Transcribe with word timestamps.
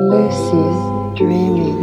Lucid 0.00 1.16
dreaming. 1.16 1.76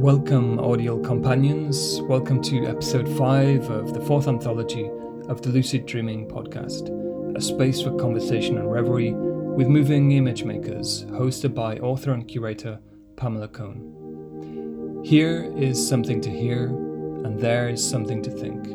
Welcome, 0.00 0.58
audio 0.60 0.98
companions. 0.98 2.00
Welcome 2.02 2.40
to 2.42 2.64
episode 2.64 3.06
5 3.06 3.68
of 3.68 3.92
the 3.92 4.00
fourth 4.00 4.28
anthology 4.28 4.90
of 5.28 5.42
the 5.42 5.50
Lucid 5.50 5.84
Dreaming 5.86 6.26
podcast, 6.26 6.88
a 7.36 7.40
space 7.40 7.82
for 7.82 7.96
conversation 7.96 8.58
and 8.58 8.70
reverie 8.70 9.12
with 9.12 9.66
moving 9.66 10.12
image 10.12 10.44
makers, 10.44 11.04
hosted 11.06 11.52
by 11.52 11.76
author 11.78 12.12
and 12.12 12.28
curator 12.28 12.78
Pamela 13.16 13.48
Cohn. 13.48 15.02
Here 15.04 15.52
is 15.56 15.88
something 15.88 16.20
to 16.20 16.30
hear, 16.30 16.66
and 16.66 17.40
there 17.40 17.68
is 17.68 17.84
something 17.84 18.22
to 18.22 18.30
think. 18.30 18.68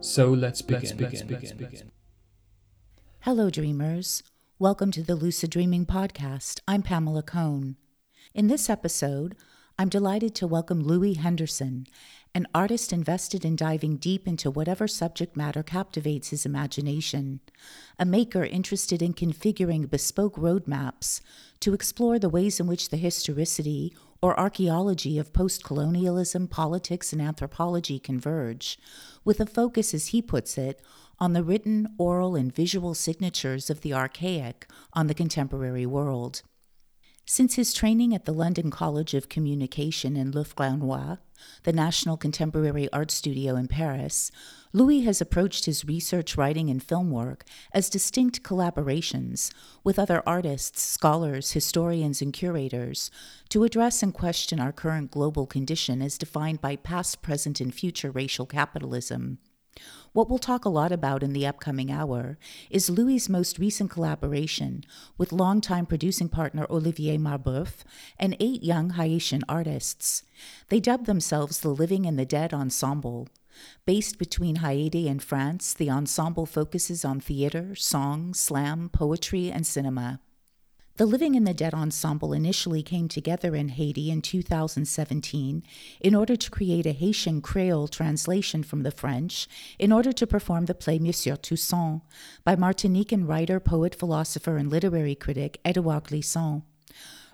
So 0.00 0.30
let's 0.30 0.62
begin. 0.62 0.82
Let's 0.82 0.92
begin. 0.92 1.28
Let's 1.28 1.52
begin. 1.52 1.92
Hello, 3.20 3.50
dreamers. 3.50 4.22
Welcome 4.58 4.90
to 4.92 5.02
the 5.02 5.14
Lucid 5.14 5.50
Dreaming 5.50 5.84
Podcast. 5.84 6.60
I'm 6.66 6.82
Pamela 6.82 7.22
Cohn. 7.22 7.76
In 8.32 8.46
this 8.46 8.70
episode, 8.70 9.36
I'm 9.78 9.88
delighted 9.88 10.34
to 10.36 10.46
welcome 10.46 10.82
Louis 10.82 11.14
Henderson, 11.14 11.86
an 12.34 12.46
artist 12.54 12.92
invested 12.92 13.44
in 13.44 13.56
diving 13.56 13.96
deep 13.96 14.28
into 14.28 14.50
whatever 14.50 14.86
subject 14.86 15.34
matter 15.34 15.62
captivates 15.62 16.28
his 16.28 16.44
imagination, 16.44 17.40
a 17.98 18.04
maker 18.04 18.44
interested 18.44 19.00
in 19.00 19.14
configuring 19.14 19.88
bespoke 19.88 20.36
roadmaps 20.36 21.20
to 21.60 21.72
explore 21.72 22.18
the 22.18 22.28
ways 22.28 22.60
in 22.60 22.66
which 22.66 22.90
the 22.90 22.98
historicity 22.98 23.94
or 24.20 24.38
archaeology 24.38 25.18
of 25.18 25.32
post 25.32 25.64
colonialism, 25.64 26.48
politics, 26.48 27.12
and 27.12 27.22
anthropology 27.22 27.98
converge, 27.98 28.78
with 29.24 29.40
a 29.40 29.46
focus, 29.46 29.94
as 29.94 30.08
he 30.08 30.20
puts 30.20 30.58
it, 30.58 30.80
on 31.18 31.32
the 31.32 31.42
written, 31.42 31.88
oral, 31.98 32.36
and 32.36 32.54
visual 32.54 32.94
signatures 32.94 33.70
of 33.70 33.80
the 33.80 33.94
archaic 33.94 34.66
on 34.92 35.06
the 35.06 35.14
contemporary 35.14 35.86
world. 35.86 36.42
Since 37.32 37.54
his 37.54 37.72
training 37.72 38.14
at 38.14 38.26
the 38.26 38.34
London 38.34 38.70
College 38.70 39.14
of 39.14 39.30
Communication 39.30 40.18
in 40.18 40.32
Flanois, 40.32 41.16
the 41.62 41.72
National 41.72 42.18
Contemporary 42.18 42.92
Art 42.92 43.10
Studio 43.10 43.56
in 43.56 43.68
Paris, 43.68 44.30
Louis 44.74 45.00
has 45.04 45.22
approached 45.22 45.64
his 45.64 45.82
research, 45.82 46.36
writing, 46.36 46.68
and 46.68 46.82
film 46.82 47.10
work 47.10 47.44
as 47.72 47.88
distinct 47.88 48.42
collaborations 48.42 49.50
with 49.82 49.98
other 49.98 50.22
artists, 50.26 50.82
scholars, 50.82 51.52
historians, 51.52 52.20
and 52.20 52.34
curators 52.34 53.10
to 53.48 53.64
address 53.64 54.02
and 54.02 54.12
question 54.12 54.60
our 54.60 54.70
current 54.70 55.10
global 55.10 55.46
condition 55.46 56.02
as 56.02 56.18
defined 56.18 56.60
by 56.60 56.76
past, 56.76 57.22
present, 57.22 57.62
and 57.62 57.74
future 57.74 58.10
racial 58.10 58.44
capitalism. 58.44 59.38
What 60.12 60.28
we'll 60.28 60.38
talk 60.38 60.66
a 60.66 60.68
lot 60.68 60.92
about 60.92 61.22
in 61.22 61.32
the 61.32 61.46
upcoming 61.46 61.90
hour 61.90 62.36
is 62.68 62.90
Louis' 62.90 63.30
most 63.30 63.58
recent 63.58 63.90
collaboration 63.90 64.84
with 65.16 65.32
longtime 65.32 65.86
producing 65.86 66.28
partner 66.28 66.66
Olivier 66.68 67.16
Marboeuf 67.16 67.82
and 68.18 68.36
eight 68.38 68.62
young 68.62 68.90
Haitian 68.90 69.42
artists. 69.48 70.22
They 70.68 70.80
dub 70.80 71.06
themselves 71.06 71.60
the 71.60 71.70
Living 71.70 72.04
and 72.04 72.18
the 72.18 72.26
Dead 72.26 72.52
Ensemble. 72.52 73.28
Based 73.86 74.18
between 74.18 74.56
Haiti 74.56 75.08
and 75.08 75.22
France, 75.22 75.72
the 75.72 75.90
ensemble 75.90 76.44
focuses 76.44 77.06
on 77.06 77.18
theater, 77.18 77.74
song, 77.74 78.34
slam, 78.34 78.90
poetry, 78.90 79.50
and 79.50 79.66
cinema. 79.66 80.20
The 80.98 81.06
Living 81.06 81.36
and 81.36 81.46
the 81.46 81.54
Dead 81.54 81.72
ensemble 81.72 82.34
initially 82.34 82.82
came 82.82 83.08
together 83.08 83.56
in 83.56 83.70
Haiti 83.70 84.10
in 84.10 84.20
2017 84.20 85.62
in 86.02 86.14
order 86.14 86.36
to 86.36 86.50
create 86.50 86.84
a 86.84 86.92
Haitian 86.92 87.40
Creole 87.40 87.88
translation 87.88 88.62
from 88.62 88.82
the 88.82 88.90
French 88.90 89.48
in 89.78 89.90
order 89.90 90.12
to 90.12 90.26
perform 90.26 90.66
the 90.66 90.74
play 90.74 90.98
Monsieur 90.98 91.36
Toussaint 91.36 92.02
by 92.44 92.56
Martinican 92.56 93.26
writer, 93.26 93.58
poet, 93.58 93.94
philosopher, 93.94 94.58
and 94.58 94.70
literary 94.70 95.14
critic 95.14 95.58
Edouard 95.64 96.04
Glissant. 96.04 96.62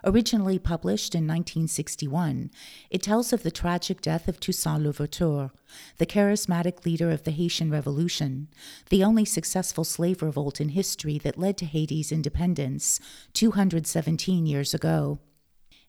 Originally 0.05 0.57
published 0.57 1.13
in 1.13 1.27
1961, 1.27 2.51
it 2.89 3.01
tells 3.03 3.33
of 3.33 3.43
the 3.43 3.51
tragic 3.51 4.01
death 4.01 4.29
of 4.29 4.39
Toussaint 4.39 4.81
Louverture, 4.81 5.51
the 5.97 6.05
charismatic 6.05 6.85
leader 6.85 7.11
of 7.11 7.23
the 7.23 7.31
Haitian 7.31 7.69
Revolution, 7.69 8.47
the 8.89 9.03
only 9.03 9.25
successful 9.25 9.83
slave 9.83 10.21
revolt 10.21 10.61
in 10.61 10.69
history 10.69 11.17
that 11.17 11.37
led 11.37 11.57
to 11.57 11.65
Haiti's 11.65 12.13
independence 12.13 12.99
217 13.33 14.45
years 14.45 14.73
ago. 14.73 15.19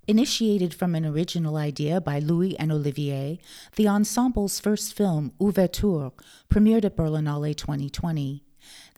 Initiated 0.09 0.75
from 0.75 0.97
an 0.97 1.07
original 1.07 1.57
idea 1.57 2.01
by 2.01 2.19
Louis 2.19 2.59
and 2.59 2.73
Olivier, 2.73 3.39
the 3.77 3.87
ensemble's 3.87 4.59
first 4.59 4.93
film, 4.93 5.33
Ouverture, 5.41 6.11
premiered 6.51 6.85
at 6.85 6.97
Berlinale 6.97 7.57
2020. 7.57 8.43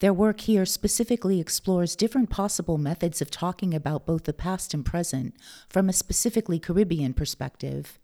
Their 0.00 0.12
work 0.12 0.40
here 0.40 0.66
specifically 0.66 1.40
explores 1.40 1.96
different 1.96 2.30
possible 2.30 2.78
methods 2.78 3.22
of 3.22 3.30
talking 3.30 3.72
about 3.72 4.06
both 4.06 4.24
the 4.24 4.32
past 4.32 4.74
and 4.74 4.84
present 4.84 5.34
from 5.68 5.88
a 5.88 5.92
specifically 5.92 6.58
Caribbean 6.58 7.14
perspective. 7.14 7.98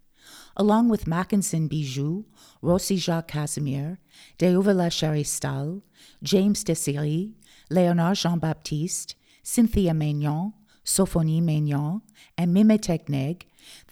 Along 0.57 0.89
with 0.89 1.07
Mackenson 1.07 1.69
Bijou, 1.69 2.25
Rossi 2.62 2.97
Jacques 2.97 3.28
Casimir, 3.28 3.99
Dieuvela 4.39 4.91
Cherestal, 4.91 5.83
James 6.23 6.65
Desiris, 6.65 7.33
Leonard 7.71 8.17
Jean 8.17 8.39
Baptiste, 8.39 9.15
Cynthia 9.43 9.93
Maignan, 9.93 10.53
Sophonie 10.84 11.43
Maignan, 11.43 12.03
and 12.37 12.53
Mime 12.53 12.78
Techneg, 12.78 13.43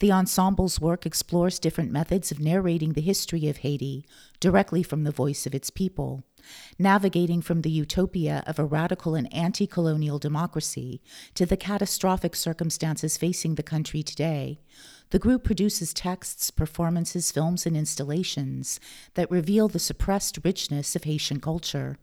the 0.01 0.11
ensemble's 0.11 0.81
work 0.81 1.07
explores 1.07 1.59
different 1.59 1.91
methods 1.91 2.31
of 2.31 2.41
narrating 2.41 2.93
the 2.93 3.01
history 3.01 3.49
of 3.49 3.59
Haiti 3.59 4.07
directly 4.41 4.83
from 4.83 5.05
the 5.05 5.11
voice 5.11 5.47
of 5.47 5.55
its 5.55 5.71
people 5.71 6.25
navigating 6.79 7.43
from 7.43 7.63
the 7.63 7.71
utopia 7.71 8.43
of 8.47 8.59
a 8.59 8.65
radical 8.65 9.15
and 9.15 9.33
anti 9.33 9.67
colonial 9.67 10.19
democracy 10.19 11.03
to 11.35 11.47
the 11.47 11.57
catastrophic 11.57 12.37
circumstances 12.37 13.17
facing 13.17 13.55
the 13.55 13.63
country 13.63 14.03
today. 14.03 14.61
The 15.11 15.19
group 15.19 15.45
produces 15.45 15.95
texts, 15.95 16.51
performances, 16.51 17.31
films, 17.31 17.65
and 17.65 17.77
installations 17.77 18.81
that 19.15 19.31
reveal 19.31 19.69
the 19.69 19.79
suppressed 19.79 20.39
richness 20.45 20.97
of 20.97 21.05
Haitian 21.05 21.41
culture. 21.41 21.97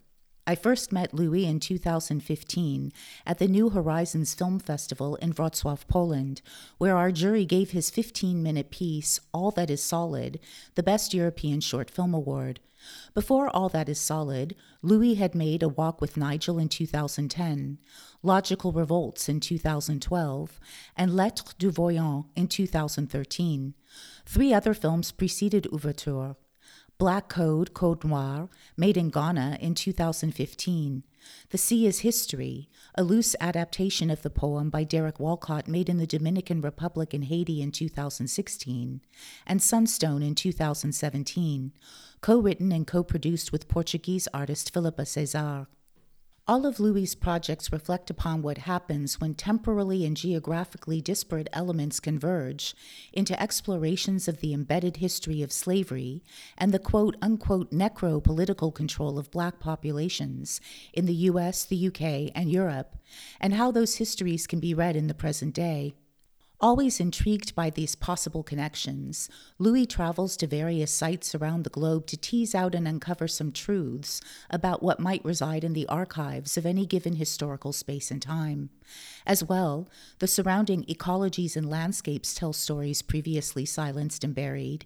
I 0.45 0.55
first 0.55 0.91
met 0.91 1.13
Louis 1.13 1.45
in 1.45 1.61
2015 1.61 2.91
at 3.25 3.39
the 3.39 3.47
New 3.47 3.69
Horizons 3.69 4.33
Film 4.33 4.59
Festival 4.59 5.15
in 5.15 5.33
Wrocław, 5.33 5.87
Poland, 5.87 6.41
where 6.77 6.97
our 6.97 7.13
jury 7.13 7.45
gave 7.45 7.71
his 7.71 7.89
15 7.89 8.43
minute 8.43 8.69
piece, 8.69 9.21
All 9.33 9.51
That 9.51 9.69
Is 9.69 9.81
Solid, 9.81 10.41
the 10.75 10.83
Best 10.83 11.13
European 11.13 11.61
Short 11.61 11.89
Film 11.89 12.13
Award. 12.13 12.59
Before 13.13 13.49
All 13.55 13.69
That 13.69 13.87
Is 13.87 14.01
Solid, 14.01 14.53
Louis 14.81 15.13
had 15.13 15.33
made 15.33 15.63
A 15.63 15.69
Walk 15.69 16.01
with 16.01 16.17
Nigel 16.17 16.59
in 16.59 16.67
2010, 16.67 17.77
Logical 18.21 18.73
Revolts 18.73 19.29
in 19.29 19.39
2012, 19.39 20.59
and 20.97 21.15
Lettres 21.15 21.53
du 21.57 21.71
Voyant 21.71 22.25
in 22.35 22.49
2013. 22.49 23.75
Three 24.25 24.53
other 24.53 24.73
films 24.73 25.13
preceded 25.13 25.69
Ouverture. 25.71 26.35
Black 27.03 27.27
Code, 27.27 27.73
Code 27.73 28.05
Noir, 28.05 28.47
made 28.77 28.95
in 28.95 29.09
Ghana 29.09 29.57
in 29.59 29.75
2015. 29.75 31.03
The 31.49 31.57
Sea 31.57 31.85
is 31.85 31.99
History, 31.99 32.69
a 32.95 33.03
loose 33.03 33.35
adaptation 33.41 34.09
of 34.09 34.21
the 34.21 34.29
poem 34.29 34.69
by 34.69 34.85
Derek 34.85 35.19
Walcott 35.19 35.67
made 35.67 35.89
in 35.89 35.97
the 35.97 36.07
Dominican 36.07 36.61
Republic 36.61 37.13
and 37.13 37.25
Haiti 37.25 37.61
in 37.61 37.73
2016, 37.73 39.01
and 39.45 39.61
Sunstone 39.61 40.23
in 40.23 40.33
2017, 40.33 41.73
co 42.21 42.39
written 42.39 42.71
and 42.71 42.87
co 42.87 43.03
produced 43.03 43.51
with 43.51 43.67
Portuguese 43.67 44.29
artist 44.33 44.73
Filipa 44.73 45.05
Cesar. 45.05 45.67
All 46.45 46.65
of 46.65 46.77
Louis' 46.77 47.15
projects 47.15 47.71
reflect 47.71 48.09
upon 48.09 48.41
what 48.41 48.57
happens 48.57 49.21
when 49.21 49.33
temporally 49.33 50.05
and 50.05 50.17
geographically 50.17 50.99
disparate 50.99 51.47
elements 51.53 52.01
converge 52.01 52.75
into 53.13 53.41
explorations 53.41 54.27
of 54.27 54.41
the 54.41 54.53
embedded 54.53 54.97
history 54.97 55.41
of 55.41 55.53
slavery 55.53 56.21
and 56.57 56.73
the 56.73 56.79
quote 56.79 57.15
unquote 57.21 57.71
necro 57.71 58.21
political 58.21 58.73
control 58.73 59.17
of 59.17 59.31
black 59.31 59.61
populations 59.61 60.59
in 60.91 61.05
the 61.05 61.15
US, 61.31 61.63
the 61.63 61.87
UK, 61.87 62.29
and 62.35 62.51
Europe, 62.51 62.97
and 63.39 63.53
how 63.53 63.71
those 63.71 63.95
histories 63.95 64.45
can 64.45 64.59
be 64.59 64.73
read 64.73 64.97
in 64.97 65.07
the 65.07 65.13
present 65.13 65.53
day. 65.53 65.93
Always 66.61 66.99
intrigued 67.01 67.55
by 67.55 67.69
these 67.69 67.95
possible 67.95 68.41
connections, 68.41 69.29
Louis 69.59 69.85
travels 69.85 70.37
to 70.37 70.47
various 70.47 70.91
sites 70.91 71.35
around 71.35 71.63
the 71.63 71.69
globe 71.69 72.07
to 72.07 72.17
tease 72.17 72.55
out 72.55 72.73
and 72.73 72.87
uncover 72.87 73.27
some 73.27 73.51
truths 73.51 74.21
about 74.49 74.81
what 74.81 74.99
might 74.99 75.25
reside 75.25 75.65
in 75.65 75.73
the 75.73 75.87
archives 75.87 76.57
of 76.57 76.65
any 76.65 76.85
given 76.85 77.17
historical 77.17 77.73
space 77.73 78.11
and 78.11 78.21
time. 78.21 78.69
As 79.25 79.43
well, 79.43 79.89
the 80.19 80.27
surrounding 80.27 80.83
ecologies 80.85 81.57
and 81.57 81.69
landscapes 81.69 82.33
tell 82.33 82.53
stories 82.53 83.01
previously 83.01 83.65
silenced 83.65 84.23
and 84.23 84.33
buried. 84.33 84.85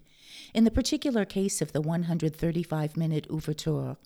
In 0.54 0.64
the 0.64 0.70
particular 0.70 1.24
case 1.24 1.60
of 1.60 1.72
the 1.72 1.80
135 1.80 2.96
minute 2.96 3.26
ouverture, 3.30 3.96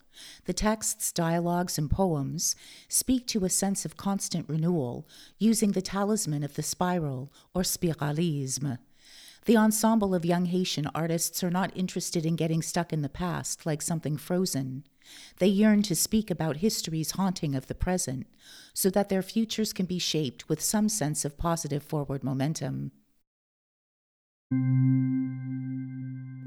the 0.45 0.53
texts, 0.53 1.11
dialogues, 1.11 1.77
and 1.77 1.89
poems 1.89 2.55
speak 2.87 3.27
to 3.27 3.45
a 3.45 3.49
sense 3.49 3.85
of 3.85 3.97
constant 3.97 4.47
renewal 4.47 5.07
using 5.39 5.71
the 5.71 5.81
talisman 5.81 6.43
of 6.43 6.55
the 6.55 6.63
spiral 6.63 7.31
or 7.53 7.63
spiralisme. 7.63 8.77
The 9.45 9.57
ensemble 9.57 10.15
of 10.15 10.23
young 10.23 10.45
Haitian 10.45 10.87
artists 10.95 11.43
are 11.43 11.51
not 11.51 11.75
interested 11.75 12.25
in 12.25 12.37
getting 12.37 12.61
stuck 12.61 12.93
in 12.93 13.01
the 13.01 13.09
past 13.09 13.65
like 13.65 13.81
something 13.81 14.15
frozen. 14.15 14.85
They 15.39 15.47
yearn 15.47 15.81
to 15.83 15.95
speak 15.95 16.31
about 16.31 16.57
history's 16.57 17.11
haunting 17.11 17.53
of 17.53 17.67
the 17.67 17.75
present 17.75 18.27
so 18.73 18.89
that 18.91 19.09
their 19.09 19.21
futures 19.21 19.73
can 19.73 19.85
be 19.85 19.99
shaped 19.99 20.47
with 20.47 20.61
some 20.61 20.87
sense 20.87 21.25
of 21.25 21.37
positive 21.37 21.83
forward 21.83 22.23
momentum. 22.23 22.91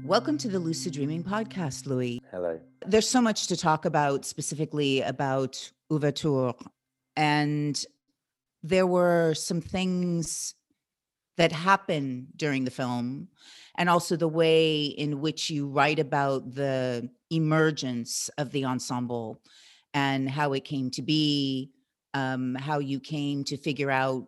Welcome 0.03 0.37
to 0.37 0.47
the 0.47 0.59
Lucid 0.59 0.93
Dreaming 0.93 1.23
Podcast, 1.23 1.85
Louis. 1.85 2.21
Hello. 2.31 2.59
There's 2.85 3.09
so 3.09 3.21
much 3.21 3.47
to 3.47 3.57
talk 3.57 3.83
about, 3.83 4.23
specifically 4.23 5.01
about 5.01 5.69
Ouverture. 5.91 6.53
And 7.17 7.85
there 8.63 8.87
were 8.87 9.33
some 9.33 9.59
things 9.59 10.55
that 11.35 11.51
happen 11.51 12.27
during 12.35 12.63
the 12.63 12.71
film, 12.71 13.27
and 13.77 13.89
also 13.89 14.15
the 14.15 14.27
way 14.27 14.85
in 14.85 15.21
which 15.21 15.49
you 15.49 15.67
write 15.67 15.99
about 15.99 16.55
the 16.55 17.09
emergence 17.29 18.29
of 18.37 18.51
the 18.51 18.65
ensemble 18.65 19.41
and 19.93 20.29
how 20.29 20.53
it 20.53 20.63
came 20.63 20.89
to 20.91 21.01
be, 21.01 21.69
um, 22.13 22.55
how 22.55 22.79
you 22.79 22.99
came 22.99 23.43
to 23.43 23.57
figure 23.57 23.91
out 23.91 24.25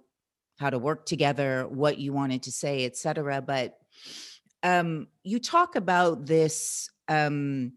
how 0.59 0.69
to 0.69 0.77
work 0.77 1.05
together, 1.05 1.65
what 1.67 1.97
you 1.97 2.11
wanted 2.11 2.43
to 2.43 2.51
say, 2.51 2.85
etc. 2.85 3.41
But 3.41 3.77
um, 4.61 5.07
you 5.23 5.39
talk 5.39 5.75
about 5.75 6.25
this 6.25 6.89
um, 7.07 7.73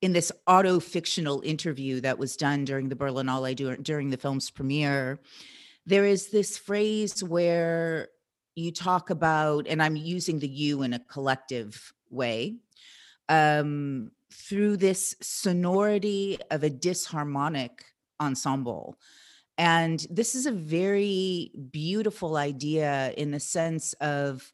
in 0.00 0.12
this 0.12 0.32
auto 0.48 0.80
fictional 0.80 1.40
interview 1.42 2.00
that 2.00 2.18
was 2.18 2.36
done 2.36 2.64
during 2.64 2.88
the 2.88 2.96
Berlinale 2.96 3.54
during, 3.54 3.82
during 3.82 4.10
the 4.10 4.16
film's 4.16 4.50
premiere. 4.50 5.20
There 5.86 6.04
is 6.04 6.30
this 6.30 6.58
phrase 6.58 7.22
where 7.22 8.08
you 8.56 8.72
talk 8.72 9.10
about, 9.10 9.66
and 9.68 9.80
I'm 9.82 9.96
using 9.96 10.40
the 10.40 10.48
you 10.48 10.82
in 10.82 10.92
a 10.92 10.98
collective 10.98 11.92
way, 12.10 12.56
um, 13.28 14.10
through 14.32 14.76
this 14.76 15.14
sonority 15.20 16.38
of 16.50 16.64
a 16.64 16.70
disharmonic 16.70 17.70
ensemble. 18.20 18.98
And 19.58 20.04
this 20.10 20.34
is 20.34 20.46
a 20.46 20.52
very 20.52 21.52
beautiful 21.70 22.36
idea 22.36 23.12
in 23.16 23.30
the 23.30 23.40
sense 23.40 23.92
of 23.94 24.50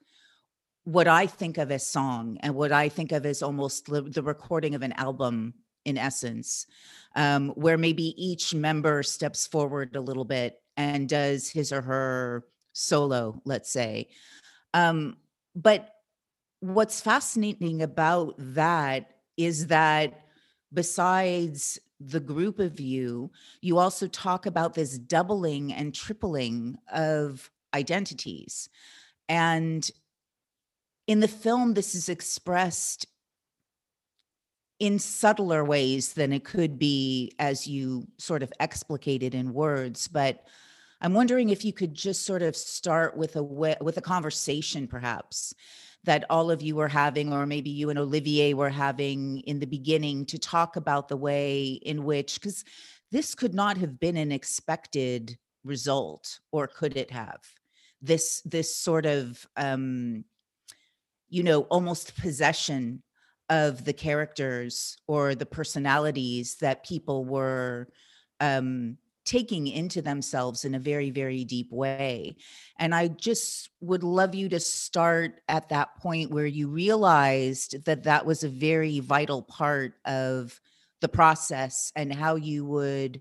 what 0.84 1.06
I 1.06 1.26
think 1.26 1.58
of 1.58 1.70
as 1.70 1.86
song 1.86 2.38
and 2.40 2.54
what 2.54 2.72
I 2.72 2.88
think 2.88 3.12
of 3.12 3.26
as 3.26 3.42
almost 3.42 3.86
the 3.86 4.22
recording 4.22 4.74
of 4.74 4.82
an 4.82 4.92
album 4.92 5.54
in 5.84 5.98
essence, 5.98 6.66
um, 7.14 7.50
where 7.50 7.78
maybe 7.78 8.14
each 8.22 8.54
member 8.54 9.02
steps 9.02 9.46
forward 9.46 9.96
a 9.96 10.00
little 10.00 10.24
bit 10.24 10.60
and 10.76 11.08
does 11.08 11.50
his 11.50 11.72
or 11.72 11.82
her 11.82 12.44
solo, 12.72 13.40
let's 13.44 13.70
say. 13.70 14.08
Um, 14.74 15.16
but 15.54 15.94
what's 16.60 17.00
fascinating 17.00 17.82
about 17.82 18.34
that 18.38 19.10
is 19.36 19.68
that 19.68 20.26
besides 20.72 21.78
the 22.00 22.20
group 22.20 22.58
of 22.58 22.80
you, 22.80 23.30
you 23.60 23.78
also 23.78 24.06
talk 24.06 24.46
about 24.46 24.74
this 24.74 24.98
doubling 24.98 25.72
and 25.72 25.94
tripling 25.94 26.78
of 26.92 27.50
identities. 27.74 28.68
And 29.28 29.88
in 31.06 31.20
the 31.20 31.28
film, 31.28 31.74
this 31.74 31.94
is 31.94 32.08
expressed 32.08 33.06
in 34.78 34.98
subtler 34.98 35.64
ways 35.64 36.12
than 36.12 36.32
it 36.32 36.44
could 36.44 36.78
be 36.78 37.32
as 37.38 37.66
you 37.66 38.06
sort 38.18 38.42
of 38.42 38.52
explicated 38.60 39.34
in 39.34 39.52
words. 39.52 40.06
But 40.06 40.44
I'm 41.00 41.14
wondering 41.14 41.50
if 41.50 41.64
you 41.64 41.72
could 41.72 41.94
just 41.94 42.24
sort 42.24 42.42
of 42.42 42.56
start 42.56 43.16
with 43.16 43.36
a 43.36 43.42
with 43.42 43.96
a 43.96 44.02
conversation, 44.02 44.86
perhaps 44.86 45.54
that 46.04 46.24
all 46.30 46.50
of 46.50 46.62
you 46.62 46.76
were 46.76 46.88
having, 46.88 47.32
or 47.32 47.46
maybe 47.46 47.70
you 47.70 47.90
and 47.90 47.98
Olivier 47.98 48.54
were 48.54 48.70
having 48.70 49.40
in 49.40 49.58
the 49.58 49.66
beginning, 49.66 50.26
to 50.26 50.38
talk 50.38 50.76
about 50.76 51.08
the 51.08 51.16
way 51.16 51.80
in 51.82 52.04
which, 52.04 52.34
because 52.34 52.64
this 53.10 53.34
could 53.34 53.54
not 53.54 53.76
have 53.78 53.98
been 53.98 54.16
an 54.16 54.32
expected 54.32 55.38
result, 55.64 56.40
or 56.52 56.66
could 56.66 56.96
it 56.96 57.10
have? 57.10 57.40
This 58.00 58.42
this 58.44 58.76
sort 58.76 59.06
of 59.06 59.46
um, 59.56 60.24
you 61.28 61.42
know, 61.42 61.62
almost 61.62 62.16
possession 62.16 63.02
of 63.50 63.84
the 63.84 63.92
characters 63.92 64.96
or 65.06 65.34
the 65.34 65.46
personalities 65.46 66.56
that 66.56 66.84
people 66.84 67.24
were 67.24 67.88
um, 68.40 68.96
taking 69.28 69.66
into 69.66 70.00
themselves 70.00 70.64
in 70.64 70.74
a 70.74 70.78
very, 70.78 71.10
very 71.10 71.44
deep 71.44 71.70
way. 71.70 72.34
And 72.78 72.94
I 72.94 73.08
just 73.08 73.68
would 73.82 74.02
love 74.02 74.34
you 74.34 74.48
to 74.48 74.58
start 74.58 75.42
at 75.48 75.68
that 75.68 75.96
point 75.98 76.30
where 76.30 76.46
you 76.46 76.68
realized 76.68 77.84
that 77.84 78.04
that 78.04 78.24
was 78.24 78.42
a 78.42 78.48
very 78.48 79.00
vital 79.00 79.42
part 79.42 79.92
of 80.06 80.58
the 81.02 81.08
process 81.08 81.92
and 81.94 82.10
how 82.10 82.36
you 82.36 82.64
would 82.64 83.20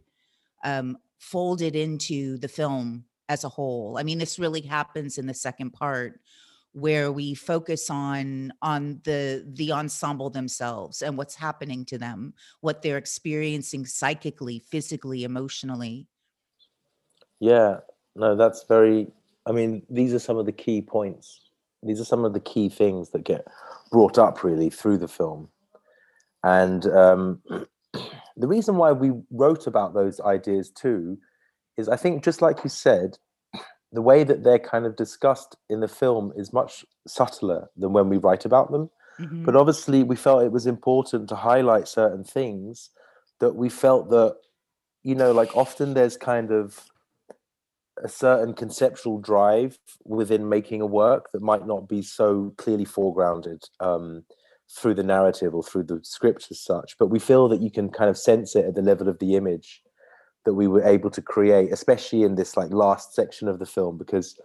um, 0.63 0.97
fold 1.19 1.61
it 1.61 1.75
into 1.75 2.37
the 2.37 2.47
film 2.47 3.03
as 3.27 3.43
a 3.43 3.49
whole. 3.49 3.97
I 3.99 4.03
mean, 4.03 4.17
this 4.17 4.39
really 4.39 4.61
happens 4.61 5.17
in 5.17 5.25
the 5.25 5.33
second 5.33 5.71
part 5.71 6.21
where 6.77 7.11
we 7.11 7.33
focus 7.33 7.89
on 7.89 8.53
on 8.61 9.01
the 9.03 9.43
the 9.55 9.71
ensemble 9.71 10.29
themselves 10.29 11.01
and 11.01 11.17
what's 11.17 11.33
happening 11.33 11.83
to 11.83 11.97
them 11.97 12.33
what 12.61 12.83
they're 12.83 12.97
experiencing 12.97 13.83
psychically 13.83 14.59
physically 14.59 15.23
emotionally. 15.23 16.07
Yeah. 17.39 17.79
No 18.15 18.35
that's 18.35 18.63
very 18.67 19.07
i 19.47 19.51
mean 19.51 19.81
these 19.89 20.13
are 20.13 20.19
some 20.19 20.37
of 20.37 20.45
the 20.45 20.51
key 20.51 20.81
points. 20.81 21.49
These 21.81 21.99
are 21.99 22.05
some 22.05 22.25
of 22.25 22.33
the 22.33 22.39
key 22.39 22.69
things 22.69 23.09
that 23.09 23.23
get 23.23 23.47
brought 23.91 24.17
up 24.19 24.43
really 24.43 24.69
through 24.69 24.97
the 24.99 25.07
film. 25.07 25.49
And 26.43 26.85
um, 26.87 27.41
the 28.37 28.47
reason 28.47 28.75
why 28.77 28.91
we 28.91 29.11
wrote 29.31 29.65
about 29.65 29.93
those 29.95 30.19
ideas 30.21 30.69
too 30.69 31.17
is 31.75 31.89
i 31.89 31.95
think 31.95 32.23
just 32.23 32.41
like 32.41 32.63
you 32.63 32.69
said 32.69 33.17
the 33.91 34.01
way 34.01 34.23
that 34.23 34.43
they're 34.43 34.59
kind 34.59 34.85
of 34.85 34.95
discussed 34.95 35.55
in 35.69 35.79
the 35.79 35.87
film 35.87 36.33
is 36.35 36.51
much 36.51 36.85
subtler 37.07 37.69
than 37.77 37.93
when 37.93 38.09
we 38.09 38.17
write 38.17 38.45
about 38.45 38.71
them. 38.71 38.89
Mm-hmm. 39.19 39.45
But 39.45 39.55
obviously, 39.55 40.03
we 40.03 40.15
felt 40.15 40.43
it 40.43 40.51
was 40.51 40.67
important 40.67 41.29
to 41.29 41.35
highlight 41.35 41.87
certain 41.87 42.23
things 42.23 42.89
that 43.39 43.55
we 43.55 43.69
felt 43.69 44.09
that, 44.09 44.35
you 45.03 45.15
know, 45.15 45.31
like 45.31 45.55
often 45.55 45.93
there's 45.93 46.17
kind 46.17 46.51
of 46.51 46.85
a 48.03 48.09
certain 48.09 48.53
conceptual 48.53 49.19
drive 49.19 49.79
within 50.03 50.47
making 50.49 50.81
a 50.81 50.85
work 50.85 51.31
that 51.31 51.41
might 51.41 51.65
not 51.65 51.87
be 51.89 52.01
so 52.01 52.53
clearly 52.57 52.85
foregrounded 52.85 53.63
um, 53.79 54.23
through 54.69 54.93
the 54.93 55.03
narrative 55.03 55.55
or 55.55 55.63
through 55.63 55.83
the 55.83 55.99
script 56.03 56.47
as 56.51 56.59
such. 56.59 56.95
But 56.99 57.07
we 57.07 57.19
feel 57.19 57.47
that 57.47 57.61
you 57.61 57.71
can 57.71 57.89
kind 57.89 58.09
of 58.09 58.17
sense 58.17 58.55
it 58.55 58.65
at 58.65 58.75
the 58.75 58.81
level 58.81 59.07
of 59.07 59.17
the 59.19 59.35
image 59.35 59.81
that 60.47 60.53
we 60.53 60.69
were 60.69 60.83
able 60.83 61.09
to 61.09 61.21
create, 61.21 61.73
especially 61.73 62.23
in 62.23 62.35
this 62.35 62.55
like 62.55 62.71
last 62.71 63.13
section 63.13 63.49
of 63.49 63.59
the 63.59 63.65
film, 63.65 63.97
because 63.97 64.39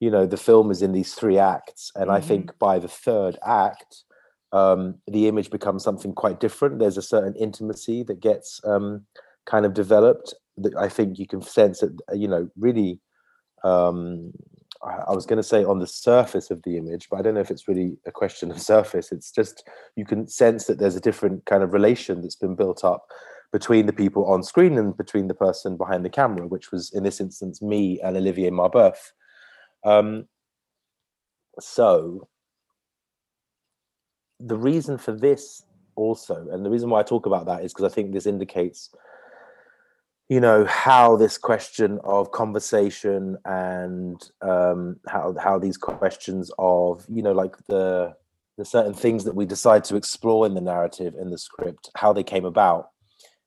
you 0.00 0.10
know 0.10 0.24
the 0.24 0.38
film 0.38 0.70
is 0.70 0.80
in 0.80 0.92
these 0.92 1.12
three 1.12 1.36
acts, 1.36 1.92
and 1.94 2.06
mm-hmm. 2.06 2.16
I 2.16 2.20
think 2.22 2.46
mm-hmm. 2.46 2.58
by 2.58 2.78
the 2.78 2.88
third 2.88 3.36
act, 3.46 4.04
um, 4.52 4.94
the 5.06 5.28
image 5.28 5.50
becomes 5.50 5.84
something 5.84 6.14
quite 6.14 6.40
different. 6.40 6.78
There's 6.78 6.96
a 6.96 7.02
certain 7.02 7.36
intimacy 7.36 8.02
that 8.04 8.20
gets 8.20 8.62
um, 8.64 9.04
kind 9.44 9.66
of 9.66 9.74
developed 9.74 10.32
that 10.56 10.74
I 10.74 10.88
think 10.88 11.18
you 11.18 11.26
can 11.26 11.42
sense 11.42 11.80
that 11.80 11.98
You 12.14 12.28
know, 12.28 12.48
really. 12.56 13.00
Um, 13.62 14.32
I 14.84 15.12
was 15.12 15.26
going 15.26 15.36
to 15.36 15.44
say 15.44 15.62
on 15.62 15.78
the 15.78 15.86
surface 15.86 16.50
of 16.50 16.60
the 16.64 16.76
image, 16.76 17.06
but 17.08 17.20
I 17.20 17.22
don't 17.22 17.34
know 17.34 17.40
if 17.40 17.52
it's 17.52 17.68
really 17.68 17.98
a 18.04 18.10
question 18.10 18.50
of 18.50 18.60
surface. 18.72 19.12
It's 19.12 19.30
just 19.30 19.62
you 19.94 20.04
can 20.04 20.26
sense 20.26 20.64
that 20.66 20.78
there's 20.78 20.96
a 20.96 21.00
different 21.08 21.44
kind 21.44 21.62
of 21.62 21.72
relation 21.72 22.20
that's 22.20 22.34
been 22.34 22.56
built 22.56 22.82
up 22.82 23.06
between 23.52 23.86
the 23.86 23.92
people 23.92 24.24
on 24.24 24.42
screen 24.42 24.78
and 24.78 24.96
between 24.96 25.28
the 25.28 25.34
person 25.34 25.76
behind 25.76 26.04
the 26.04 26.10
camera, 26.10 26.46
which 26.46 26.72
was 26.72 26.90
in 26.92 27.02
this 27.02 27.20
instance 27.20 27.60
me 27.60 28.00
and 28.00 28.16
Olivier 28.16 28.50
Marboeuf. 28.50 29.12
Um, 29.84 30.26
so 31.60 32.28
the 34.40 34.56
reason 34.56 34.96
for 34.96 35.12
this 35.12 35.62
also, 35.94 36.48
and 36.50 36.64
the 36.64 36.70
reason 36.70 36.88
why 36.88 37.00
I 37.00 37.04
talk 37.04 37.26
about 37.26 37.46
that 37.46 37.62
is 37.62 37.72
because 37.72 37.90
I 37.90 37.94
think 37.94 38.12
this 38.12 38.26
indicates, 38.26 38.90
you 40.28 40.40
know 40.40 40.64
how 40.64 41.16
this 41.16 41.36
question 41.36 42.00
of 42.04 42.32
conversation 42.32 43.36
and 43.44 44.30
um, 44.40 44.96
how 45.06 45.34
how 45.38 45.58
these 45.58 45.76
questions 45.76 46.50
of 46.58 47.04
you 47.08 47.22
know 47.22 47.32
like 47.32 47.54
the 47.68 48.14
the 48.56 48.64
certain 48.64 48.94
things 48.94 49.24
that 49.24 49.34
we 49.34 49.44
decide 49.44 49.84
to 49.84 49.96
explore 49.96 50.46
in 50.46 50.54
the 50.54 50.60
narrative 50.60 51.14
in 51.20 51.28
the 51.28 51.36
script 51.36 51.90
how 51.96 52.14
they 52.14 52.22
came 52.22 52.46
about 52.46 52.91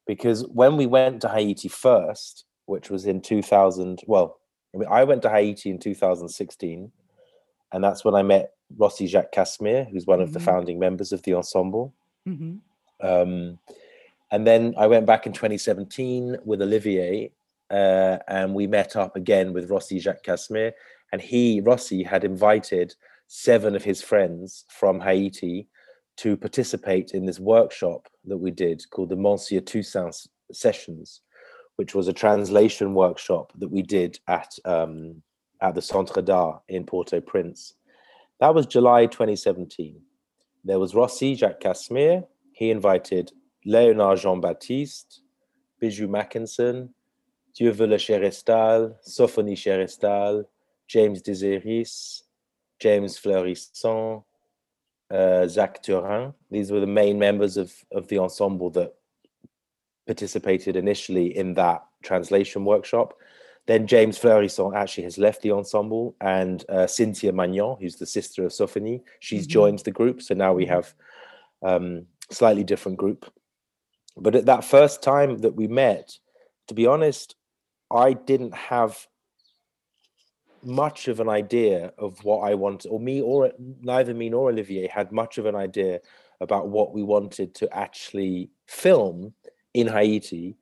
because 0.05 0.45
when 0.47 0.77
we 0.77 0.85
went 0.85 1.21
to 1.21 1.29
Haiti 1.29 1.67
first 1.67 2.45
which 2.65 2.89
was 2.89 3.05
in 3.05 3.21
2000 3.21 4.01
well 4.07 4.39
I, 4.73 4.77
mean, 4.77 4.89
I 4.91 5.03
went 5.03 5.21
to 5.23 5.29
Haiti 5.29 5.69
in 5.69 5.79
2016 5.79 6.91
and 7.71 7.83
that's 7.83 8.05
when 8.05 8.15
I 8.15 8.23
met 8.23 8.51
Rossi 8.77 9.07
Jacques 9.07 9.31
Casimir 9.31 9.85
who's 9.85 10.05
one 10.05 10.19
mm-hmm. 10.19 10.23
of 10.23 10.33
the 10.33 10.39
mm-hmm. 10.39 10.45
founding 10.45 10.79
members 10.79 11.11
of 11.11 11.21
the 11.23 11.33
ensemble 11.33 11.93
mm-hmm. 12.27 12.55
um, 13.05 13.59
and 14.31 14.45
then 14.45 14.73
I 14.77 14.87
went 14.87 15.05
back 15.05 15.25
in 15.25 15.33
2017 15.33 16.37
with 16.43 16.61
Olivier, 16.61 17.31
uh, 17.69 18.17
and 18.27 18.53
we 18.53 18.67
met 18.67 18.95
up 18.95 19.15
again 19.15 19.53
with 19.53 19.69
Rossi 19.69 19.99
Jacques 19.99 20.23
Casimir. 20.23 20.73
And 21.11 21.21
he, 21.21 21.61
Rossi, 21.61 22.03
had 22.03 22.23
invited 22.23 22.95
seven 23.27 23.75
of 23.75 23.83
his 23.83 24.01
friends 24.01 24.65
from 24.69 24.99
Haiti 24.99 25.67
to 26.17 26.37
participate 26.37 27.11
in 27.11 27.25
this 27.25 27.39
workshop 27.39 28.07
that 28.25 28.37
we 28.37 28.51
did 28.51 28.83
called 28.89 29.09
the 29.09 29.15
Monsieur 29.15 29.59
Toussaint 29.59 30.27
Sessions, 30.51 31.21
which 31.75 31.93
was 31.93 32.07
a 32.07 32.13
translation 32.13 32.93
workshop 32.93 33.51
that 33.57 33.71
we 33.71 33.81
did 33.81 34.19
at 34.27 34.53
um, 34.65 35.21
at 35.61 35.75
the 35.75 35.81
Centre 35.81 36.21
d'Art 36.21 36.61
in 36.67 36.85
Port-au-Prince. 36.85 37.75
That 38.39 38.53
was 38.53 38.65
July 38.65 39.05
2017. 39.05 40.01
There 40.63 40.79
was 40.79 40.93
Rossi 40.93 41.35
Jacques 41.35 41.61
Casimir. 41.61 42.23
He 42.51 42.71
invited 42.71 43.31
Léonard 43.65 44.21
Jean-Baptiste, 44.21 45.21
Bijou 45.79 46.07
Mackinson, 46.07 46.93
Dieu 47.55 47.71
veut 47.71 47.87
le 47.87 47.97
Chérestal, 47.97 48.97
Sophonie 49.01 49.55
Chérestal, 49.55 50.45
James 50.87 51.21
Desiris, 51.21 52.23
James 52.79 53.17
Fleurisson, 53.17 54.23
uh, 55.11 55.47
Zach 55.47 55.81
Turin. 55.83 56.33
These 56.51 56.71
were 56.71 56.79
the 56.79 56.87
main 56.87 57.19
members 57.19 57.57
of, 57.57 57.73
of 57.91 58.07
the 58.07 58.19
ensemble 58.19 58.69
that 58.71 58.93
participated 60.07 60.75
initially 60.75 61.35
in 61.35 61.53
that 61.55 61.83
translation 62.03 62.65
workshop. 62.65 63.15
Then 63.67 63.87
James 63.87 64.19
Fleurisson 64.19 64.75
actually 64.75 65.05
has 65.05 65.17
left 65.17 65.41
the 65.41 65.51
ensemble, 65.51 66.15
and 66.21 66.63
uh, 66.69 66.85
Cynthia 66.85 67.31
Maignan, 67.31 67.79
who's 67.79 67.95
the 67.95 68.05
sister 68.05 68.45
of 68.45 68.51
Sophonie, 68.51 69.01
she's 69.19 69.43
mm-hmm. 69.43 69.53
joined 69.53 69.79
the 69.79 69.91
group. 69.91 70.21
So 70.21 70.35
now 70.35 70.53
we 70.53 70.67
have 70.67 70.93
um, 71.63 72.05
slightly 72.29 72.63
different 72.63 72.97
group. 72.97 73.31
But 74.17 74.35
at 74.35 74.45
that 74.45 74.63
first 74.63 75.01
time 75.01 75.39
that 75.39 75.55
we 75.55 75.67
met, 75.67 76.17
to 76.67 76.73
be 76.73 76.85
honest, 76.85 77.35
I 77.91 78.13
didn't 78.13 78.53
have 78.53 79.07
much 80.65 81.07
of 81.07 81.19
an 81.19 81.29
idea 81.29 81.91
of 81.97 82.23
what 82.23 82.39
I 82.39 82.55
wanted, 82.55 82.89
or 82.89 82.99
me, 82.99 83.21
or 83.21 83.51
neither 83.81 84.13
me 84.13 84.29
nor 84.29 84.49
Olivier 84.49 84.87
had 84.87 85.11
much 85.11 85.37
of 85.37 85.45
an 85.45 85.55
idea 85.55 85.99
about 86.41 86.69
what 86.69 86.93
we 86.93 87.03
wanted 87.03 87.55
to 87.55 87.77
actually 87.77 88.49
film 88.67 89.33
in 89.73 89.87
Haiti. 89.87 90.57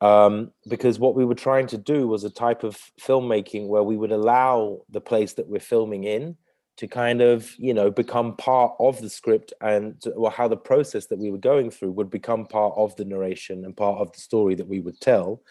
Um, 0.00 0.50
because 0.68 0.98
what 0.98 1.14
we 1.14 1.24
were 1.24 1.36
trying 1.36 1.68
to 1.68 1.78
do 1.78 2.08
was 2.08 2.24
a 2.24 2.30
type 2.30 2.64
of 2.64 2.76
filmmaking 3.00 3.68
where 3.68 3.84
we 3.84 3.96
would 3.96 4.10
allow 4.10 4.80
the 4.90 5.00
place 5.00 5.34
that 5.34 5.48
we're 5.48 5.60
filming 5.60 6.04
in 6.04 6.36
to 6.76 6.88
kind 6.88 7.20
of 7.20 7.54
you 7.58 7.74
know 7.74 7.90
become 7.90 8.34
part 8.36 8.72
of 8.80 9.00
the 9.00 9.10
script 9.10 9.52
and 9.60 10.02
well 10.16 10.30
how 10.30 10.48
the 10.48 10.56
process 10.56 11.06
that 11.06 11.18
we 11.18 11.30
were 11.30 11.38
going 11.38 11.70
through 11.70 11.92
would 11.92 12.10
become 12.10 12.46
part 12.46 12.72
of 12.76 12.96
the 12.96 13.04
narration 13.04 13.64
and 13.64 13.76
part 13.76 14.00
of 14.00 14.10
the 14.12 14.20
story 14.20 14.54
that 14.54 14.66
we 14.66 14.80
would 14.80 14.98
tell 15.00 15.42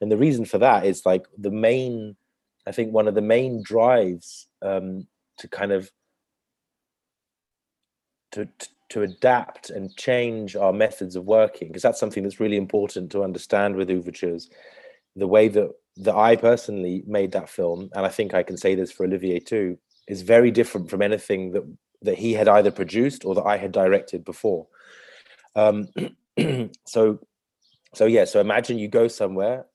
and 0.00 0.10
the 0.10 0.16
reason 0.16 0.44
for 0.44 0.58
that 0.58 0.86
is 0.86 1.04
like 1.04 1.26
the 1.38 1.50
main 1.50 2.16
i 2.66 2.72
think 2.72 2.92
one 2.92 3.08
of 3.08 3.14
the 3.14 3.22
main 3.22 3.62
drives 3.62 4.46
um, 4.62 5.06
to 5.38 5.48
kind 5.48 5.72
of 5.72 5.90
to, 8.32 8.46
to 8.58 8.68
to 8.90 9.02
adapt 9.02 9.70
and 9.70 9.96
change 9.96 10.54
our 10.54 10.72
methods 10.72 11.16
of 11.16 11.24
working 11.24 11.68
because 11.68 11.82
that's 11.82 12.00
something 12.00 12.22
that's 12.22 12.40
really 12.40 12.58
important 12.58 13.10
to 13.10 13.24
understand 13.24 13.74
with 13.74 13.88
ouvertures 13.90 14.50
the 15.16 15.26
way 15.26 15.48
that 15.48 15.70
that 15.96 16.14
i 16.14 16.36
personally 16.36 17.02
made 17.06 17.32
that 17.32 17.48
film 17.48 17.88
and 17.94 18.04
i 18.04 18.08
think 18.08 18.34
i 18.34 18.42
can 18.42 18.56
say 18.56 18.74
this 18.74 18.92
for 18.92 19.04
olivier 19.04 19.38
too 19.38 19.78
is 20.08 20.22
very 20.22 20.50
different 20.50 20.90
from 20.90 21.00
anything 21.00 21.52
that 21.52 21.64
that 22.02 22.18
he 22.18 22.32
had 22.32 22.48
either 22.48 22.70
produced 22.70 23.24
or 23.24 23.34
that 23.34 23.44
I 23.44 23.56
had 23.56 23.72
directed 23.72 24.24
before. 24.24 24.66
Um, 25.54 25.88
so, 26.86 27.20
so 27.94 28.06
yeah. 28.06 28.24
So 28.24 28.40
imagine 28.40 28.78
you 28.78 28.88
go 28.88 29.08
somewhere 29.08 29.66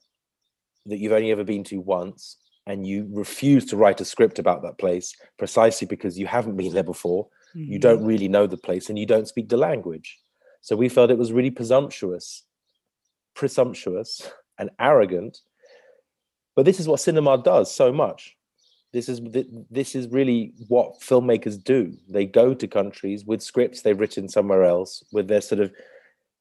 that 0.86 0.98
you've 0.98 1.12
only 1.12 1.30
ever 1.30 1.44
been 1.44 1.64
to 1.64 1.80
once, 1.80 2.36
and 2.68 2.86
you 2.86 3.08
refuse 3.10 3.64
to 3.66 3.76
write 3.76 4.00
a 4.00 4.04
script 4.04 4.38
about 4.38 4.62
that 4.62 4.78
place 4.78 5.16
precisely 5.38 5.86
because 5.86 6.18
you 6.18 6.26
haven't 6.26 6.56
been 6.56 6.72
there 6.72 6.84
before. 6.84 7.26
Mm-hmm. 7.56 7.72
You 7.72 7.78
don't 7.78 8.04
really 8.04 8.28
know 8.28 8.46
the 8.46 8.56
place, 8.56 8.88
and 8.88 8.98
you 8.98 9.06
don't 9.06 9.26
speak 9.26 9.48
the 9.48 9.56
language. 9.56 10.18
So 10.60 10.76
we 10.76 10.88
felt 10.88 11.10
it 11.10 11.18
was 11.18 11.32
really 11.32 11.50
presumptuous, 11.50 12.44
presumptuous, 13.34 14.30
and 14.58 14.70
arrogant. 14.78 15.40
But 16.54 16.64
this 16.64 16.78
is 16.78 16.86
what 16.86 17.00
cinema 17.00 17.42
does 17.42 17.74
so 17.74 17.92
much 17.92 18.36
this 18.92 19.08
is 19.08 19.20
this 19.70 19.94
is 19.94 20.08
really 20.08 20.52
what 20.68 21.00
filmmakers 21.00 21.62
do 21.62 21.94
they 22.08 22.24
go 22.24 22.54
to 22.54 22.66
countries 22.66 23.24
with 23.24 23.42
scripts 23.42 23.82
they've 23.82 24.00
written 24.00 24.28
somewhere 24.28 24.64
else 24.64 25.04
with 25.12 25.28
their 25.28 25.40
sort 25.40 25.60
of 25.60 25.70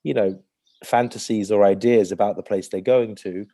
you 0.04 0.14
know 0.14 0.40
fantasies 0.84 1.52
or 1.52 1.66
ideas 1.66 2.12
about 2.12 2.36
the 2.36 2.44
place 2.44 2.68
they're 2.68 2.82
going 2.82 3.16
to 3.16 3.46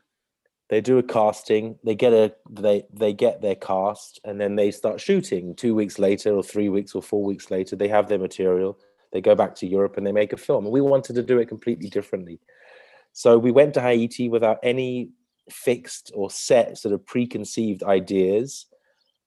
they 0.74 0.82
do 0.82 0.98
a 0.98 1.04
casting 1.04 1.78
they 1.84 1.96
get 1.96 2.14
a 2.14 2.34
they 2.50 2.84
they 2.92 3.14
get 3.14 3.42
their 3.42 3.56
cast 3.56 4.20
and 4.26 4.42
then 4.42 4.56
they 4.56 4.72
start 4.72 5.00
shooting 5.00 5.56
two 5.56 5.76
weeks 5.76 6.00
later 6.00 6.34
or 6.34 6.44
three 6.44 6.70
weeks 6.70 6.96
or 6.96 7.02
four 7.02 7.24
weeks 7.24 7.52
later 7.52 7.76
they 7.76 7.88
have 7.88 8.10
their 8.10 8.20
material 8.20 8.78
they 9.12 9.22
go 9.22 9.36
back 9.36 9.54
to 9.56 9.68
europe 9.68 9.98
and 9.98 10.06
they 10.06 10.12
make 10.12 10.34
a 10.34 10.38
film 10.38 10.66
and 10.66 10.74
we 10.74 10.82
wanted 10.82 11.14
to 11.14 11.24
do 11.24 11.38
it 11.38 11.48
completely 11.48 11.90
differently 11.90 12.40
so 13.12 13.38
we 13.38 13.52
went 13.52 13.74
to 13.74 13.82
haiti 13.82 14.30
without 14.30 14.58
any 14.64 15.10
fixed 15.50 16.12
or 16.16 16.30
set 16.32 16.78
sort 16.78 16.94
of 16.94 17.06
preconceived 17.06 17.84
ideas 17.84 18.66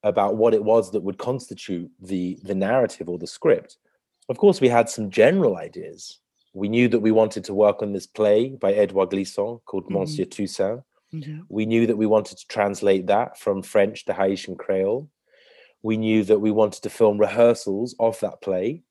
about 0.03 0.37
what 0.37 0.55
it 0.55 0.63
was 0.63 0.93
that 0.93 1.03
would 1.03 1.19
constitute 1.19 1.91
the 2.01 2.39
the 2.45 2.55
narrative 2.55 3.09
or 3.09 3.19
the 3.19 3.27
script. 3.27 3.77
Of 4.29 4.39
course, 4.39 4.61
we 4.61 4.69
had 4.69 4.89
some 4.89 5.11
general 5.11 5.57
ideas. 5.57 6.21
We 6.55 6.69
knew 6.69 6.89
that 6.89 7.01
we 7.01 7.13
wanted 7.13 7.45
to 7.45 7.55
work 7.55 7.83
on 7.83 7.93
this 7.93 8.07
play 8.07 8.51
by 8.51 8.73
Edouard 8.73 9.11
Glissant 9.11 9.65
called 9.67 9.85
mm-hmm. 9.85 9.99
Monsieur 9.99 10.25
Toussaint. 10.25 10.83
Mm-hmm. 11.17 11.41
We 11.49 11.67
knew 11.67 11.87
that 11.87 11.97
we 11.97 12.07
wanted 12.07 12.39
to 12.39 12.47
translate 12.47 13.07
that 13.07 13.39
from 13.39 13.63
French 13.63 14.05
to 14.05 14.15
Haitian 14.15 14.57
Creole. 14.57 15.09
We 15.83 15.97
knew 15.97 16.25
that 16.25 16.41
we 16.41 16.51
wanted 16.51 16.83
to 16.83 16.91
film 16.91 17.19
rehearsals 17.19 17.95
of 17.99 18.19
that 18.21 18.41
play. 18.41 18.83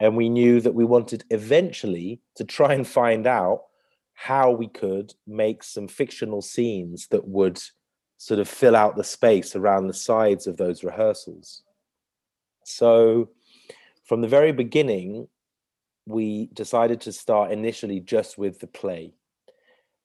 And 0.00 0.16
we 0.16 0.28
knew 0.28 0.60
that 0.60 0.74
we 0.74 0.84
wanted 0.84 1.24
eventually 1.30 2.20
to 2.36 2.44
try 2.44 2.74
and 2.74 2.86
find 2.86 3.26
out 3.26 3.62
how 4.14 4.50
we 4.50 4.68
could 4.68 5.14
make 5.26 5.62
some 5.62 5.88
fictional 5.88 6.42
scenes 6.42 7.06
that 7.08 7.26
would 7.26 7.60
sort 8.18 8.40
of 8.40 8.48
fill 8.48 8.76
out 8.76 8.96
the 8.96 9.04
space 9.04 9.56
around 9.56 9.86
the 9.86 9.94
sides 9.94 10.46
of 10.46 10.56
those 10.56 10.84
rehearsals. 10.84 11.62
So 12.64 13.30
from 14.04 14.20
the 14.20 14.28
very 14.28 14.52
beginning, 14.52 15.28
we 16.06 16.48
decided 16.52 17.00
to 17.02 17.12
start 17.12 17.52
initially 17.52 18.00
just 18.00 18.38
with 18.38 18.60
the 18.60 18.66
play. 18.66 19.14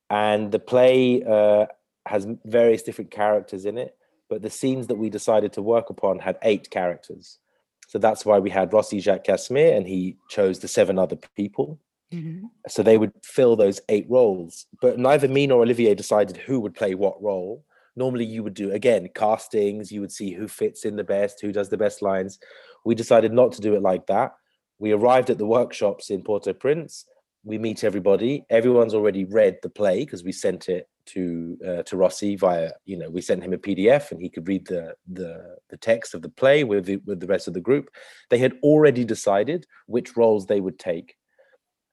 And 0.10 0.52
the 0.52 0.60
play 0.60 1.24
uh, 1.24 1.66
has 2.06 2.28
various 2.46 2.84
different 2.84 3.12
characters 3.12 3.66
in 3.66 3.78
it, 3.78 3.96
but 4.30 4.42
the 4.42 4.50
scenes 4.50 4.88
that 4.88 4.96
we 4.98 5.10
decided 5.10 5.54
to 5.54 5.62
work 5.62 5.90
upon 5.90 6.20
had 6.20 6.38
eight 6.44 6.70
characters. 6.70 7.40
So 7.88 8.00
that's 8.00 8.26
why 8.26 8.40
we 8.40 8.50
had 8.50 8.74
Rossi 8.74 9.00
Jacques 9.00 9.24
Casimir, 9.24 9.74
and 9.74 9.88
he 9.88 10.18
chose 10.30 10.60
the 10.60 10.68
seven 10.68 11.00
other 11.00 11.18
people. 11.36 11.80
Mm-hmm. 12.14 12.48
So 12.68 12.84
they 12.84 12.98
would 12.98 13.12
fill 13.24 13.56
those 13.56 13.82
eight 13.90 14.06
roles. 14.10 14.66
But 14.82 14.98
neither 14.98 15.28
me 15.28 15.48
nor 15.48 15.62
Olivier 15.62 15.96
decided 15.96 16.38
who 16.38 16.60
would 16.62 16.74
play 16.74 16.96
what 16.96 17.22
role 17.22 17.66
normally 17.98 18.26
you 18.26 18.44
would 18.44 18.54
do 18.54 18.72
again 18.72 19.10
castings 19.14 19.92
you 19.92 20.00
would 20.00 20.12
see 20.12 20.32
who 20.32 20.48
fits 20.48 20.86
in 20.86 20.96
the 20.96 21.04
best 21.04 21.42
who 21.42 21.52
does 21.52 21.68
the 21.70 21.78
best 21.78 22.02
lines 22.02 22.40
we 22.86 22.96
decided 22.96 23.34
not 23.34 23.52
to 23.52 23.62
do 23.62 23.74
it 23.74 23.82
like 23.82 24.06
that 24.06 24.36
we 24.80 24.92
arrived 24.92 25.30
at 25.30 25.40
the 25.40 25.46
workshops 25.46 26.10
in 26.10 26.22
port-au-prince 26.22 27.06
we 27.48 27.58
meet 27.58 27.84
everybody. 27.86 28.44
Everyone's 28.50 28.94
already 28.94 29.24
read 29.24 29.58
the 29.64 29.70
play 29.70 30.00
because 30.00 30.24
we 30.24 30.34
sent 30.34 30.68
it 30.68 30.90
to 31.08 31.58
uh, 31.66 31.84
to 31.84 31.96
rossi 31.96 32.36
via 32.36 32.70
you 32.84 32.98
know 32.98 33.10
we 33.10 33.22
sent 33.22 33.42
him 33.42 33.54
a 33.54 33.58
pdf 33.58 34.12
and 34.12 34.22
he 34.22 34.28
could 34.28 34.46
read 34.46 34.68
the 34.68 34.94
the 35.08 35.56
the 35.70 35.78
text 35.78 36.14
of 36.14 36.22
the 36.22 36.28
play 36.28 36.66
with 36.66 36.86
the, 36.86 36.98
with 37.06 37.22
the 37.22 37.28
rest 37.28 37.48
of 37.48 37.54
the 37.54 37.62
group. 37.62 37.90
They 38.30 38.38
had 38.38 38.54
already 38.62 39.06
decided 39.06 39.66
which 39.86 40.18
roles 40.18 40.46
they 40.46 40.60
would 40.60 40.78
take. 40.78 41.16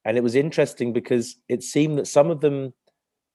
And 0.05 0.17
it 0.17 0.23
was 0.23 0.35
interesting 0.35 0.93
because 0.93 1.37
it 1.49 1.63
seemed 1.63 1.99
that 1.99 2.09
some 2.09 2.31
of 2.31 2.41
them 2.41 2.75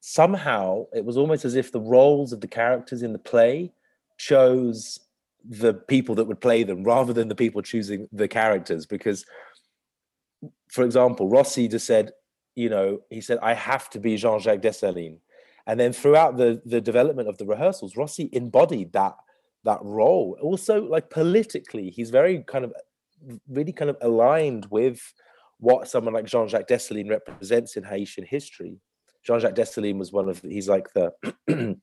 somehow 0.01 0.85
it 0.93 1.05
was 1.05 1.17
almost 1.17 1.45
as 1.45 1.55
if 1.55 1.71
the 1.71 1.81
roles 1.81 2.33
of 2.33 2.41
the 2.41 2.47
characters 2.47 3.01
in 3.01 3.13
the 3.13 3.19
play 3.19 3.71
chose 4.17 4.99
the 5.47 5.73
people 5.73 6.15
that 6.15 6.25
would 6.25 6.41
play 6.41 6.63
them 6.63 6.83
rather 6.83 7.13
than 7.13 7.29
the 7.29 7.35
people 7.35 7.61
choosing 7.61 8.09
the 8.11 8.27
characters 8.27 8.85
because 8.85 9.25
for 10.69 10.83
example 10.83 11.29
rossi 11.29 11.67
just 11.67 11.85
said 11.85 12.11
you 12.55 12.69
know 12.69 12.99
he 13.09 13.21
said 13.21 13.37
i 13.41 13.53
have 13.53 13.89
to 13.89 13.99
be 13.99 14.15
jean-jacques 14.15 14.61
dessalines 14.61 15.19
and 15.69 15.79
then 15.79 15.93
throughout 15.93 16.35
the 16.35 16.59
the 16.65 16.81
development 16.81 17.29
of 17.29 17.37
the 17.37 17.45
rehearsals, 17.45 17.95
Rossi 17.95 18.27
embodied 18.33 18.91
that 18.93 19.15
that 19.65 19.77
role. 19.83 20.35
Also, 20.41 20.83
like 20.83 21.11
politically, 21.11 21.91
he's 21.91 22.09
very 22.09 22.43
kind 22.47 22.65
of 22.65 22.73
really 23.47 23.71
kind 23.71 23.91
of 23.91 23.97
aligned 24.01 24.65
with 24.71 24.99
what 25.59 25.87
someone 25.87 26.15
like 26.15 26.25
Jean-Jacques 26.25 26.67
Dessalines 26.67 27.11
represents 27.11 27.77
in 27.77 27.83
Haitian 27.83 28.25
history. 28.25 28.79
Jean-Jacques 29.23 29.53
Dessalines 29.53 29.99
was 29.99 30.11
one 30.11 30.27
of 30.27 30.41
the, 30.41 30.49
he's 30.49 30.67
like 30.67 30.87
the 30.93 31.11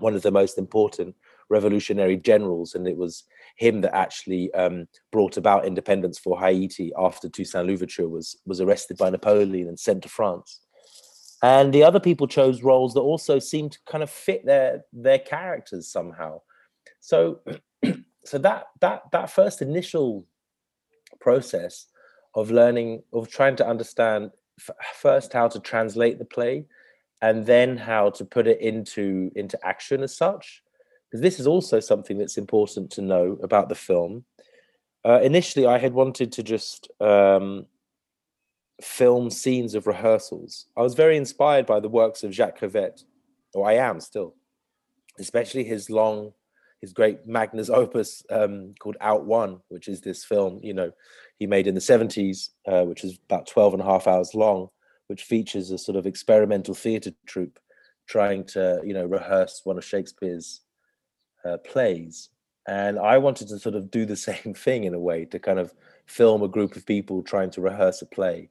one 0.00 0.14
of 0.14 0.20
the 0.20 0.30
most 0.30 0.58
important 0.58 1.14
revolutionary 1.50 2.16
generals, 2.16 2.74
and 2.74 2.86
it 2.86 2.96
was 2.96 3.24
him 3.56 3.82
that 3.82 3.94
actually 3.94 4.52
um, 4.54 4.86
brought 5.12 5.36
about 5.36 5.66
independence 5.66 6.18
for 6.18 6.38
Haiti 6.38 6.92
after 6.96 7.28
Toussaint 7.28 7.66
Louverture 7.66 8.08
was 8.08 8.38
was 8.46 8.60
arrested 8.60 8.96
by 8.96 9.10
Napoleon 9.10 9.68
and 9.68 9.78
sent 9.78 10.02
to 10.04 10.08
France. 10.08 10.60
And 11.42 11.72
the 11.72 11.82
other 11.82 12.00
people 12.00 12.26
chose 12.26 12.62
roles 12.62 12.94
that 12.94 13.00
also 13.00 13.38
seemed 13.38 13.72
to 13.72 13.78
kind 13.86 14.02
of 14.02 14.10
fit 14.10 14.46
their 14.46 14.84
their 14.92 15.18
characters 15.18 15.88
somehow. 15.88 16.40
So, 17.00 17.40
so 18.24 18.38
that 18.38 18.66
that 18.80 19.02
that 19.12 19.30
first 19.30 19.60
initial 19.60 20.26
process 21.20 21.86
of 22.34 22.50
learning 22.50 23.02
of 23.12 23.28
trying 23.28 23.56
to 23.56 23.66
understand 23.66 24.30
f- 24.58 24.76
first 24.94 25.32
how 25.32 25.48
to 25.48 25.58
translate 25.60 26.18
the 26.18 26.24
play 26.24 26.66
and 27.22 27.44
then 27.44 27.76
how 27.76 28.10
to 28.10 28.24
put 28.24 28.46
it 28.46 28.60
into 28.60 29.30
into 29.34 29.58
action 29.66 30.02
as 30.02 30.16
such 30.16 30.62
because 31.10 31.22
this 31.22 31.40
is 31.40 31.46
also 31.46 31.80
something 31.80 32.18
that's 32.18 32.38
important 32.38 32.90
to 32.92 33.02
know 33.02 33.38
about 33.42 33.68
the 33.68 33.74
film. 33.74 34.24
Uh, 35.02 35.18
initially 35.22 35.66
i 35.66 35.78
had 35.78 35.94
wanted 35.94 36.30
to 36.30 36.42
just 36.42 36.90
um, 37.00 37.64
film 38.82 39.30
scenes 39.30 39.74
of 39.74 39.86
rehearsals. 39.86 40.66
I 40.76 40.82
was 40.82 40.94
very 40.94 41.16
inspired 41.16 41.66
by 41.66 41.80
the 41.80 41.88
works 41.88 42.22
of 42.22 42.34
jacques 42.34 42.60
rivette 42.60 43.04
or 43.54 43.66
i 43.66 43.74
am 43.74 44.00
still 44.00 44.34
especially 45.18 45.64
his 45.64 45.88
long 45.88 46.32
his 46.82 46.92
great 46.92 47.26
magnus 47.26 47.70
opus 47.82 48.22
um, 48.30 48.74
called 48.78 48.98
out 49.00 49.24
one 49.24 49.60
which 49.68 49.88
is 49.88 50.02
this 50.02 50.22
film 50.22 50.60
you 50.62 50.74
know 50.74 50.92
he 51.38 51.46
made 51.46 51.66
in 51.66 51.74
the 51.74 51.80
70s 51.80 52.50
uh, 52.68 52.84
which 52.84 53.02
is 53.02 53.18
about 53.24 53.46
12 53.46 53.72
and 53.74 53.82
a 53.82 53.86
half 53.86 54.06
hours 54.06 54.34
long 54.34 54.68
which 55.06 55.24
features 55.24 55.70
a 55.70 55.78
sort 55.78 55.96
of 55.96 56.06
experimental 56.06 56.74
theatre 56.74 57.10
troupe 57.26 57.58
trying 58.10 58.42
to, 58.44 58.80
you 58.84 58.92
know, 58.92 59.04
rehearse 59.04 59.60
one 59.62 59.78
of 59.78 59.84
Shakespeare's 59.84 60.62
uh, 61.44 61.58
plays. 61.58 62.28
And 62.66 62.98
I 62.98 63.18
wanted 63.18 63.48
to 63.48 63.58
sort 63.58 63.74
of 63.74 63.90
do 63.90 64.04
the 64.04 64.16
same 64.30 64.54
thing 64.54 64.84
in 64.84 64.94
a 64.94 64.98
way 64.98 65.24
to 65.26 65.38
kind 65.38 65.58
of 65.58 65.72
film 66.06 66.42
a 66.42 66.48
group 66.48 66.76
of 66.76 66.86
people 66.86 67.22
trying 67.22 67.50
to 67.50 67.60
rehearse 67.60 68.02
a 68.02 68.06
play. 68.06 68.48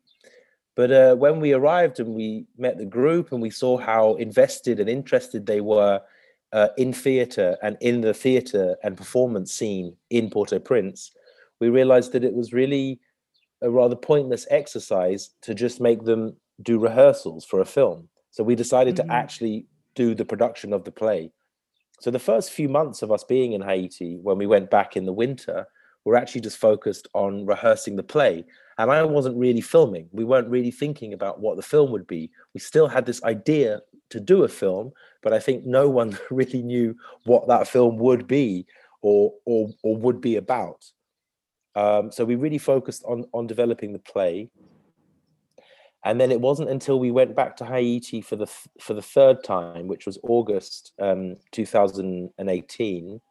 But 0.75 0.91
uh, 0.91 1.15
when 1.15 1.41
we 1.41 1.51
arrived 1.51 1.99
and 1.99 2.15
we 2.15 2.45
met 2.57 2.77
the 2.77 2.85
group 2.85 3.31
and 3.31 3.41
we 3.41 3.49
saw 3.49 3.77
how 3.77 4.15
invested 4.15 4.79
and 4.79 4.89
interested 4.89 5.45
they 5.45 5.59
were 5.59 6.01
uh, 6.53 6.69
in 6.77 6.93
theatre 6.93 7.57
and 7.61 7.77
in 7.81 8.01
the 8.01 8.13
theatre 8.13 8.77
and 8.81 8.95
performance 8.95 9.51
scene 9.51 9.95
in 10.09 10.29
Port-au-Prince, 10.29 11.11
we 11.59 11.69
realized 11.69 12.13
that 12.13 12.23
it 12.23 12.33
was 12.33 12.53
really 12.53 12.99
a 13.61 13.69
rather 13.69 13.95
pointless 13.95 14.47
exercise 14.49 15.31
to 15.41 15.53
just 15.53 15.81
make 15.81 16.03
them 16.03 16.35
do 16.61 16.79
rehearsals 16.79 17.43
for 17.43 17.59
a 17.59 17.65
film. 17.65 18.07
So 18.31 18.43
we 18.43 18.55
decided 18.55 18.95
mm-hmm. 18.95 19.09
to 19.09 19.13
actually 19.13 19.65
do 19.95 20.15
the 20.15 20.25
production 20.25 20.71
of 20.71 20.85
the 20.85 20.91
play. 20.91 21.31
So 21.99 22.11
the 22.11 22.19
first 22.19 22.51
few 22.51 22.69
months 22.69 23.01
of 23.01 23.11
us 23.11 23.23
being 23.23 23.53
in 23.53 23.61
Haiti, 23.61 24.17
when 24.21 24.37
we 24.37 24.47
went 24.47 24.69
back 24.69 24.95
in 24.95 25.05
the 25.05 25.13
winter, 25.13 25.67
were 26.05 26.15
actually 26.15 26.41
just 26.41 26.57
focused 26.57 27.07
on 27.13 27.45
rehearsing 27.45 27.95
the 27.95 28.03
play. 28.03 28.45
And 28.77 28.89
I 28.89 29.03
wasn't 29.03 29.37
really 29.37 29.61
filming. 29.61 30.07
We 30.11 30.23
weren't 30.23 30.47
really 30.47 30.71
thinking 30.71 31.13
about 31.13 31.41
what 31.41 31.57
the 31.57 31.61
film 31.61 31.91
would 31.91 32.07
be. 32.07 32.31
We 32.53 32.61
still 32.61 32.87
had 32.87 33.05
this 33.05 33.21
idea 33.23 33.81
to 34.09 34.19
do 34.19 34.43
a 34.43 34.47
film, 34.47 34.91
but 35.21 35.33
I 35.33 35.39
think 35.39 35.65
no 35.65 35.89
one 35.89 36.17
really 36.31 36.61
knew 36.61 36.95
what 37.25 37.47
that 37.47 37.67
film 37.67 37.97
would 37.97 38.27
be 38.27 38.65
or 39.01 39.33
or 39.45 39.69
or 39.83 39.95
would 39.97 40.21
be 40.21 40.37
about. 40.37 40.85
Um, 41.75 42.11
so 42.11 42.25
we 42.25 42.35
really 42.35 42.57
focused 42.57 43.03
on 43.05 43.25
on 43.33 43.47
developing 43.47 43.93
the 43.93 43.99
play 43.99 44.49
and 46.05 46.19
then 46.19 46.31
it 46.31 46.39
wasn't 46.39 46.69
until 46.69 46.99
we 46.99 47.11
went 47.11 47.35
back 47.35 47.57
to 47.57 47.65
Haiti 47.65 48.21
for 48.21 48.35
the 48.35 48.47
for 48.79 48.93
the 48.93 49.01
third 49.01 49.43
time, 49.43 49.87
which 49.87 50.05
was 50.05 50.17
August 50.23 50.93
um, 50.99 51.35
2018, 51.51 53.21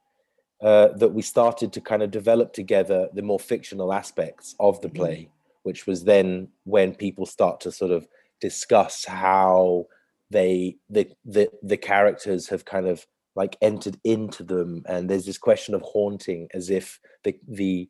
uh, 0.61 0.89
that 0.89 1.09
we 1.09 1.23
started 1.23 1.73
to 1.73 1.81
kind 1.81 2.03
of 2.03 2.11
develop 2.11 2.53
together 2.53 3.09
the 3.15 3.23
more 3.23 3.41
fictional 3.41 3.93
aspects 3.93 4.55
of 4.61 4.81
the 4.83 4.89
mm-hmm. 4.89 4.97
play, 4.97 5.31
which 5.63 5.87
was 5.87 6.05
then 6.05 6.49
when 6.65 6.95
people 6.95 7.25
start 7.25 7.61
to 7.61 7.73
sort 7.73 7.91
of 7.91 8.07
discuss 8.41 9.05
how 9.05 9.87
they 10.31 10.77
the 10.91 11.09
the 11.25 11.49
the 11.63 11.77
characters 11.77 12.49
have 12.49 12.65
kind 12.67 12.87
of 12.87 13.07
like 13.35 13.57
entered 13.63 13.99
into 14.05 14.43
them, 14.43 14.83
and 14.87 15.09
there's 15.09 15.25
this 15.25 15.39
question 15.39 15.75
of 15.75 15.81
haunting, 15.81 16.49
as 16.53 16.69
if 16.69 17.01
the 17.25 17.35
the 17.49 17.89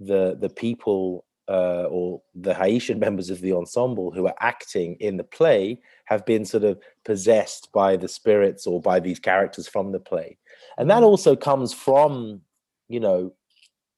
the 0.00 0.36
the 0.40 0.48
people 0.48 1.24
uh, 1.48 1.86
or 1.90 2.20
the 2.34 2.54
Haitian 2.54 2.98
members 3.06 3.30
of 3.30 3.40
the 3.40 3.52
ensemble 3.52 4.10
who 4.10 4.26
are 4.26 4.34
acting 4.40 4.96
in 5.00 5.16
the 5.16 5.24
play 5.24 5.80
have 6.04 6.24
been 6.26 6.44
sort 6.44 6.64
of 6.64 6.78
possessed 7.04 7.72
by 7.72 7.96
the 7.96 8.08
spirits 8.08 8.66
or 8.66 8.80
by 8.80 9.00
these 9.00 9.18
characters 9.18 9.68
from 9.68 9.92
the 9.92 10.00
play. 10.00 10.36
And 10.76 10.90
that 10.90 11.02
mm. 11.02 11.06
also 11.06 11.34
comes 11.34 11.72
from, 11.72 12.42
you 12.88 13.00
know, 13.00 13.32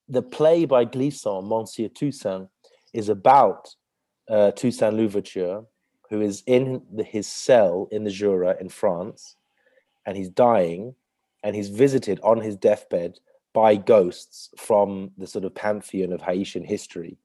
the 0.08 0.22
play 0.22 0.64
by 0.64 0.84
Glissant, 0.84 1.46
Monsieur 1.46 1.88
Toussaint, 1.88 2.48
is 2.92 3.08
about 3.08 3.74
uh, 4.28 4.50
Toussaint 4.52 4.96
Louverture, 4.96 5.62
who 6.08 6.20
is 6.20 6.42
in 6.46 6.82
the, 6.92 7.04
his 7.04 7.28
cell 7.28 7.88
in 7.92 8.02
the 8.02 8.10
Jura 8.10 8.56
in 8.60 8.68
France, 8.68 9.36
and 10.04 10.16
he's 10.16 10.28
dying, 10.28 10.94
and 11.44 11.54
he's 11.54 11.68
visited 11.68 12.18
on 12.22 12.40
his 12.40 12.56
deathbed 12.56 13.20
by 13.52 13.76
ghosts 13.76 14.50
from 14.56 15.12
the 15.16 15.26
sort 15.26 15.44
of 15.44 15.54
pantheon 15.54 16.12
of 16.12 16.22
Haitian 16.22 16.64
history 16.64 17.16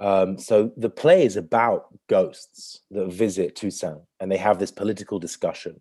um, 0.00 0.38
so 0.38 0.72
the 0.76 0.90
play 0.90 1.24
is 1.24 1.36
about 1.36 1.86
ghosts 2.08 2.80
that 2.90 3.12
visit 3.12 3.56
Toussaint, 3.56 4.02
and 4.20 4.30
they 4.30 4.36
have 4.36 4.58
this 4.58 4.70
political 4.70 5.18
discussion. 5.18 5.80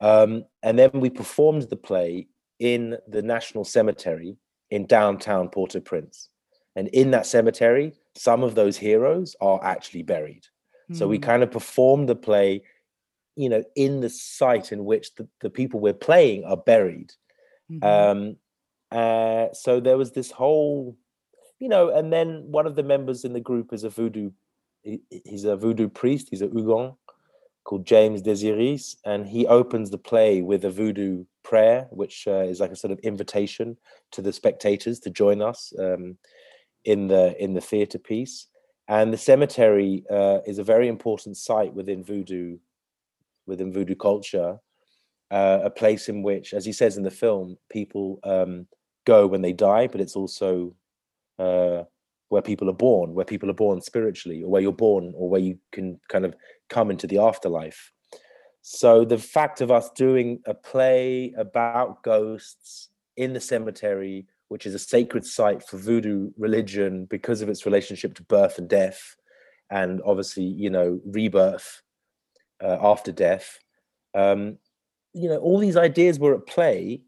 Um, 0.00 0.44
and 0.62 0.78
then 0.78 0.90
we 0.94 1.10
performed 1.10 1.62
the 1.62 1.76
play 1.76 2.28
in 2.58 2.98
the 3.08 3.22
National 3.22 3.64
Cemetery 3.64 4.36
in 4.70 4.86
downtown 4.86 5.48
Port-au-Prince. 5.48 6.28
And 6.76 6.88
in 6.88 7.10
that 7.12 7.26
cemetery, 7.26 7.94
some 8.14 8.42
of 8.42 8.54
those 8.54 8.76
heroes 8.76 9.34
are 9.40 9.62
actually 9.64 10.02
buried. 10.02 10.44
Mm. 10.90 10.96
So 10.96 11.08
we 11.08 11.16
hmm. 11.16 11.24
kind 11.24 11.42
of 11.42 11.50
performed 11.50 12.08
the 12.08 12.14
play, 12.14 12.62
you 13.36 13.48
know, 13.48 13.64
in 13.74 14.00
the 14.00 14.10
site 14.10 14.72
in 14.72 14.84
which 14.84 15.14
the, 15.14 15.28
the 15.40 15.50
people 15.50 15.80
we're 15.80 15.92
playing 15.92 16.44
are 16.44 16.56
buried. 16.56 17.12
Mm-hmm. 17.70 17.84
Um, 17.84 18.36
uh, 18.90 19.52
so 19.52 19.80
there 19.80 19.98
was 19.98 20.12
this 20.12 20.30
whole 20.30 20.96
you 21.58 21.68
know, 21.68 21.90
and 21.90 22.12
then 22.12 22.44
one 22.50 22.66
of 22.66 22.76
the 22.76 22.82
members 22.82 23.24
in 23.24 23.32
the 23.32 23.40
group 23.40 23.72
is 23.72 23.84
a 23.84 23.90
voodoo. 23.90 24.30
he's 24.82 25.44
a 25.44 25.56
voodoo 25.56 25.88
priest. 25.88 26.28
He's 26.30 26.42
a 26.42 26.48
Houngan 26.48 26.96
called 27.64 27.86
James 27.86 28.22
Desiris, 28.22 28.96
and 29.04 29.26
he 29.26 29.46
opens 29.46 29.90
the 29.90 29.98
play 29.98 30.40
with 30.40 30.64
a 30.64 30.70
voodoo 30.70 31.24
prayer, 31.42 31.86
which 31.90 32.26
uh, 32.26 32.44
is 32.44 32.60
like 32.60 32.70
a 32.70 32.76
sort 32.76 32.92
of 32.92 32.98
invitation 33.00 33.76
to 34.12 34.22
the 34.22 34.32
spectators 34.32 35.00
to 35.00 35.10
join 35.10 35.42
us 35.42 35.72
um, 35.78 36.16
in 36.84 37.08
the 37.08 37.36
in 37.42 37.54
the 37.54 37.60
theatre 37.60 37.98
piece. 37.98 38.46
And 38.86 39.12
the 39.12 39.18
cemetery 39.18 40.04
uh, 40.10 40.38
is 40.46 40.58
a 40.58 40.64
very 40.64 40.88
important 40.88 41.36
site 41.36 41.74
within 41.74 42.02
voodoo 42.02 42.58
within 43.48 43.72
voodoo 43.72 43.96
culture, 43.96 44.58
uh, 45.30 45.60
a 45.64 45.70
place 45.70 46.08
in 46.08 46.22
which, 46.22 46.54
as 46.54 46.64
he 46.64 46.72
says 46.72 46.96
in 46.96 47.02
the 47.02 47.10
film, 47.10 47.56
people 47.70 48.20
um, 48.22 48.66
go 49.04 49.26
when 49.26 49.42
they 49.42 49.52
die, 49.52 49.88
but 49.88 50.00
it's 50.00 50.14
also 50.14 50.74
uh, 51.38 51.84
where 52.28 52.42
people 52.42 52.68
are 52.68 52.74
born, 52.74 53.14
where 53.14 53.24
people 53.24 53.50
are 53.50 53.54
born 53.54 53.80
spiritually, 53.80 54.42
or 54.42 54.50
where 54.50 54.62
you're 54.62 54.72
born, 54.72 55.12
or 55.16 55.28
where 55.28 55.40
you 55.40 55.58
can 55.72 55.98
kind 56.08 56.24
of 56.24 56.34
come 56.68 56.90
into 56.90 57.06
the 57.06 57.18
afterlife. 57.18 57.92
So 58.62 59.04
the 59.04 59.18
fact 59.18 59.60
of 59.60 59.70
us 59.70 59.90
doing 59.90 60.40
a 60.46 60.52
play 60.54 61.32
about 61.38 62.02
ghosts 62.02 62.90
in 63.16 63.32
the 63.32 63.40
cemetery, 63.40 64.26
which 64.48 64.66
is 64.66 64.74
a 64.74 64.78
sacred 64.78 65.24
site 65.24 65.62
for 65.66 65.78
voodoo 65.78 66.30
religion 66.36 67.06
because 67.06 67.40
of 67.40 67.48
its 67.48 67.64
relationship 67.64 68.14
to 68.14 68.22
birth 68.24 68.58
and 68.58 68.68
death, 68.68 69.16
and 69.70 70.00
obviously, 70.04 70.44
you 70.44 70.70
know, 70.70 71.00
rebirth 71.06 71.82
uh, 72.62 72.78
after 72.80 73.12
death. 73.12 73.58
Um, 74.14 74.58
you 75.14 75.28
know, 75.28 75.38
all 75.38 75.58
these 75.58 75.76
ideas 75.76 76.18
were 76.18 76.34
at 76.34 76.46
play, 76.46 77.02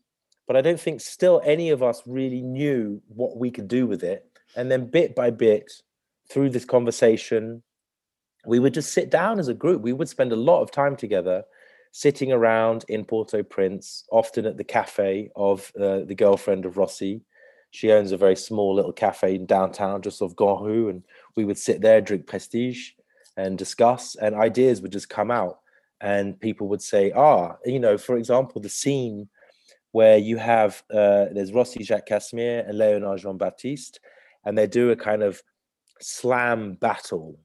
but 0.51 0.57
I 0.57 0.63
don't 0.63 0.81
think 0.81 1.01
still 1.01 1.41
any 1.45 1.71
of 1.71 1.81
us 1.81 2.03
really 2.07 2.41
knew 2.43 3.01
what 3.07 3.37
we 3.37 3.53
could 3.53 3.69
do 3.69 3.87
with 3.87 4.03
it. 4.03 4.27
And 4.57 4.69
then 4.69 4.91
bit 4.91 5.15
by 5.15 5.31
bit, 5.31 5.71
through 6.29 6.51
this 6.51 6.65
conversation, 6.65 7.63
we 8.45 8.59
would 8.59 8.75
just 8.75 8.93
sit 8.93 9.11
down 9.11 9.39
as 9.39 9.47
a 9.47 9.55
group. 9.55 9.81
We 9.81 9.93
would 9.93 10.09
spend 10.09 10.33
a 10.33 10.37
lot 10.51 10.61
of 10.61 10.73
time 10.73 10.97
together, 10.97 11.45
sitting 11.93 12.33
around 12.33 12.85
in 12.89 13.05
Port-au-Prince, 13.05 14.07
often 14.11 14.45
at 14.45 14.57
the 14.57 14.65
cafe 14.65 15.31
of 15.37 15.71
uh, 15.81 16.01
the 16.01 16.17
girlfriend 16.17 16.67
of 16.67 16.77
Rossi. 16.77 17.21
She 17.71 17.93
owns 17.93 18.11
a 18.11 18.17
very 18.17 18.35
small 18.35 18.75
little 18.75 18.93
cafe 18.93 19.37
in 19.37 19.47
downtown, 19.47 20.03
just 20.03 20.21
off 20.21 20.35
Grand 20.35 20.67
and 20.67 21.05
we 21.37 21.45
would 21.45 21.59
sit 21.59 21.81
there, 21.81 22.01
drink 22.01 22.27
prestige, 22.27 22.91
and 23.37 23.57
discuss, 23.57 24.17
and 24.17 24.35
ideas 24.35 24.83
would 24.83 24.91
just 24.91 25.09
come 25.09 25.31
out. 25.31 25.61
and 26.01 26.41
people 26.41 26.67
would 26.69 26.83
say, 26.83 27.13
ah, 27.13 27.57
you 27.65 27.79
know, 27.79 27.99
for 27.99 28.17
example, 28.17 28.61
the 28.61 28.69
scene 28.69 29.29
where 29.93 30.19
you 30.19 30.37
have 30.37 30.83
uh, 30.91 31.27
there's 31.33 31.53
Rossi 31.53 31.83
Jacques 31.83 32.07
Casimir 32.07 32.65
and 32.67 32.79
Leonard 32.79 33.21
Jean 33.21 33.39
Baptiste, 33.39 34.01
and 34.45 34.57
they 34.57 34.67
do 34.67 34.91
a 34.91 34.97
kind 34.97 35.23
of 35.23 35.43
slam 36.01 36.75
battle 36.75 37.39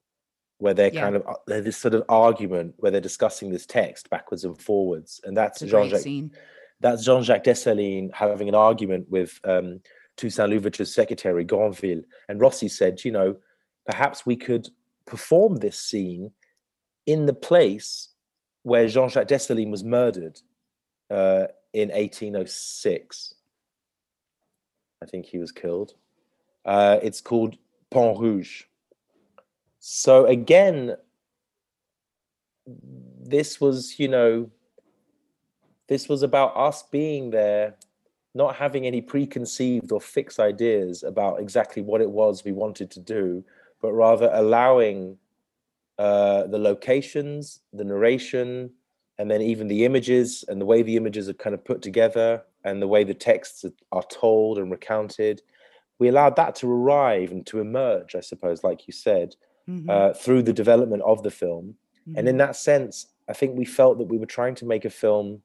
where 0.58 0.74
they're 0.74 0.94
yeah. 0.94 1.02
kind 1.02 1.16
of 1.16 1.28
uh, 1.28 1.34
they're 1.48 1.62
this 1.62 1.78
sort 1.78 1.94
of 1.94 2.04
argument 2.10 2.76
where 2.78 2.92
they're 2.92 3.02
discussing 3.02 3.52
this 3.52 3.66
text 3.66 4.10
backwards 4.10 4.44
and 4.44 4.60
forwards, 4.62 5.20
and 5.24 5.36
that's 5.36 5.62
Jean 5.62 5.90
Jacques. 5.90 6.32
That's 6.82 7.06
Jean 7.06 7.24
Jacques 7.24 7.46
Dessalines 7.46 8.14
having 8.14 8.50
an 8.50 8.56
argument 8.56 9.10
with 9.10 9.40
um, 9.46 9.80
Toussaint 10.18 10.50
Louverture's 10.50 10.94
secretary 10.94 11.44
Granville, 11.44 12.02
and 12.30 12.40
Rossi 12.40 12.68
said, 12.68 13.04
you 13.04 13.12
know, 13.12 13.38
perhaps 13.86 14.26
we 14.26 14.36
could 14.36 14.68
perform 15.06 15.58
this 15.58 15.80
scene 15.80 16.32
in 17.06 17.26
the 17.26 17.34
place 17.34 18.10
where 18.64 18.88
Jean 18.88 19.10
Jacques 19.10 19.28
Dessalines 19.28 19.72
was 19.72 19.84
murdered 19.84 20.40
uh, 21.10 21.46
in 21.76 21.90
1806. 21.90 23.36
I 25.04 25.06
think 25.06 25.26
he 25.26 25.38
was 25.38 25.52
killed. 25.52 25.94
Uh, 26.64 27.00
it's 27.04 27.20
called 27.20 27.58
Pont 27.92 28.18
Rouge. 28.18 28.64
So 29.80 30.26
again, 30.26 30.96
this 32.66 33.60
was, 33.60 34.00
you 34.00 34.08
know, 34.08 34.50
this 35.88 36.08
was 36.08 36.24
about 36.24 36.56
us 36.56 36.82
being 36.84 37.30
there, 37.30 37.76
not 38.34 38.56
having 38.56 38.88
any 38.88 39.02
preconceived 39.02 39.92
or 39.92 40.00
fixed 40.00 40.40
ideas 40.40 41.04
about 41.04 41.42
exactly 41.42 41.82
what 41.82 42.02
it 42.02 42.10
was 42.10 42.46
we 42.46 42.54
wanted 42.54 42.90
to 42.92 43.02
do, 43.02 43.44
but 43.82 43.92
rather 43.92 44.30
allowing 44.32 45.18
uh, 46.00 46.48
the 46.48 46.58
locations, 46.58 47.60
the 47.74 47.84
narration, 47.84 48.72
and 49.18 49.32
then 49.32 49.42
even 49.42 49.68
the 49.68 49.86
images 49.86 50.44
and 50.48 50.60
the 50.60 50.66
way 50.66 50.82
the 50.82 50.98
images 50.98 51.30
are 51.30 51.34
kind 51.34 51.54
of 51.54 51.64
put 51.64 51.82
together 51.82 52.44
and 52.64 52.82
the 52.82 52.88
way 52.88 53.04
the 53.04 53.14
texts 53.14 53.66
are 53.92 54.04
told 54.04 54.58
and 54.58 54.72
recounted 54.72 55.42
we 56.00 56.10
allowed 56.10 56.36
that 56.36 56.56
to 56.56 56.70
arrive 56.70 57.32
and 57.32 57.46
to 57.46 57.60
emerge 57.60 58.16
i 58.16 58.20
suppose 58.20 58.64
like 58.64 58.88
you 58.88 58.94
said 58.94 59.36
mm-hmm. 59.70 59.90
uh, 59.90 60.14
through 60.14 60.42
the 60.42 60.54
development 60.54 61.02
of 61.04 61.24
the 61.24 61.32
film 61.32 61.76
mm-hmm. 62.08 62.18
and 62.18 62.28
in 62.28 62.34
mm-hmm. 62.34 62.48
that 62.48 62.56
sense 62.56 63.08
i 63.30 63.34
think 63.34 63.58
we 63.58 63.66
felt 63.66 63.98
that 63.98 64.08
we 64.08 64.18
were 64.18 64.26
trying 64.26 64.56
to 64.56 64.66
make 64.66 64.86
a 64.86 64.90
film 64.90 65.42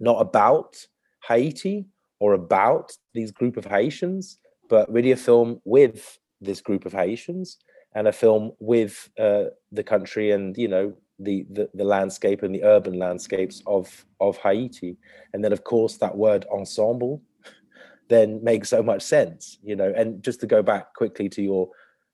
not 0.00 0.20
about 0.20 0.86
haiti 1.26 1.86
or 2.18 2.34
about 2.34 2.92
these 3.14 3.30
group 3.30 3.56
of 3.56 3.64
haitians 3.64 4.38
but 4.68 4.90
really 4.92 5.12
a 5.12 5.16
film 5.16 5.60
with 5.64 6.18
this 6.40 6.60
group 6.60 6.84
of 6.84 6.92
haitians 6.92 7.58
and 7.94 8.08
a 8.08 8.12
film 8.12 8.50
with 8.58 9.08
uh, 9.18 9.44
the 9.70 9.84
country 9.84 10.32
and 10.32 10.56
you 10.58 10.68
know 10.68 10.92
the, 11.18 11.46
the, 11.50 11.70
the 11.74 11.84
landscape 11.84 12.42
and 12.42 12.54
the 12.54 12.64
urban 12.64 12.98
landscapes 12.98 13.62
of 13.66 14.04
of 14.20 14.36
Haiti. 14.38 14.96
And 15.32 15.44
then 15.44 15.52
of 15.52 15.64
course 15.64 15.96
that 15.98 16.16
word 16.16 16.46
ensemble 16.52 17.22
then 18.08 18.42
makes 18.42 18.68
so 18.68 18.82
much 18.82 19.02
sense, 19.02 19.58
you 19.62 19.76
know. 19.76 19.92
And 19.96 20.22
just 20.22 20.40
to 20.40 20.46
go 20.46 20.62
back 20.62 20.94
quickly 20.94 21.28
to 21.30 21.42
your 21.42 21.68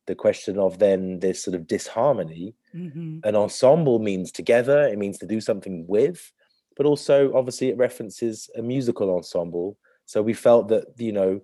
the 0.07 0.15
question 0.15 0.59
of 0.59 0.79
then 0.79 1.21
this 1.21 1.43
sort 1.43 1.55
of 1.55 1.67
disharmony, 1.67 2.55
mm-hmm. 2.75 3.21
an 3.23 3.37
ensemble 3.37 3.99
means 4.01 4.33
together, 4.33 4.83
it 4.83 4.99
means 4.99 5.19
to 5.19 5.27
do 5.27 5.41
something 5.41 5.85
with, 5.87 6.33
but 6.77 6.87
also 6.87 7.33
obviously 7.35 7.69
it 7.69 7.77
references 7.77 8.51
a 8.57 8.63
musical 8.63 9.15
ensemble. 9.15 9.77
So 10.07 10.23
we 10.23 10.33
felt 10.33 10.69
that, 10.69 10.87
you 10.97 11.13
know, 11.13 11.41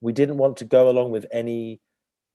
we 0.00 0.12
didn't 0.12 0.38
want 0.38 0.56
to 0.58 0.64
go 0.64 0.88
along 0.88 1.10
with 1.10 1.26
any 1.32 1.80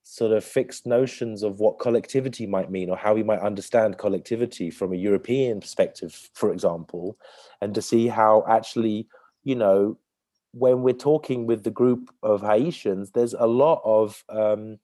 sort 0.04 0.34
of 0.34 0.44
fixed 0.44 0.86
notions 0.86 1.44
of 1.44 1.60
what 1.60 1.80
collectivity 1.80 2.46
might 2.46 2.70
mean 2.70 2.90
or 2.90 2.98
how 2.98 3.14
we 3.14 3.24
might 3.24 3.40
understand 3.40 3.98
collectivity 3.98 4.70
from 4.70 4.94
a 4.94 4.98
European 4.98 5.62
perspective, 5.62 6.30
for 6.34 6.52
example, 6.52 7.18
and 7.62 7.74
to 7.74 7.82
see 7.82 8.08
how 8.08 8.44
actually, 8.48 9.08
you 9.44 9.56
know, 9.56 9.98
when 10.52 10.84
we're 10.84 10.94
talking 10.94 11.48
with 11.48 11.64
the 11.64 11.72
group 11.72 12.14
of 12.22 12.42
Haitians, 12.42 13.12
there's 13.12 13.34
a 13.34 13.48
lot 13.48 13.82
of 13.84 14.24
um, 14.30 14.78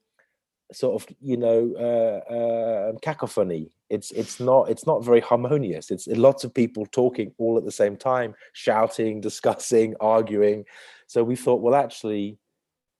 sort 0.71 1.01
of, 1.01 1.15
you 1.21 1.37
know, 1.37 1.73
uh, 1.77 2.33
uh, 2.33 2.91
cacophony. 3.01 3.71
It's 3.89 4.11
it's 4.11 4.39
not 4.39 4.69
it's 4.69 4.87
not 4.87 5.03
very 5.03 5.19
harmonious. 5.19 5.91
It's 5.91 6.07
lots 6.07 6.43
of 6.43 6.53
people 6.53 6.85
talking 6.87 7.33
all 7.37 7.57
at 7.57 7.65
the 7.65 7.71
same 7.71 7.97
time, 7.97 8.35
shouting, 8.53 9.21
discussing, 9.29 9.95
arguing. 9.99 10.65
So 11.07 11.23
we 11.23 11.35
thought, 11.35 11.61
well, 11.61 11.75
actually, 11.75 12.37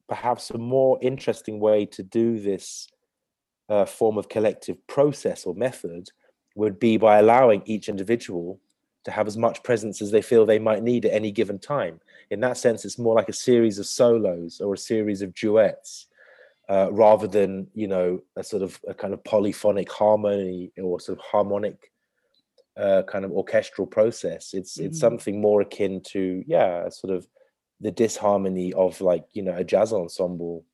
perhaps 0.10 0.50
a 0.50 0.58
more 0.58 0.98
interesting 1.02 1.60
way 1.60 1.86
to 1.86 2.04
do 2.04 2.40
this 2.40 2.90
uh, 3.70 3.86
form 3.86 4.18
of 4.18 4.28
collective 4.28 4.86
process 4.88 5.46
or 5.46 5.54
method 5.54 6.10
would 6.56 6.80
be 6.80 6.98
by 6.98 7.20
allowing 7.20 7.62
each 7.66 7.88
individual 7.88 8.60
to 9.06 9.12
have 9.12 9.28
as 9.28 9.38
much 9.38 9.64
presence 9.64 10.02
as 10.02 10.12
they 10.12 10.22
feel 10.22 10.46
they 10.46 10.60
might 10.60 10.84
need 10.84 11.06
at 11.06 11.14
any 11.14 11.32
given 11.32 11.60
time. 11.60 12.02
In 12.32 12.40
that 12.42 12.58
sense, 12.58 12.84
it's 12.84 13.00
more 13.00 13.16
like 13.16 13.30
a 13.30 13.34
series 13.34 13.80
of 13.80 13.86
solos 13.86 14.60
or 14.60 14.74
a 14.74 14.78
series 14.78 15.22
of 15.22 15.34
duets. 15.34 16.08
Uh, 16.68 16.88
rather 16.92 17.26
than 17.26 17.66
you 17.74 17.88
know 17.88 18.22
a 18.36 18.44
sort 18.44 18.62
of 18.62 18.80
a 18.88 18.94
kind 18.94 19.12
of 19.12 19.24
polyphonic 19.24 19.92
harmony 19.92 20.72
or 20.78 21.00
sort 21.00 21.18
of 21.18 21.26
harmonic 21.26 21.92
uh, 22.78 23.02
kind 23.08 23.26
of 23.26 23.32
orchestral 23.32 23.88
process 23.88 24.54
it's 24.54 24.78
mm-hmm. 24.78 24.86
it's 24.86 25.00
something 25.00 25.42
more 25.42 25.62
akin 25.62 26.00
to 26.00 26.44
yeah 26.46 26.88
sort 26.88 27.12
of 27.12 27.26
the 27.82 27.92
disharmony 27.92 28.74
of 28.74 29.00
like 29.02 29.26
you 29.34 29.42
know 29.42 29.56
a 29.56 29.64
jazz 29.64 29.94
ensemble 29.94 30.66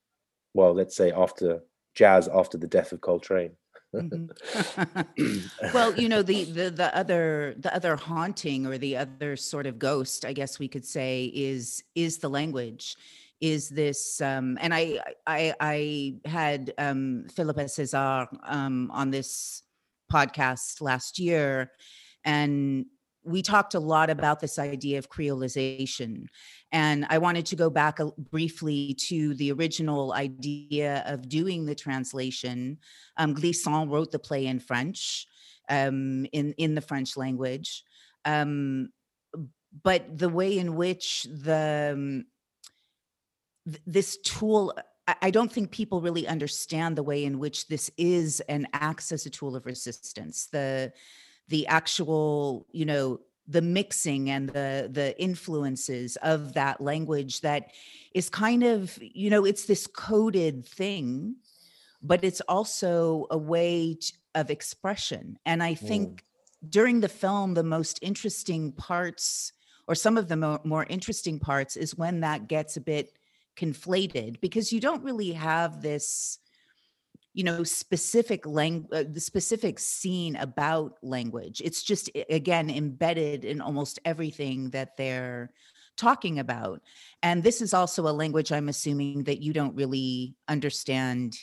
well 0.54 0.74
let's 0.74 0.96
say 0.96 1.12
after 1.12 1.62
jazz 1.94 2.28
after 2.28 2.58
the 2.58 2.68
death 2.68 2.91
of 2.91 3.02
coltrane 3.02 3.52
mm-hmm. 3.94 5.38
well 5.74 5.96
you 5.96 6.10
know 6.10 6.22
the, 6.22 6.46
the 6.46 6.70
the 6.70 6.96
other 6.98 7.56
the 7.60 7.74
other 7.74 7.96
haunting 7.96 8.65
or 8.65 8.78
the 8.78 8.98
other 8.98 9.36
sort 9.36 9.65
of 9.68 9.80
ghost 9.80 10.26
i 10.26 10.34
guess 10.34 10.60
we 10.60 10.68
could 10.68 10.86
say 10.86 11.26
is 11.34 11.84
is 11.94 12.18
the 12.18 12.30
language 12.30 12.96
is 13.41 13.70
this 13.70 14.22
um 14.22 14.58
and 14.62 14.74
i 14.74 15.00
i 15.28 15.54
i 15.60 16.15
had 16.26 16.74
um 16.78 17.26
filipa 17.34 17.70
cesar 17.70 18.28
um 18.44 18.89
on 18.91 19.12
this 19.12 19.62
podcast 20.12 20.82
last 20.82 21.20
year 21.20 21.72
and 22.24 22.86
we 23.26 23.41
talked 23.41 23.74
a 23.74 23.80
lot 23.80 24.10
about 24.10 24.39
this 24.39 24.60
idea 24.60 25.00
of 25.00 25.10
creolization 25.10 26.28
and 26.75 27.05
I 27.09 27.19
wanted 27.19 27.45
to 27.45 27.55
go 27.55 27.69
back 27.69 27.99
briefly 28.31 28.95
to 29.07 29.33
the 29.35 29.53
original 29.53 30.11
idea 30.11 31.03
of 31.05 31.29
doing 31.29 31.65
the 31.65 31.73
translation. 31.73 32.79
Um, 33.15 33.33
Glissant 33.33 33.89
wrote 33.89 34.11
the 34.11 34.19
play 34.19 34.45
in 34.47 34.59
French, 34.59 35.25
um, 35.69 36.25
in, 36.33 36.53
in 36.57 36.75
the 36.75 36.81
French 36.81 37.15
language. 37.15 37.81
Um, 38.25 38.89
but 39.83 40.17
the 40.17 40.27
way 40.27 40.59
in 40.59 40.75
which 40.75 41.23
the 41.23 41.93
um, 41.93 42.25
th- 43.65 43.81
this 43.88 44.17
tool 44.17 44.73
I 45.21 45.29
don't 45.29 45.51
think 45.51 45.71
people 45.71 46.01
really 46.01 46.27
understand 46.27 46.97
the 46.97 47.03
way 47.03 47.23
in 47.23 47.39
which 47.39 47.67
this 47.67 47.89
is 47.95 48.41
and 48.49 48.67
acts 48.73 49.11
as 49.13 49.25
a 49.25 49.29
tool 49.29 49.55
of 49.55 49.65
resistance. 49.65 50.47
The 50.51 50.91
the 51.47 51.67
actual, 51.67 52.65
you 52.71 52.85
know, 52.85 53.21
the 53.47 53.62
mixing 53.62 54.29
and 54.29 54.49
the 54.49 54.89
the 54.91 55.19
influences 55.21 56.17
of 56.17 56.53
that 56.53 56.81
language 56.81 57.41
that 57.41 57.71
is 58.13 58.29
kind 58.29 58.63
of 58.63 58.97
you 59.01 59.29
know 59.29 59.45
it's 59.45 59.65
this 59.65 59.88
coded 59.88 60.65
thing 60.65 61.36
but 62.01 62.23
it's 62.23 62.41
also 62.41 63.27
a 63.29 63.38
way 63.38 63.95
of 64.34 64.49
expression 64.49 65.38
and 65.45 65.62
i 65.62 65.73
think 65.73 66.23
mm. 66.63 66.69
during 66.71 66.99
the 67.01 67.10
film 67.10 67.53
the 67.53 67.63
most 67.63 67.99
interesting 68.01 68.71
parts 68.71 69.51
or 69.88 69.93
some 69.93 70.17
of 70.17 70.27
the 70.27 70.36
mo- 70.36 70.62
more 70.63 70.86
interesting 70.89 71.39
parts 71.39 71.75
is 71.75 71.95
when 71.95 72.21
that 72.21 72.47
gets 72.47 72.75
a 72.77 72.81
bit 72.81 73.12
conflated 73.55 74.41
because 74.41 74.73
you 74.73 74.79
don't 74.79 75.03
really 75.03 75.31
have 75.31 75.81
this 75.81 76.39
you 77.36 77.43
know 77.43 77.63
specific 77.63 78.45
language 78.48 78.89
uh, 78.93 79.04
the 79.12 79.19
specific 79.19 79.78
scene 79.78 80.38
about 80.38 80.98
language. 81.04 81.62
It's 81.63 81.84
just 81.84 82.10
again 82.30 82.69
embedded 82.69 83.43
in 83.43 83.60
almost 83.60 84.00
everything 84.06 84.69
that 84.69 84.95
they're 84.95 85.52
talking 85.98 86.39
about. 86.39 86.82
And 87.21 87.43
this 87.43 87.62
is 87.62 87.74
also 87.74 88.08
a 88.08 88.15
language 88.24 88.52
i'm 88.52 88.69
assuming 88.69 89.26
that 89.26 89.41
you 89.41 89.52
don't 89.52 89.76
really 89.76 90.36
understand 90.48 91.38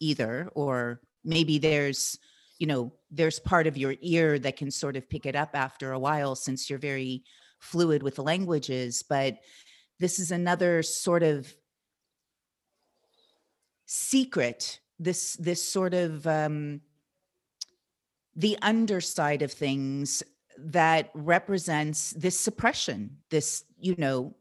either 0.00 0.48
or 0.54 1.00
maybe 1.24 1.58
there's 1.58 2.18
you 2.58 2.66
know 2.68 2.92
there's 3.10 3.40
part 3.40 3.66
of 3.66 3.76
your 3.76 3.94
ear 4.00 4.38
that 4.38 4.56
can 4.56 4.70
sort 4.70 4.96
of 4.96 5.08
pick 5.08 5.26
it 5.26 5.34
up 5.34 5.50
after 5.54 5.92
a 5.92 5.98
while 5.98 6.34
since 6.36 6.70
you're 6.70 6.78
very 6.78 7.24
fluid 7.60 8.02
with 8.02 8.18
languages 8.18 9.04
but 9.08 9.38
this 9.98 10.18
is 10.18 10.32
another 10.32 10.82
sort 10.82 11.22
of 11.22 11.54
secret 13.86 14.80
this 14.98 15.34
this 15.34 15.62
sort 15.62 15.94
of 15.94 16.26
um, 16.26 16.80
the 18.34 18.58
underside 18.62 19.42
of 19.42 19.52
things 19.52 20.22
that 20.58 21.10
represents 21.14 22.10
this 22.10 22.38
suppression 22.38 23.16
this 23.30 23.64
you 23.78 23.94
know 23.98 24.34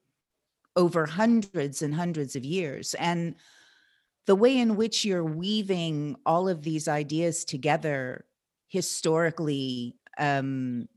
over 0.76 1.06
hundreds 1.06 1.82
and 1.82 1.94
hundreds 1.94 2.36
of 2.36 2.46
years. 2.46 2.94
And 2.96 3.36
the 4.26 4.36
way 4.36 4.58
in 4.58 4.76
which 4.76 5.04
you're 5.04 5.26
weaving 5.26 6.16
all 6.26 6.48
of 6.48 6.64
these 6.64 6.88
ideas 6.88 7.44
together 7.44 8.26
historically 8.70 9.96
um, 10.18 10.88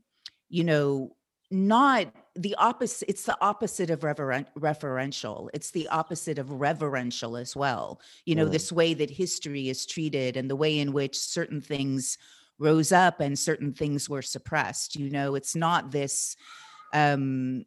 you 0.49 0.63
know, 0.63 1.15
not 1.51 2.07
the 2.35 2.55
opposite 2.55 3.09
it's 3.09 3.23
the 3.23 3.37
opposite 3.41 3.89
of 3.89 4.01
reveren- 4.01 4.47
referential. 4.59 5.49
It's 5.53 5.71
the 5.71 5.87
opposite 5.87 6.37
of 6.37 6.51
reverential 6.51 7.37
as 7.37 7.55
well. 7.55 7.99
You 8.25 8.35
know 8.35 8.45
Mm. 8.47 8.51
this 8.51 8.71
way 8.71 8.93
that 8.95 9.09
history 9.09 9.69
is 9.69 9.85
treated 9.85 10.35
and 10.37 10.49
the 10.49 10.55
way 10.55 10.79
in 10.79 10.91
which 10.91 11.17
certain 11.17 11.61
things 11.61 12.17
rose 12.59 12.91
up 12.91 13.19
and 13.21 13.37
certain 13.37 13.73
things 13.73 14.09
were 14.09 14.21
suppressed. 14.21 14.95
You 14.95 15.09
know 15.09 15.35
it's 15.35 15.55
not 15.55 15.91
this 15.91 16.35
um 16.93 17.65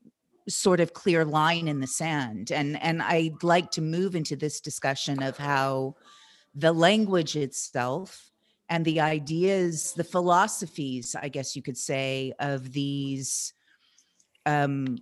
sort 0.48 0.80
of 0.80 0.94
clear 0.94 1.24
line 1.24 1.68
in 1.68 1.80
the 1.80 1.86
sand. 1.86 2.50
And 2.52 2.80
and 2.82 3.02
i'd 3.02 3.42
like 3.42 3.70
to 3.72 3.82
move 3.82 4.14
into 4.16 4.36
this 4.36 4.60
discussion 4.60 5.22
of 5.22 5.36
how 5.36 5.96
the 6.54 6.72
language 6.72 7.36
itself 7.36 8.30
and 8.70 8.84
the 8.84 9.00
ideas 9.00 9.92
the 9.94 10.04
philosophies 10.04 11.14
i 11.22 11.28
guess 11.28 11.54
you 11.54 11.62
could 11.62 11.76
say 11.76 12.32
of 12.38 12.72
these 12.72 13.52
um, 14.48 14.98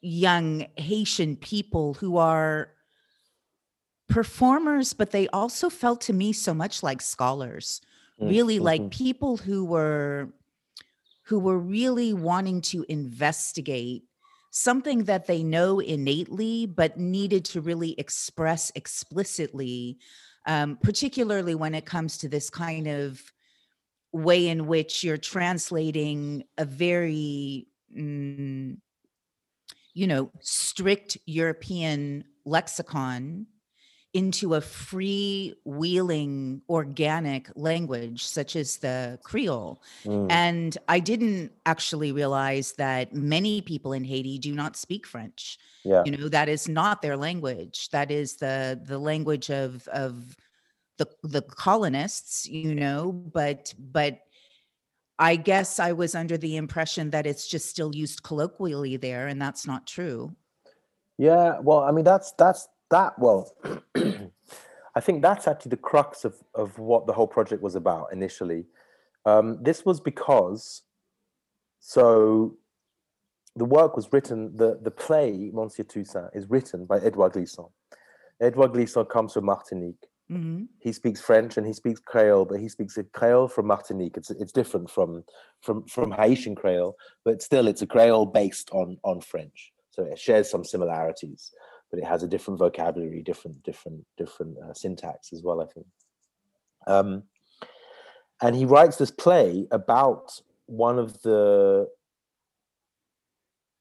young 0.00 0.66
Haitian 0.76 1.36
people 1.36 1.94
who 1.94 2.16
are 2.16 2.70
performers, 4.08 4.92
but 4.94 5.10
they 5.10 5.28
also 5.28 5.68
felt 5.68 6.00
to 6.02 6.12
me 6.12 6.32
so 6.32 6.54
much 6.54 6.82
like 6.82 7.02
scholars, 7.02 7.80
Mm, 8.20 8.30
really 8.30 8.58
like 8.58 8.80
mhm. 8.80 8.90
people 8.90 9.36
who 9.36 9.64
were 9.64 10.30
who 11.24 11.38
were 11.38 11.58
really 11.58 12.14
wanting 12.14 12.62
to 12.62 12.84
investigate 12.88 14.04
something 14.50 15.04
that 15.04 15.26
they 15.26 15.42
know 15.42 15.80
innately 15.80 16.64
but 16.64 16.98
needed 16.98 17.44
to 17.44 17.60
really 17.60 17.94
express 17.98 18.72
explicitly 18.74 19.98
um, 20.46 20.78
particularly 20.82 21.54
when 21.54 21.74
it 21.74 21.84
comes 21.84 22.16
to 22.16 22.28
this 22.28 22.48
kind 22.48 22.86
of 22.86 23.20
way 24.12 24.48
in 24.48 24.66
which 24.66 25.04
you're 25.04 25.18
translating 25.18 26.42
a 26.56 26.64
very 26.64 27.66
mm, 27.94 28.76
you 29.94 30.06
know 30.06 30.30
strict 30.40 31.16
european 31.26 32.24
lexicon 32.44 33.46
into 34.14 34.54
a 34.54 34.60
free 34.62 35.52
wheeling 35.66 36.62
organic 36.70 37.50
language 37.54 38.24
such 38.24 38.56
as 38.56 38.78
the 38.78 39.18
creole. 39.22 39.82
Mm, 40.04 40.30
and 40.30 40.78
i 40.88 40.98
didn't 40.98 41.52
actually 41.66 42.12
realize 42.12 42.72
that 42.72 43.12
many 43.12 43.60
people 43.60 43.92
in 43.92 44.04
haiti 44.04 44.38
do 44.38 44.54
not 44.54 44.76
speak 44.76 45.06
french. 45.06 45.58
Yeah. 45.84 46.02
you 46.04 46.16
know 46.16 46.28
that 46.28 46.48
is 46.48 46.68
not 46.68 47.02
their 47.02 47.16
language. 47.16 47.90
That 47.90 48.10
is 48.10 48.36
the 48.36 48.80
the 48.82 48.98
language 48.98 49.50
of 49.50 49.86
of 49.88 50.36
the 50.98 51.06
the 51.22 51.42
colonists 51.42 52.48
you 52.48 52.74
know 52.74 53.12
but 53.12 53.74
but 53.78 54.20
i 55.18 55.36
guess 55.36 55.78
i 55.78 55.92
was 55.92 56.14
under 56.14 56.36
the 56.36 56.56
impression 56.56 57.10
that 57.10 57.26
it's 57.26 57.48
just 57.48 57.68
still 57.68 57.94
used 57.94 58.22
colloquially 58.22 58.96
there 58.96 59.26
and 59.26 59.40
that's 59.40 59.66
not 59.66 59.86
true 59.86 60.34
Yeah, 61.18 61.60
well, 61.60 61.80
I 61.80 61.92
mean, 61.92 62.04
that's 62.04 62.32
that's 62.32 62.68
that. 62.90 63.18
Well, 63.18 63.54
I 64.94 65.00
think 65.00 65.22
that's 65.22 65.48
actually 65.48 65.70
the 65.70 65.76
crux 65.78 66.24
of 66.24 66.36
of 66.54 66.78
what 66.78 67.06
the 67.06 67.12
whole 67.12 67.26
project 67.26 67.62
was 67.62 67.74
about 67.74 68.12
initially. 68.12 68.66
Um, 69.24 69.62
this 69.62 69.84
was 69.84 70.00
because, 70.00 70.82
so, 71.80 72.56
the 73.56 73.64
work 73.64 73.96
was 73.96 74.12
written. 74.12 74.56
the 74.56 74.78
The 74.82 74.90
play 74.90 75.50
Monsieur 75.52 75.84
Toussaint 75.84 76.30
is 76.34 76.50
written 76.50 76.84
by 76.84 76.98
Edouard 76.98 77.32
Glissant. 77.32 77.68
Edouard 78.40 78.72
Glissant 78.72 79.08
comes 79.08 79.32
from 79.32 79.46
Martinique. 79.46 80.06
Hmm 80.28 80.64
He 80.80 80.92
speaks 80.92 81.20
French 81.20 81.56
and 81.56 81.66
he 81.66 81.72
speaks 81.72 82.00
Creole, 82.00 82.44
but 82.44 82.60
he 82.60 82.68
speaks 82.68 82.98
a 82.98 83.04
Creole 83.04 83.48
from 83.48 83.66
Martinique. 83.66 84.16
It's 84.16 84.30
it's 84.30 84.52
different 84.52 84.90
from 84.90 85.24
from 85.62 85.84
from 85.86 86.10
Haitian 86.10 86.54
Creole, 86.54 86.96
but 87.24 87.42
still 87.42 87.68
it's 87.68 87.82
a 87.82 87.86
Creole 87.86 88.26
based 88.26 88.70
on 88.72 88.98
on 89.04 89.20
French. 89.20 89.72
So 89.90 90.02
it 90.04 90.18
shares 90.18 90.50
some 90.50 90.64
similarities, 90.64 91.52
but 91.90 92.00
it 92.00 92.04
has 92.04 92.22
a 92.22 92.28
different 92.28 92.58
vocabulary, 92.58 93.22
different 93.22 93.62
different 93.62 94.04
different 94.18 94.58
uh, 94.58 94.74
syntax 94.74 95.32
as 95.32 95.42
well. 95.42 95.60
I 95.60 95.66
think. 95.66 95.86
Um, 96.86 97.22
and 98.42 98.54
he 98.54 98.64
writes 98.64 98.96
this 98.96 99.10
play 99.10 99.66
about 99.70 100.40
one 100.66 100.98
of 100.98 101.22
the 101.22 101.88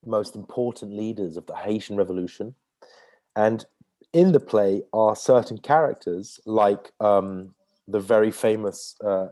most 0.06 0.36
important 0.36 0.94
leaders 0.94 1.36
of 1.36 1.46
the 1.48 1.56
Haitian 1.56 1.98
Revolution, 1.98 2.56
and 3.36 3.66
in 4.16 4.32
the 4.32 4.40
play 4.40 4.82
are 4.94 5.14
certain 5.14 5.58
characters 5.58 6.40
like 6.46 6.94
um, 7.02 7.54
the 7.90 8.00
very 8.00 8.32
famous 8.32 8.96
uh, 9.06 9.28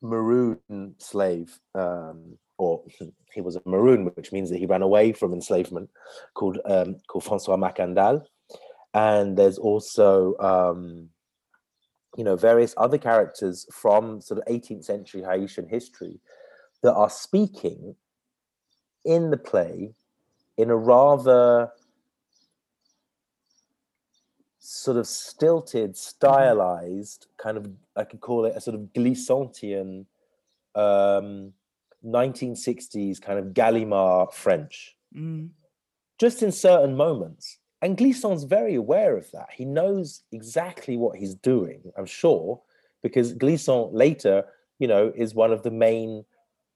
maroon 0.00 0.94
slave, 0.98 1.60
um, 1.74 2.38
or 2.56 2.82
he 3.34 3.42
was 3.42 3.56
a 3.56 3.62
maroon, 3.66 4.06
which 4.14 4.32
means 4.32 4.48
that 4.48 4.56
he 4.56 4.64
ran 4.64 4.80
away 4.80 5.12
from 5.12 5.34
enslavement, 5.34 5.90
called 6.32 6.58
um, 6.64 6.96
called 7.06 7.24
Francois 7.24 7.58
Macandal, 7.58 8.24
and 8.94 9.36
there's 9.36 9.58
also 9.58 10.34
um, 10.38 11.10
you 12.16 12.24
know 12.24 12.34
various 12.34 12.72
other 12.78 12.96
characters 12.96 13.66
from 13.70 14.22
sort 14.22 14.40
of 14.40 14.46
18th 14.46 14.84
century 14.84 15.22
Haitian 15.22 15.68
history 15.68 16.18
that 16.82 16.94
are 16.94 17.10
speaking 17.10 17.94
in 19.04 19.30
the 19.30 19.36
play 19.36 19.92
in 20.56 20.70
a 20.70 20.76
rather 20.76 21.70
sort 24.64 24.96
of 24.96 25.06
stilted, 25.06 25.96
stylized 25.96 27.26
kind 27.36 27.56
of 27.56 27.70
I 27.96 28.04
could 28.04 28.20
call 28.20 28.46
it 28.46 28.56
a 28.56 28.60
sort 28.60 28.74
of 28.74 28.80
Glissantian 28.94 30.06
um 30.74 31.52
1960s 32.04 33.20
kind 33.20 33.38
of 33.38 33.54
Gallimard 33.54 34.32
French, 34.32 34.96
mm. 35.14 35.50
Just 36.18 36.42
in 36.42 36.52
certain 36.52 36.96
moments. 36.96 37.58
And 37.82 37.98
Glissant's 37.98 38.44
very 38.44 38.76
aware 38.76 39.16
of 39.16 39.30
that. 39.32 39.48
He 39.52 39.64
knows 39.64 40.22
exactly 40.32 40.96
what 40.96 41.18
he's 41.18 41.34
doing, 41.34 41.82
I'm 41.98 42.06
sure, 42.06 42.62
because 43.02 43.34
Glissant 43.34 43.92
later, 43.92 44.44
you 44.78 44.86
know, 44.86 45.12
is 45.14 45.34
one 45.34 45.52
of 45.52 45.62
the 45.62 45.70
main 45.70 46.24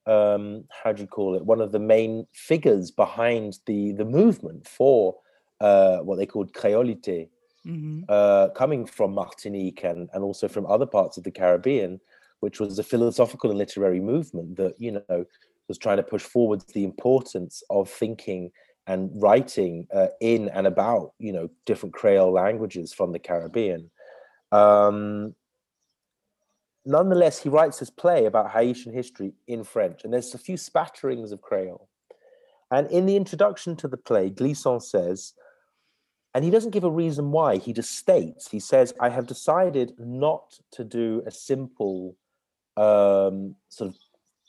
um 0.06 0.64
how 0.70 0.92
do 0.92 1.02
you 1.02 1.08
call 1.08 1.34
it? 1.36 1.44
One 1.44 1.62
of 1.62 1.72
the 1.72 1.78
main 1.78 2.26
figures 2.32 2.90
behind 2.90 3.60
the 3.66 3.92
the 3.92 4.04
movement 4.04 4.68
for 4.68 5.16
uh 5.60 5.98
what 5.98 6.16
they 6.18 6.26
called 6.26 6.52
créolité 6.52 7.28
hmm 7.64 8.02
uh, 8.08 8.48
coming 8.48 8.86
from 8.86 9.12
Martinique 9.12 9.84
and, 9.84 10.08
and 10.12 10.24
also 10.24 10.48
from 10.48 10.66
other 10.66 10.86
parts 10.86 11.18
of 11.18 11.24
the 11.24 11.30
Caribbean, 11.30 12.00
which 12.40 12.60
was 12.60 12.78
a 12.78 12.82
philosophical 12.82 13.50
and 13.50 13.58
literary 13.58 14.00
movement 14.00 14.56
that, 14.56 14.74
you 14.78 14.92
know, 14.92 15.24
was 15.68 15.78
trying 15.78 15.98
to 15.98 16.02
push 16.02 16.22
forward 16.22 16.62
the 16.72 16.84
importance 16.84 17.62
of 17.68 17.90
thinking 17.90 18.50
and 18.86 19.10
writing 19.14 19.86
uh, 19.94 20.06
in 20.20 20.48
and 20.50 20.66
about, 20.66 21.12
you 21.18 21.32
know, 21.32 21.50
different 21.66 21.94
Creole 21.94 22.32
languages 22.32 22.94
from 22.94 23.12
the 23.12 23.18
Caribbean. 23.18 23.90
Um, 24.50 25.34
nonetheless, 26.86 27.42
he 27.42 27.50
writes 27.50 27.78
his 27.78 27.90
play 27.90 28.24
about 28.24 28.50
Haitian 28.50 28.94
history 28.94 29.32
in 29.46 29.62
French, 29.62 30.04
and 30.04 30.12
there's 30.12 30.34
a 30.34 30.38
few 30.38 30.56
spatterings 30.56 31.32
of 31.32 31.42
Creole. 31.42 31.88
And 32.70 32.90
in 32.90 33.04
the 33.04 33.16
introduction 33.16 33.76
to 33.76 33.88
the 33.88 33.96
play, 33.96 34.30
Glissant 34.30 34.82
says, 34.82 35.34
and 36.34 36.44
he 36.44 36.50
doesn't 36.50 36.70
give 36.70 36.84
a 36.84 36.90
reason 36.90 37.32
why, 37.32 37.56
he 37.56 37.72
just 37.72 37.96
states, 37.96 38.50
he 38.50 38.60
says, 38.60 38.92
I 39.00 39.08
have 39.08 39.26
decided 39.26 39.94
not 39.98 40.58
to 40.72 40.84
do 40.84 41.22
a 41.26 41.30
simple 41.30 42.16
um, 42.76 43.56
sort 43.68 43.90
of, 43.90 43.96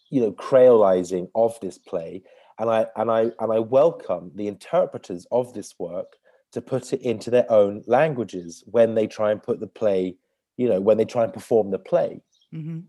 you 0.09 0.21
know, 0.21 0.31
creolizing 0.31 1.29
of 1.35 1.59
this 1.61 1.77
play. 1.77 2.23
And 2.59 2.69
I 2.69 2.87
and 2.97 3.09
I 3.09 3.31
and 3.39 3.53
I 3.53 3.59
welcome 3.59 4.31
the 4.35 4.47
interpreters 4.47 5.25
of 5.31 5.53
this 5.53 5.75
work 5.79 6.17
to 6.51 6.61
put 6.61 6.91
it 6.91 7.01
into 7.01 7.29
their 7.29 7.49
own 7.49 7.83
languages 7.87 8.63
when 8.67 8.95
they 8.95 9.07
try 9.07 9.31
and 9.31 9.41
put 9.41 9.59
the 9.59 9.67
play, 9.67 10.17
you 10.57 10.67
know, 10.67 10.81
when 10.81 10.97
they 10.97 11.05
try 11.05 11.23
and 11.23 11.33
perform 11.33 11.71
the 11.71 11.79
play. 11.79 12.21
hmm 12.51 12.81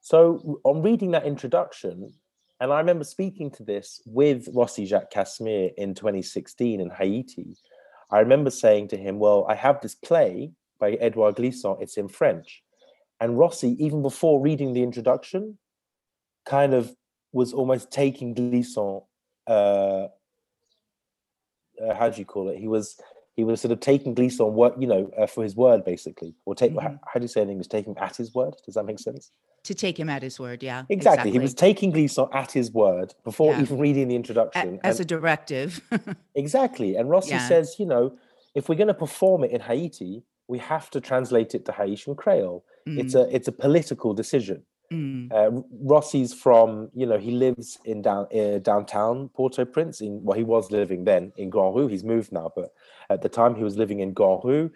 So 0.00 0.60
on 0.62 0.82
reading 0.82 1.10
that 1.10 1.26
introduction, 1.26 2.12
and 2.60 2.72
I 2.72 2.78
remember 2.78 3.04
speaking 3.04 3.50
to 3.52 3.64
this 3.64 4.00
with 4.06 4.48
Rossi 4.54 4.86
Jacques 4.86 5.10
Casimir 5.10 5.70
in 5.76 5.94
2016 5.94 6.80
in 6.80 6.90
Haiti. 6.90 7.56
I 8.10 8.20
remember 8.20 8.50
saying 8.50 8.88
to 8.88 8.96
him, 8.96 9.18
Well, 9.18 9.46
I 9.48 9.54
have 9.54 9.80
this 9.80 9.94
play 9.94 10.52
by 10.78 10.92
Edouard 10.92 11.36
Glissant, 11.36 11.80
it's 11.80 11.96
in 11.96 12.08
French. 12.08 12.62
And 13.20 13.38
Rossi, 13.38 13.82
even 13.82 14.02
before 14.02 14.40
reading 14.40 14.72
the 14.74 14.82
introduction, 14.82 15.58
kind 16.44 16.74
of 16.74 16.94
was 17.32 17.52
almost 17.52 17.90
taking 17.90 18.34
Glissant, 18.34 19.02
uh, 19.46 20.08
uh, 21.82 21.94
how 21.94 22.08
do 22.08 22.18
you 22.18 22.24
call 22.24 22.48
it? 22.48 22.58
He 22.58 22.68
was 22.68 22.98
he 23.34 23.44
was 23.44 23.60
sort 23.60 23.72
of 23.72 23.80
taking 23.80 24.14
Glissant 24.14 24.52
what 24.52 24.80
you 24.80 24.86
know 24.86 25.10
uh, 25.18 25.26
for 25.26 25.42
his 25.44 25.56
word 25.56 25.84
basically, 25.84 26.34
or 26.44 26.54
take 26.54 26.72
how, 26.72 26.88
Mhm. 26.88 27.00
how 27.06 27.20
do 27.20 27.24
you 27.24 27.28
say 27.28 27.42
in 27.42 27.50
English? 27.50 27.68
Taking 27.68 27.96
at 27.98 28.16
his 28.16 28.34
word. 28.34 28.54
Does 28.64 28.74
that 28.74 28.84
make 28.84 28.98
sense? 28.98 29.30
To 29.66 29.74
take 29.74 29.96
him 30.02 30.08
at 30.08 30.22
his 30.22 30.36
word 30.40 30.62
yeah 30.62 30.82
Exactly. 30.88 31.30
He 31.30 31.38
was 31.38 31.54
taking 31.54 31.90
Glissant 31.92 32.30
at 32.42 32.50
his 32.52 32.68
word 32.72 33.08
before 33.24 33.52
Yeah. 33.52 33.62
even 33.62 33.78
reading 33.86 34.06
the 34.08 34.14
A- 34.14 34.22
introduction. 34.22 34.80
as 34.90 35.00
a 35.00 35.04
directive 35.04 35.80
exactly. 36.34 36.96
And 36.96 37.10
Rossi 37.10 37.30
Yeah. 37.30 37.48
says, 37.48 37.76
you 37.78 37.86
know, 37.86 38.04
if 38.54 38.68
we're 38.68 38.76
going 38.82 38.88
to 38.88 38.94
perform 39.06 39.44
it 39.44 39.50
in 39.50 39.60
Haiti, 39.60 40.22
we 40.48 40.58
have 40.58 40.90
to 40.90 41.00
translate 41.00 41.54
it 41.56 41.64
to 41.66 41.72
Haitian 41.72 42.14
Creole. 42.14 42.64
It's 42.86 43.14
Mm, 43.14 43.20
a 43.22 43.34
it's 43.36 43.48
a 43.48 43.52
political 43.52 44.14
decision. 44.14 44.62
Mm. 44.92 45.32
Uh, 45.32 45.50
Rossi's 45.94 46.32
from, 46.32 46.88
you 46.94 47.06
know, 47.10 47.18
he 47.18 47.32
lives 47.32 47.78
in 47.84 47.98
down 48.02 48.24
uh, 48.40 48.58
downtown 48.70 49.28
Port-au-Prince. 49.36 50.00
In 50.00 50.22
well, 50.24 50.38
he 50.38 50.44
was 50.44 50.70
living 50.70 51.04
then 51.04 51.32
in 51.36 51.50
Grand 51.50 51.74
Rue. 51.74 51.88
He's 51.88 52.04
moved 52.04 52.30
now, 52.40 52.48
but 52.54 52.68
at 53.10 53.20
the 53.22 53.28
time 53.28 53.52
he 53.56 53.64
was 53.64 53.76
living 53.76 53.98
in 54.04 54.12
Grand 54.12 54.42
Rue, 54.44 54.70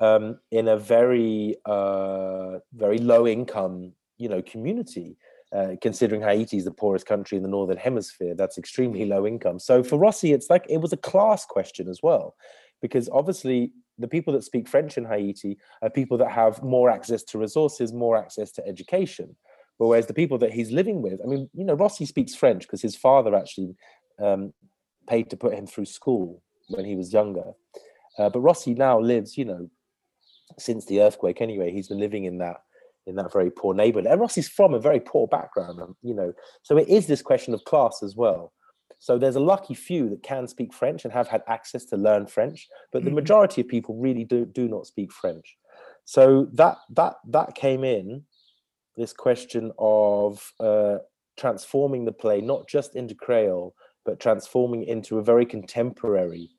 um, 0.00 0.24
in 0.50 0.66
a 0.66 0.76
very, 0.76 1.54
uh, 1.64 2.58
very 2.84 2.98
low 2.98 3.24
income, 3.36 3.92
you 4.18 4.28
know, 4.28 4.42
community. 4.42 5.16
Uh, 5.54 5.76
considering 5.82 6.22
Haiti 6.22 6.56
is 6.56 6.64
the 6.64 6.70
poorest 6.70 7.04
country 7.04 7.36
in 7.36 7.42
the 7.42 7.48
northern 7.48 7.76
hemisphere, 7.76 8.34
that's 8.34 8.56
extremely 8.56 9.04
low 9.04 9.26
income. 9.26 9.58
So 9.58 9.82
for 9.82 9.98
Rossi, 9.98 10.32
it's 10.32 10.48
like 10.48 10.64
it 10.66 10.78
was 10.78 10.94
a 10.94 10.96
class 10.96 11.44
question 11.44 11.90
as 11.90 12.00
well, 12.02 12.36
because 12.80 13.06
obviously 13.12 13.70
the 13.98 14.08
people 14.08 14.32
that 14.32 14.44
speak 14.44 14.66
French 14.66 14.96
in 14.96 15.04
Haiti 15.04 15.58
are 15.82 15.90
people 15.90 16.16
that 16.18 16.30
have 16.30 16.62
more 16.62 16.88
access 16.88 17.22
to 17.24 17.38
resources, 17.38 17.92
more 17.92 18.16
access 18.16 18.50
to 18.52 18.66
education. 18.66 19.36
But 19.78 19.88
whereas 19.88 20.06
the 20.06 20.14
people 20.14 20.38
that 20.38 20.52
he's 20.52 20.70
living 20.70 21.02
with, 21.02 21.20
I 21.22 21.26
mean, 21.26 21.50
you 21.52 21.64
know, 21.64 21.74
Rossi 21.74 22.06
speaks 22.06 22.34
French 22.34 22.62
because 22.62 22.80
his 22.80 22.96
father 22.96 23.34
actually 23.34 23.74
um, 24.18 24.54
paid 25.06 25.28
to 25.30 25.36
put 25.36 25.54
him 25.54 25.66
through 25.66 25.86
school 25.86 26.42
when 26.68 26.84
he 26.84 26.96
was 26.96 27.12
younger. 27.12 27.52
Uh, 28.18 28.30
but 28.30 28.40
Rossi 28.40 28.74
now 28.74 28.98
lives, 28.98 29.36
you 29.36 29.44
know, 29.44 29.68
since 30.58 30.84
the 30.86 31.02
earthquake 31.02 31.40
anyway, 31.40 31.72
he's 31.72 31.88
been 31.88 32.00
living 32.00 32.24
in 32.24 32.38
that 32.38 32.62
in 33.06 33.16
that 33.16 33.32
very 33.32 33.50
poor 33.50 33.74
neighborhood. 33.74 34.10
And 34.10 34.20
Rossi's 34.20 34.48
from 34.48 34.74
a 34.74 34.78
very 34.78 35.00
poor 35.00 35.26
background, 35.26 35.80
um, 35.80 35.96
you 36.02 36.14
know, 36.14 36.32
so 36.62 36.76
it 36.76 36.88
is 36.88 37.06
this 37.06 37.22
question 37.22 37.54
of 37.54 37.64
class 37.64 38.02
as 38.02 38.16
well. 38.16 38.52
So 38.98 39.18
there's 39.18 39.36
a 39.36 39.40
lucky 39.40 39.74
few 39.74 40.08
that 40.10 40.22
can 40.22 40.46
speak 40.46 40.72
French 40.72 41.04
and 41.04 41.12
have 41.12 41.26
had 41.26 41.42
access 41.48 41.84
to 41.86 41.96
learn 41.96 42.26
French, 42.26 42.68
but 42.92 43.02
the 43.02 43.08
mm-hmm. 43.08 43.16
majority 43.16 43.60
of 43.60 43.68
people 43.68 43.96
really 43.96 44.24
do 44.24 44.46
do 44.46 44.68
not 44.68 44.86
speak 44.86 45.12
French. 45.12 45.56
So 46.04 46.48
that 46.52 46.76
that 46.90 47.14
that 47.28 47.56
came 47.56 47.82
in 47.82 48.24
this 48.96 49.12
question 49.12 49.72
of 49.78 50.52
uh, 50.60 50.98
transforming 51.36 52.04
the 52.04 52.12
play 52.12 52.40
not 52.40 52.68
just 52.68 52.94
into 52.94 53.14
Creole, 53.14 53.74
but 54.04 54.20
transforming 54.20 54.84
into 54.84 55.18
a 55.18 55.24
very 55.24 55.46
contemporary 55.46 56.50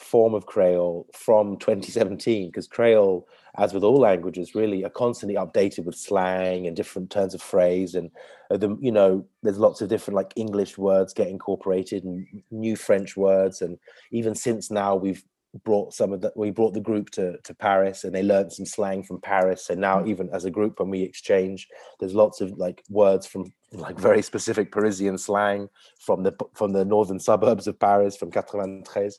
form 0.00 0.34
of 0.34 0.46
Creole 0.46 1.06
from 1.12 1.58
2017, 1.58 2.48
because 2.48 2.66
Creole, 2.66 3.28
as 3.58 3.74
with 3.74 3.84
all 3.84 4.00
languages, 4.00 4.54
really 4.54 4.84
are 4.84 4.90
constantly 4.90 5.36
updated 5.36 5.84
with 5.84 5.94
slang 5.94 6.66
and 6.66 6.74
different 6.74 7.10
turns 7.10 7.34
of 7.34 7.42
phrase, 7.42 7.94
and 7.94 8.10
uh, 8.50 8.56
the 8.56 8.76
you 8.80 8.90
know 8.90 9.24
there's 9.42 9.58
lots 9.58 9.80
of 9.80 9.88
different 9.88 10.16
like 10.16 10.32
English 10.36 10.78
words 10.78 11.12
get 11.12 11.28
incorporated 11.28 12.04
and 12.04 12.26
new 12.50 12.76
French 12.76 13.16
words, 13.16 13.60
and 13.60 13.78
even 14.10 14.34
since 14.34 14.70
now 14.70 14.96
we've 14.96 15.22
brought 15.64 15.92
some 15.92 16.12
of 16.12 16.20
that 16.20 16.36
we 16.36 16.50
brought 16.50 16.74
the 16.74 16.80
group 16.80 17.10
to 17.10 17.36
to 17.38 17.52
Paris 17.52 18.04
and 18.04 18.14
they 18.14 18.22
learned 18.22 18.52
some 18.52 18.64
slang 18.66 19.02
from 19.02 19.20
Paris. 19.20 19.68
And 19.68 19.80
now 19.80 19.98
mm. 20.00 20.08
even 20.08 20.30
as 20.32 20.44
a 20.44 20.50
group 20.50 20.78
when 20.78 20.90
we 20.90 21.02
exchange 21.02 21.68
there's 21.98 22.14
lots 22.14 22.40
of 22.40 22.56
like 22.56 22.84
words 22.88 23.26
from 23.26 23.52
like 23.72 23.98
very 23.98 24.22
specific 24.22 24.70
Parisian 24.70 25.18
slang 25.18 25.68
from 25.98 26.22
the 26.22 26.32
from 26.54 26.72
the 26.72 26.84
northern 26.84 27.18
suburbs 27.18 27.66
of 27.66 27.78
Paris 27.80 28.16
from 28.16 28.30
93 28.30 29.10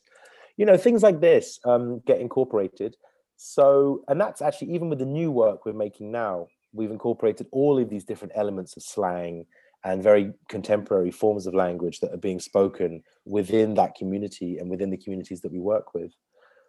you 0.61 0.67
know 0.67 0.77
things 0.77 1.01
like 1.01 1.19
this 1.19 1.59
um, 1.65 2.03
get 2.05 2.21
incorporated 2.21 2.95
so 3.35 4.03
and 4.07 4.21
that's 4.21 4.43
actually 4.43 4.71
even 4.71 4.89
with 4.89 4.99
the 4.99 5.05
new 5.05 5.31
work 5.31 5.65
we're 5.65 5.73
making 5.73 6.11
now 6.11 6.45
we've 6.71 6.91
incorporated 6.91 7.47
all 7.51 7.79
of 7.79 7.89
these 7.89 8.05
different 8.05 8.31
elements 8.35 8.77
of 8.77 8.83
slang 8.83 9.47
and 9.83 10.03
very 10.03 10.31
contemporary 10.49 11.09
forms 11.09 11.47
of 11.47 11.55
language 11.55 11.99
that 11.99 12.13
are 12.13 12.17
being 12.29 12.39
spoken 12.39 13.01
within 13.25 13.73
that 13.73 13.95
community 13.95 14.59
and 14.59 14.69
within 14.69 14.91
the 14.91 14.97
communities 14.97 15.41
that 15.41 15.51
we 15.51 15.59
work 15.59 15.95
with. 15.95 16.11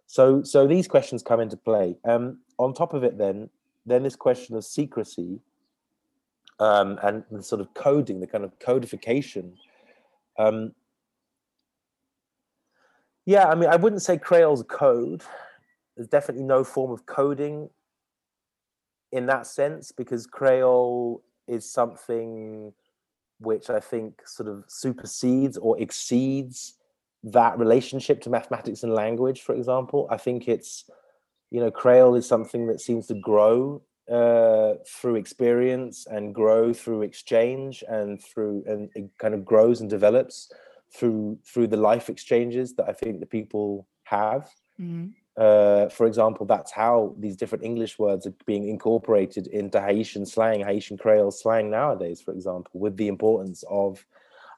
So, 0.07 0.43
so 0.43 0.67
these 0.67 0.89
questions 0.89 1.23
come 1.23 1.41
into 1.41 1.59
play. 1.59 1.97
Um, 2.09 2.39
on 2.59 2.73
top 2.73 2.95
of 2.95 3.05
it, 3.05 3.19
then, 3.19 3.51
then 3.85 4.03
this 4.03 4.17
question 4.17 4.57
of 4.57 4.65
secrecy 4.65 5.41
um, 6.59 6.99
and 7.03 7.23
the 7.31 7.43
sort 7.43 7.61
of 7.61 7.75
coding, 7.75 8.21
the 8.21 8.27
kind 8.27 8.45
of 8.45 8.59
codification. 8.59 9.57
Um, 10.39 10.73
yeah, 13.27 13.49
I 13.49 13.55
mean, 13.55 13.69
I 13.69 13.77
wouldn't 13.77 14.03
say 14.03 14.19
Creole's 14.19 14.65
code. 14.69 15.23
There's 15.97 16.09
definitely 16.09 16.45
no 16.45 16.65
form 16.65 16.91
of 16.91 17.07
coding 17.07 17.71
in 19.13 19.27
that 19.27 19.47
sense 19.47 19.93
because 19.93 20.27
Creole 20.27 21.23
is 21.47 21.71
something 21.71 22.73
which 23.39 23.71
I 23.71 23.81
think 23.81 24.27
sort 24.27 24.49
of 24.49 24.65
supersedes 24.69 25.59
or 25.59 25.81
exceeds 25.81 26.75
that 27.25 27.59
relationship 27.59 28.21
to 28.23 28.31
mathematics 28.31 28.83
and 28.83 28.95
language, 28.95 29.43
for 29.43 29.55
example. 29.55 30.09
I 30.11 30.17
think 30.17 30.49
it's, 30.49 30.89
you 31.51 31.61
know, 31.61 31.71
Creole 31.71 32.17
is 32.17 32.27
something 32.27 32.67
that 32.69 32.81
seems 32.81 33.07
to 33.09 33.15
grow 33.15 33.83
uh, 34.11 34.75
through 34.87 35.17
experience 35.17 36.07
and 36.11 36.35
grow 36.35 36.73
through 36.73 37.03
exchange 37.03 37.85
and 37.89 38.23
through, 38.23 38.65
and 38.67 38.91
it 38.95 39.11
kind 39.19 39.35
of 39.35 39.45
grows 39.45 39.81
and 39.81 39.91
develops 39.91 40.53
through 40.95 41.39
through 41.45 41.69
the 41.69 41.77
life 41.77 42.09
exchanges 42.09 42.75
that 42.75 42.89
I 42.89 42.93
think 42.93 43.21
the 43.21 43.27
people 43.27 43.87
have. 44.05 44.51
Mm-hmm 44.81 45.09
uh, 45.37 45.89
for 45.89 46.07
example, 46.07 46.45
that's 46.45 46.73
how 46.73 47.15
these 47.19 47.37
different 47.37 47.65
English 47.65 47.99
words 47.99 48.27
are 48.27 48.35
being 48.45 48.69
incorporated 48.69 49.47
into 49.47 49.81
Haitian 49.81 50.27
slang, 50.27 50.63
Haitian 50.63 50.99
Creole 50.99 51.31
slang 51.31 51.71
nowadays, 51.71 52.21
for 52.21 52.33
example, 52.33 52.73
with 52.75 52.99
the 52.99 53.09
importance 53.09 53.65
of, 53.71 54.05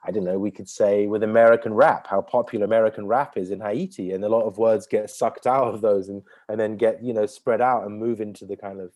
I 0.04 0.10
don't 0.10 0.24
know, 0.24 0.38
we 0.38 0.50
could 0.50 0.68
say 0.68 1.06
with 1.06 1.22
American 1.22 1.74
rap, 1.74 2.08
how 2.08 2.22
popular 2.22 2.64
American 2.64 3.06
rap 3.06 3.36
is 3.36 3.50
in 3.50 3.60
Haiti. 3.60 4.12
And 4.12 4.24
a 4.24 4.28
lot 4.28 4.46
of 4.46 4.58
words 4.58 4.88
get 4.88 5.10
sucked 5.10 5.46
out 5.46 5.72
of 5.72 5.80
those 5.80 6.08
and, 6.08 6.22
and 6.48 6.58
then 6.58 6.76
get, 6.76 7.02
you 7.02 7.14
know, 7.14 7.26
spread 7.26 7.60
out 7.60 7.86
and 7.86 7.96
move 7.96 8.20
into 8.20 8.44
the 8.44 8.56
kind 8.56 8.80
of 8.80 8.90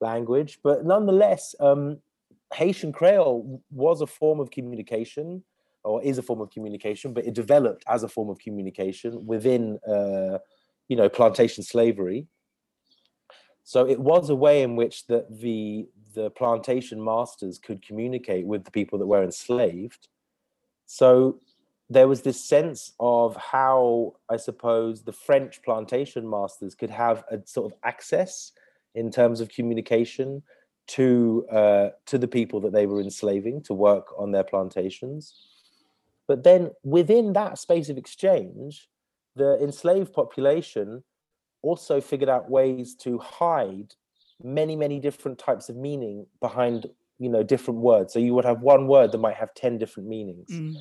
language. 0.00 0.60
But 0.62 0.84
nonetheless, 0.84 1.56
um, 1.58 1.98
Haitian 2.54 2.92
Creole 2.92 3.60
was 3.72 4.00
a 4.00 4.06
form 4.06 4.38
of 4.38 4.52
communication 4.52 5.42
or 5.84 6.02
is 6.02 6.18
a 6.18 6.22
form 6.22 6.40
of 6.40 6.50
communication, 6.50 7.12
but 7.12 7.26
it 7.26 7.34
developed 7.34 7.84
as 7.88 8.02
a 8.02 8.08
form 8.08 8.30
of 8.30 8.38
communication 8.38 9.26
within. 9.26 9.78
Uh, 9.86 10.38
you 10.90 10.96
know 10.96 11.08
plantation 11.08 11.62
slavery 11.62 12.26
so 13.62 13.88
it 13.88 13.98
was 13.98 14.28
a 14.28 14.34
way 14.34 14.62
in 14.62 14.76
which 14.76 15.06
the 15.06 15.24
the 15.30 15.88
the 16.14 16.28
plantation 16.30 17.02
masters 17.02 17.58
could 17.58 17.80
communicate 17.80 18.44
with 18.44 18.64
the 18.64 18.70
people 18.72 18.98
that 18.98 19.06
were 19.06 19.22
enslaved 19.22 20.08
so 20.84 21.40
there 21.88 22.08
was 22.08 22.22
this 22.22 22.44
sense 22.44 22.92
of 22.98 23.36
how 23.36 24.12
i 24.28 24.36
suppose 24.36 25.02
the 25.02 25.12
french 25.12 25.62
plantation 25.62 26.28
masters 26.28 26.74
could 26.74 26.90
have 26.90 27.22
a 27.30 27.38
sort 27.46 27.72
of 27.72 27.78
access 27.84 28.52
in 28.96 29.10
terms 29.10 29.40
of 29.40 29.48
communication 29.48 30.42
to 30.88 31.46
uh, 31.52 31.90
to 32.04 32.18
the 32.18 32.26
people 32.26 32.58
that 32.58 32.72
they 32.72 32.86
were 32.86 33.00
enslaving 33.00 33.62
to 33.62 33.72
work 33.72 34.08
on 34.18 34.32
their 34.32 34.42
plantations 34.42 35.34
but 36.30 36.44
then 36.44 36.70
within 36.84 37.32
that 37.32 37.58
space 37.58 37.88
of 37.88 37.98
exchange 37.98 38.88
the 39.34 39.58
enslaved 39.60 40.12
population 40.12 41.02
also 41.60 42.00
figured 42.00 42.28
out 42.28 42.48
ways 42.48 42.94
to 42.94 43.18
hide 43.18 43.94
many 44.40 44.76
many 44.76 45.00
different 45.00 45.38
types 45.38 45.68
of 45.68 45.74
meaning 45.74 46.24
behind 46.40 46.86
you 47.18 47.28
know 47.28 47.42
different 47.42 47.80
words. 47.80 48.12
So 48.12 48.20
you 48.20 48.32
would 48.34 48.44
have 48.44 48.60
one 48.62 48.86
word 48.86 49.10
that 49.10 49.18
might 49.18 49.36
have 49.42 49.52
10 49.54 49.78
different 49.78 50.08
meanings. 50.08 50.50
Mm. 50.50 50.76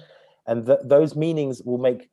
and 0.45 0.65
th- 0.67 0.79
those 0.83 1.15
meanings 1.15 1.63
will 1.63 1.79
make 1.79 2.09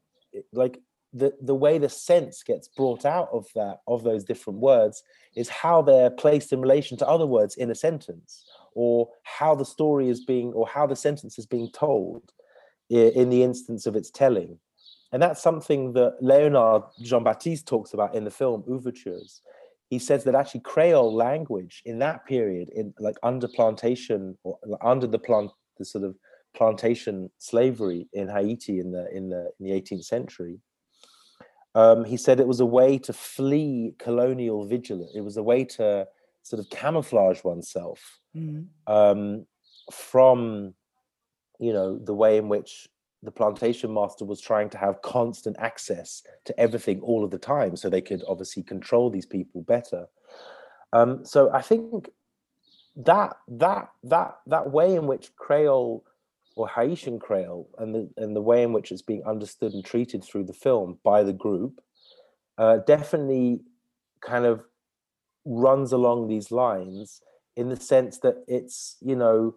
like 0.52 0.80
the 1.12 1.34
the 1.50 1.54
way 1.64 1.76
the 1.76 1.90
sense 1.90 2.42
gets 2.42 2.68
brought 2.68 3.04
out 3.04 3.28
of 3.38 3.46
that 3.54 3.76
of 3.86 4.02
those 4.02 4.24
different 4.24 4.58
words 4.60 5.02
is 5.34 5.48
how 5.50 5.82
they're 5.82 6.10
placed 6.24 6.54
in 6.54 6.60
relation 6.62 6.96
to 6.96 7.06
other 7.06 7.26
words 7.26 7.54
in 7.56 7.70
a 7.70 7.74
sentence 7.74 8.30
or 8.74 9.08
how 9.24 9.54
the 9.54 9.64
story 9.76 10.08
is 10.08 10.24
being 10.24 10.52
or 10.54 10.66
how 10.66 10.86
the 10.86 10.96
sentence 10.96 11.38
is 11.38 11.46
being 11.46 11.70
told 11.70 12.32
in 12.88 13.30
the 13.30 13.42
instance 13.42 13.86
of 13.86 13.96
its 13.96 14.10
telling 14.10 14.58
and 15.12 15.22
that's 15.22 15.42
something 15.42 15.92
that 15.92 16.16
Leonard 16.20 16.82
Jean 17.00 17.24
Baptiste 17.24 17.66
talks 17.66 17.94
about 17.94 18.14
in 18.14 18.24
the 18.24 18.30
film 18.30 18.64
Ouvertures. 18.68 19.40
He 19.88 19.98
says 19.98 20.24
that 20.24 20.34
actually 20.34 20.60
Creole 20.60 21.14
language 21.14 21.82
in 21.84 22.00
that 22.00 22.26
period, 22.26 22.70
in 22.70 22.92
like 22.98 23.16
under 23.22 23.46
plantation 23.46 24.36
or 24.42 24.58
under 24.82 25.06
the 25.06 25.18
plant, 25.18 25.52
the 25.78 25.84
sort 25.84 26.04
of 26.04 26.16
plantation 26.54 27.30
slavery 27.38 28.08
in 28.12 28.28
Haiti 28.28 28.80
in 28.80 28.90
the 28.90 29.08
in 29.14 29.28
the 29.28 29.50
in 29.60 29.66
the 29.66 29.70
18th 29.70 30.04
century, 30.04 30.58
um, 31.76 32.04
he 32.04 32.16
said 32.16 32.40
it 32.40 32.48
was 32.48 32.60
a 32.60 32.66
way 32.66 32.98
to 32.98 33.12
flee 33.12 33.94
colonial 33.98 34.66
vigilance. 34.66 35.12
It 35.14 35.20
was 35.20 35.36
a 35.36 35.42
way 35.42 35.64
to 35.64 36.08
sort 36.42 36.58
of 36.60 36.68
camouflage 36.70 37.44
oneself 37.44 38.20
mm-hmm. 38.36 38.62
um, 38.92 39.46
from, 39.92 40.74
you 41.58 41.72
know, 41.72 41.98
the 41.98 42.14
way 42.14 42.36
in 42.36 42.48
which 42.48 42.88
the 43.22 43.30
plantation 43.30 43.92
master 43.92 44.24
was 44.24 44.40
trying 44.40 44.70
to 44.70 44.78
have 44.78 45.02
constant 45.02 45.56
access 45.58 46.22
to 46.44 46.58
everything 46.60 47.00
all 47.00 47.24
of 47.24 47.30
the 47.30 47.38
time 47.38 47.76
so 47.76 47.88
they 47.88 48.00
could 48.00 48.22
obviously 48.28 48.62
control 48.62 49.10
these 49.10 49.26
people 49.26 49.62
better. 49.62 50.06
Um, 50.92 51.24
so 51.24 51.50
i 51.52 51.60
think 51.60 52.08
that 52.96 53.36
that 53.48 53.90
that 54.04 54.38
that 54.46 54.70
way 54.70 54.94
in 54.94 55.06
which 55.06 55.34
creole 55.36 56.04
or 56.54 56.68
haitian 56.68 57.18
creole 57.18 57.68
and 57.78 57.94
the 57.94 58.08
and 58.16 58.34
the 58.34 58.40
way 58.40 58.62
in 58.62 58.72
which 58.72 58.90
it's 58.90 59.02
being 59.02 59.22
understood 59.24 59.72
and 59.74 59.84
treated 59.84 60.24
through 60.24 60.44
the 60.44 60.54
film 60.54 60.98
by 61.04 61.22
the 61.22 61.32
group 61.32 61.82
uh, 62.56 62.78
definitely 62.86 63.60
kind 64.22 64.46
of 64.46 64.64
runs 65.44 65.92
along 65.92 66.26
these 66.26 66.50
lines 66.50 67.20
in 67.56 67.68
the 67.68 67.76
sense 67.76 68.18
that 68.18 68.42
it's 68.48 68.96
you 69.02 69.14
know 69.14 69.54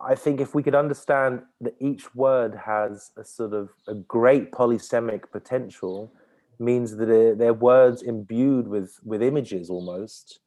I 0.00 0.14
think 0.14 0.40
if 0.40 0.54
we 0.54 0.62
could 0.62 0.74
understand 0.74 1.42
that 1.60 1.74
each 1.80 2.14
word 2.14 2.54
has 2.54 3.10
a 3.16 3.24
sort 3.24 3.52
of 3.52 3.70
a 3.88 3.94
great 3.94 4.52
polysemic 4.52 5.30
potential, 5.30 6.12
means 6.58 6.96
that 6.96 7.06
they're, 7.06 7.34
they're, 7.34 7.54
words 7.54 8.02
imbued 8.02 8.68
with 8.68 8.98
with 9.04 9.22
images 9.22 9.70
almost, 9.70 10.40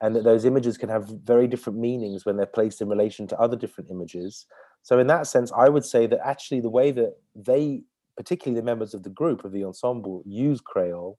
and 0.00 0.14
that 0.16 0.24
those 0.24 0.44
images 0.44 0.76
can 0.78 0.88
have 0.88 1.08
very 1.24 1.46
different 1.46 1.78
meanings 1.78 2.24
when 2.24 2.36
they're 2.36 2.46
placed 2.46 2.80
in 2.80 2.88
relation 2.88 3.26
to 3.28 3.38
other 3.38 3.56
different 3.56 3.90
images. 3.90 4.46
So 4.82 4.98
in 4.98 5.06
that 5.08 5.26
sense, 5.26 5.52
I 5.52 5.68
would 5.68 5.84
say 5.84 6.06
that 6.06 6.20
actually 6.24 6.60
the 6.60 6.70
way 6.70 6.90
that 6.92 7.16
they, 7.34 7.82
particularly 8.16 8.58
the 8.60 8.64
members 8.64 8.94
of 8.94 9.02
the 9.02 9.10
group 9.10 9.44
of 9.44 9.52
the 9.52 9.64
ensemble, 9.64 10.22
use 10.24 10.60
Creole, 10.60 11.18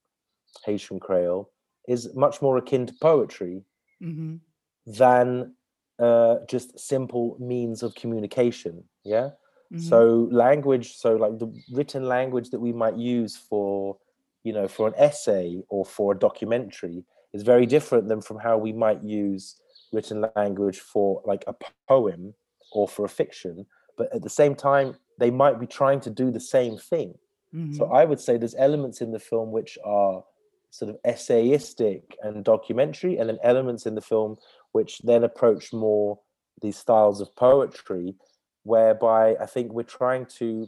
Haitian 0.65 0.99
Creole, 0.99 1.51
is 1.87 2.13
much 2.15 2.41
more 2.41 2.57
akin 2.57 2.87
to 2.87 2.93
poetry 3.01 3.63
mm-hmm. 4.01 4.37
than 4.85 5.53
uh, 6.01 6.37
just 6.47 6.79
simple 6.79 7.37
means 7.39 7.83
of 7.83 7.95
communication. 7.95 8.83
Yeah. 9.03 9.29
Mm-hmm. 9.71 9.79
So 9.79 10.27
language, 10.31 10.95
so 10.95 11.15
like 11.15 11.37
the 11.39 11.53
written 11.71 12.05
language 12.05 12.49
that 12.49 12.59
we 12.59 12.73
might 12.73 12.97
use 12.97 13.37
for, 13.37 13.97
you 14.43 14.51
know, 14.51 14.67
for 14.67 14.87
an 14.87 14.93
essay 14.97 15.61
or 15.69 15.85
for 15.85 16.13
a 16.13 16.19
documentary 16.19 17.05
is 17.33 17.43
very 17.43 17.65
different 17.65 18.09
than 18.09 18.21
from 18.21 18.39
how 18.39 18.57
we 18.57 18.73
might 18.73 19.01
use 19.03 19.61
written 19.93 20.25
language 20.35 20.79
for 20.79 21.21
like 21.25 21.43
a 21.47 21.55
poem 21.87 22.33
or 22.73 22.87
for 22.87 23.05
a 23.05 23.09
fiction. 23.09 23.65
But 23.97 24.13
at 24.13 24.23
the 24.23 24.29
same 24.29 24.55
time, 24.55 24.95
they 25.19 25.31
might 25.31 25.59
be 25.59 25.67
trying 25.67 26.01
to 26.01 26.09
do 26.09 26.31
the 26.31 26.39
same 26.39 26.77
thing. 26.77 27.13
Mm-hmm. 27.53 27.73
So 27.75 27.85
I 27.91 28.05
would 28.05 28.19
say 28.19 28.37
there's 28.37 28.55
elements 28.55 29.01
in 29.01 29.11
the 29.11 29.19
film 29.19 29.51
which 29.51 29.77
are 29.85 30.23
sort 30.71 30.89
of 30.89 30.97
essayistic 31.03 32.01
and 32.23 32.43
documentary, 32.43 33.17
and 33.17 33.29
then 33.29 33.37
elements 33.43 33.85
in 33.85 33.95
the 33.95 34.01
film 34.01 34.37
which 34.71 34.99
then 34.99 35.23
approach 35.23 35.73
more 35.73 36.19
these 36.61 36.77
styles 36.77 37.21
of 37.21 37.35
poetry, 37.35 38.15
whereby 38.63 39.35
I 39.39 39.45
think 39.45 39.71
we're 39.73 39.83
trying 39.83 40.25
to 40.37 40.67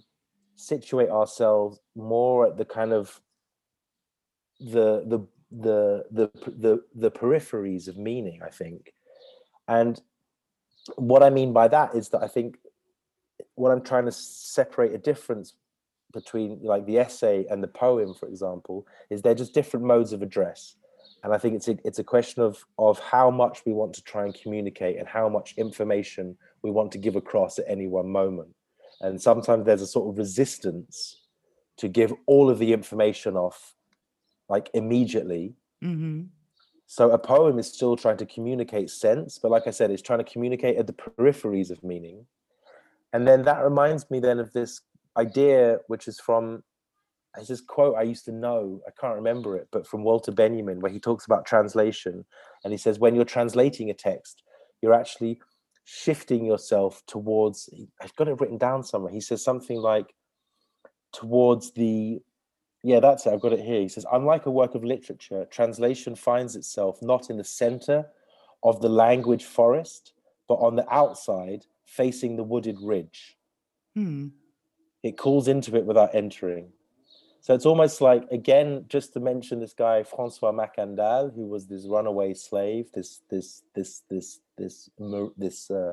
situate 0.56 1.10
ourselves 1.10 1.80
more 1.96 2.48
at 2.48 2.58
the 2.58 2.66
kind 2.66 2.94
of 2.94 3.20
the 4.60 5.04
the 5.06 5.28
the 5.52 6.06
the 6.12 6.52
the, 6.52 6.84
the 6.96 7.12
peripheries 7.12 7.88
of 7.88 7.98
meaning 7.98 8.42
i 8.44 8.50
think. 8.50 8.94
And 9.68 10.02
what 10.96 11.24
i 11.24 11.30
mean 11.30 11.54
by 11.54 11.68
that 11.70 11.96
is 11.96 12.10
that 12.10 12.22
i 12.22 12.28
think 12.28 12.58
what 13.56 13.72
i'm 13.72 13.82
trying 13.82 14.06
to 14.06 14.12
separate 14.12 14.94
a 14.94 14.98
difference 14.98 15.54
between 16.12 16.60
like 16.62 16.86
the 16.86 17.00
essay 17.00 17.46
and 17.50 17.64
the 17.64 17.68
poem 17.68 18.14
for 18.14 18.28
example 18.28 18.86
is 19.10 19.22
they're 19.22 19.34
just 19.34 19.54
different 19.54 19.86
modes 19.86 20.12
of 20.12 20.22
address 20.22 20.76
and 21.24 21.34
i 21.34 21.38
think 21.38 21.56
it's 21.56 21.68
a, 21.68 21.78
it's 21.84 22.00
a 22.00 22.04
question 22.04 22.44
of 22.44 22.64
of 22.78 23.00
how 23.00 23.32
much 23.32 23.66
we 23.66 23.74
want 23.74 23.94
to 23.94 24.04
try 24.04 24.24
and 24.24 24.36
communicate 24.36 24.98
and 25.00 25.08
how 25.08 25.28
much 25.28 25.54
information 25.58 26.38
we 26.64 26.72
want 26.72 26.92
to 26.94 26.98
give 26.98 27.16
across 27.16 27.60
at 27.60 27.66
any 27.68 27.88
one 27.88 28.10
moment. 28.10 28.50
And 29.02 29.22
sometimes 29.22 29.66
there's 29.66 29.82
a 29.82 29.88
sort 29.88 30.10
of 30.10 30.18
resistance 30.18 31.22
to 31.78 31.90
give 31.90 32.14
all 32.26 32.50
of 32.50 32.58
the 32.58 32.72
information 32.74 33.36
off 33.36 33.76
like 34.50 34.70
immediately. 34.74 35.56
Mm-hmm. 35.84 36.22
so 36.88 37.12
a 37.12 37.18
poem 37.18 37.60
is 37.60 37.68
still 37.68 37.98
trying 37.98 38.16
to 38.16 38.26
communicate 38.26 38.90
sense 38.90 39.38
but 39.38 39.52
like 39.52 39.68
i 39.68 39.70
said 39.70 39.92
it's 39.92 40.02
trying 40.02 40.24
to 40.24 40.32
communicate 40.34 40.78
at 40.78 40.88
the 40.88 40.94
peripheries 40.94 41.70
of 41.70 41.84
meaning. 41.84 42.26
And 43.12 43.28
then 43.28 43.44
that 43.44 43.64
reminds 43.64 44.10
me 44.10 44.20
then 44.20 44.40
of 44.40 44.54
this 44.54 44.82
idea 45.18 45.80
which 45.88 46.08
is 46.08 46.20
from 46.20 46.64
it's 47.38 47.48
this 47.48 47.62
quote 47.62 47.96
I 47.98 48.04
used 48.04 48.26
to 48.26 48.32
know, 48.32 48.82
I 48.88 48.92
can't 49.00 49.16
remember 49.16 49.58
it, 49.58 49.68
but 49.72 49.88
from 49.88 50.04
Walter 50.04 50.32
Benjamin, 50.32 50.80
where 50.80 50.92
he 50.92 51.00
talks 51.00 51.26
about 51.26 51.46
translation. 51.46 52.26
And 52.64 52.72
he 52.72 52.78
says, 52.78 53.00
when 53.00 53.16
you're 53.16 53.26
translating 53.26 53.90
a 53.90 53.94
text, 53.94 54.44
you're 54.82 54.94
actually 54.94 55.40
shifting 55.86 56.46
yourself 56.46 57.02
towards, 57.08 57.70
I've 58.02 58.16
got 58.16 58.28
it 58.28 58.40
written 58.40 58.58
down 58.58 58.84
somewhere. 58.84 59.12
He 59.12 59.20
says 59.20 59.44
something 59.44 59.78
like, 59.78 60.14
towards 61.12 61.72
the, 61.72 62.20
yeah, 62.84 63.00
that's 63.00 63.26
it, 63.26 63.34
I've 63.34 63.42
got 63.42 63.54
it 63.54 63.62
here. 63.62 63.82
He 63.82 63.90
says, 63.90 64.06
unlike 64.12 64.46
a 64.46 64.52
work 64.52 64.76
of 64.76 64.84
literature, 64.84 65.46
translation 65.50 66.16
finds 66.16 66.56
itself 66.56 67.00
not 67.02 67.30
in 67.30 67.38
the 67.38 67.44
center 67.44 68.06
of 68.64 68.82
the 68.82 68.90
language 68.90 69.44
forest, 69.44 70.14
but 70.48 70.56
on 70.56 70.76
the 70.76 70.88
outside, 70.94 71.66
facing 71.86 72.36
the 72.36 72.44
wooded 72.44 72.78
ridge. 72.82 73.38
Hmm. 73.96 74.28
It 75.02 75.18
calls 75.18 75.48
into 75.48 75.76
it 75.76 75.86
without 75.86 76.16
entering 76.16 76.72
so 77.44 77.54
it's 77.54 77.66
almost 77.66 78.00
like, 78.00 78.24
again, 78.32 78.86
just 78.88 79.12
to 79.14 79.20
mention 79.20 79.60
this 79.60 79.74
guy 79.74 80.04
Francois 80.04 80.54
Macandal, 80.54 81.36
who 81.36 81.46
was 81.46 81.68
this 81.68 81.86
runaway 81.86 82.34
slave, 82.34 82.90
this 82.94 83.20
this 83.30 83.64
this 83.76 84.04
this 84.10 84.40
this 84.58 84.90
this 85.36 85.70
uh, 85.70 85.92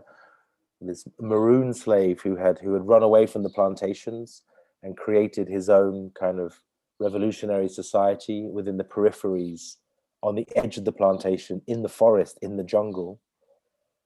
this 0.80 1.08
maroon 1.18 1.74
slave 1.74 2.20
who 2.20 2.36
had 2.36 2.60
who 2.60 2.72
had 2.74 2.86
run 2.86 3.02
away 3.02 3.26
from 3.26 3.42
the 3.42 3.50
plantations 3.50 4.42
and 4.84 4.96
created 4.96 5.48
his 5.48 5.68
own 5.68 6.12
kind 6.14 6.38
of 6.38 6.60
revolutionary 7.00 7.68
society 7.68 8.46
within 8.48 8.76
the 8.76 8.84
peripheries, 8.84 9.74
on 10.22 10.36
the 10.36 10.46
edge 10.54 10.76
of 10.76 10.84
the 10.84 10.92
plantation, 10.92 11.62
in 11.66 11.82
the 11.82 11.88
forest, 11.88 12.38
in 12.42 12.58
the 12.58 12.64
jungle. 12.64 13.18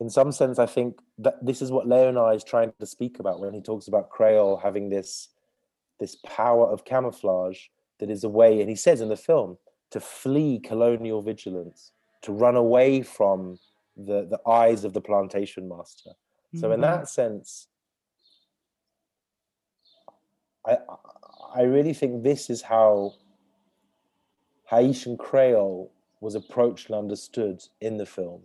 In 0.00 0.08
some 0.08 0.32
sense, 0.32 0.58
I 0.58 0.66
think 0.66 0.98
that 1.18 1.44
this 1.44 1.60
is 1.60 1.70
what 1.70 1.86
Léonard 1.86 2.36
is 2.36 2.42
trying 2.42 2.72
to 2.80 2.86
speak 2.86 3.18
about 3.18 3.38
when 3.38 3.52
he 3.52 3.60
talks 3.60 3.86
about 3.86 4.08
Creole 4.08 4.56
having 4.56 4.88
this 4.88 5.28
this 6.00 6.16
power 6.24 6.66
of 6.70 6.84
camouflage 6.84 7.66
that 8.00 8.10
is 8.10 8.24
a 8.24 8.28
way, 8.28 8.60
and 8.60 8.68
he 8.68 8.76
says 8.76 9.00
in 9.00 9.08
the 9.08 9.16
film, 9.16 9.58
to 9.90 10.00
flee 10.00 10.58
colonial 10.58 11.22
vigilance, 11.22 11.92
to 12.22 12.32
run 12.32 12.56
away 12.56 13.02
from 13.02 13.58
the, 13.96 14.26
the 14.28 14.40
eyes 14.50 14.84
of 14.84 14.92
the 14.92 15.00
plantation 15.00 15.68
master. 15.68 16.10
Mm-hmm. 16.10 16.58
So 16.58 16.72
in 16.72 16.80
mm-hmm. 16.80 17.00
that 17.00 17.08
sense, 17.08 17.68
I 20.66 20.78
I 21.54 21.62
really 21.62 21.94
think 21.94 22.22
this 22.22 22.50
is 22.50 22.62
how 22.62 23.14
Haitian 24.68 25.16
Creole 25.16 25.92
was 26.20 26.34
approached 26.34 26.88
and 26.88 26.98
understood 26.98 27.62
in 27.80 27.96
the 27.96 28.06
film. 28.06 28.42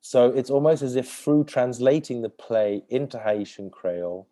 So 0.00 0.28
it's 0.28 0.50
almost 0.50 0.82
as 0.82 0.96
if 0.96 1.10
through 1.10 1.44
translating 1.44 2.22
the 2.22 2.30
play 2.30 2.84
into 2.88 3.18
Haitian 3.18 3.70
Creole, 3.70 4.26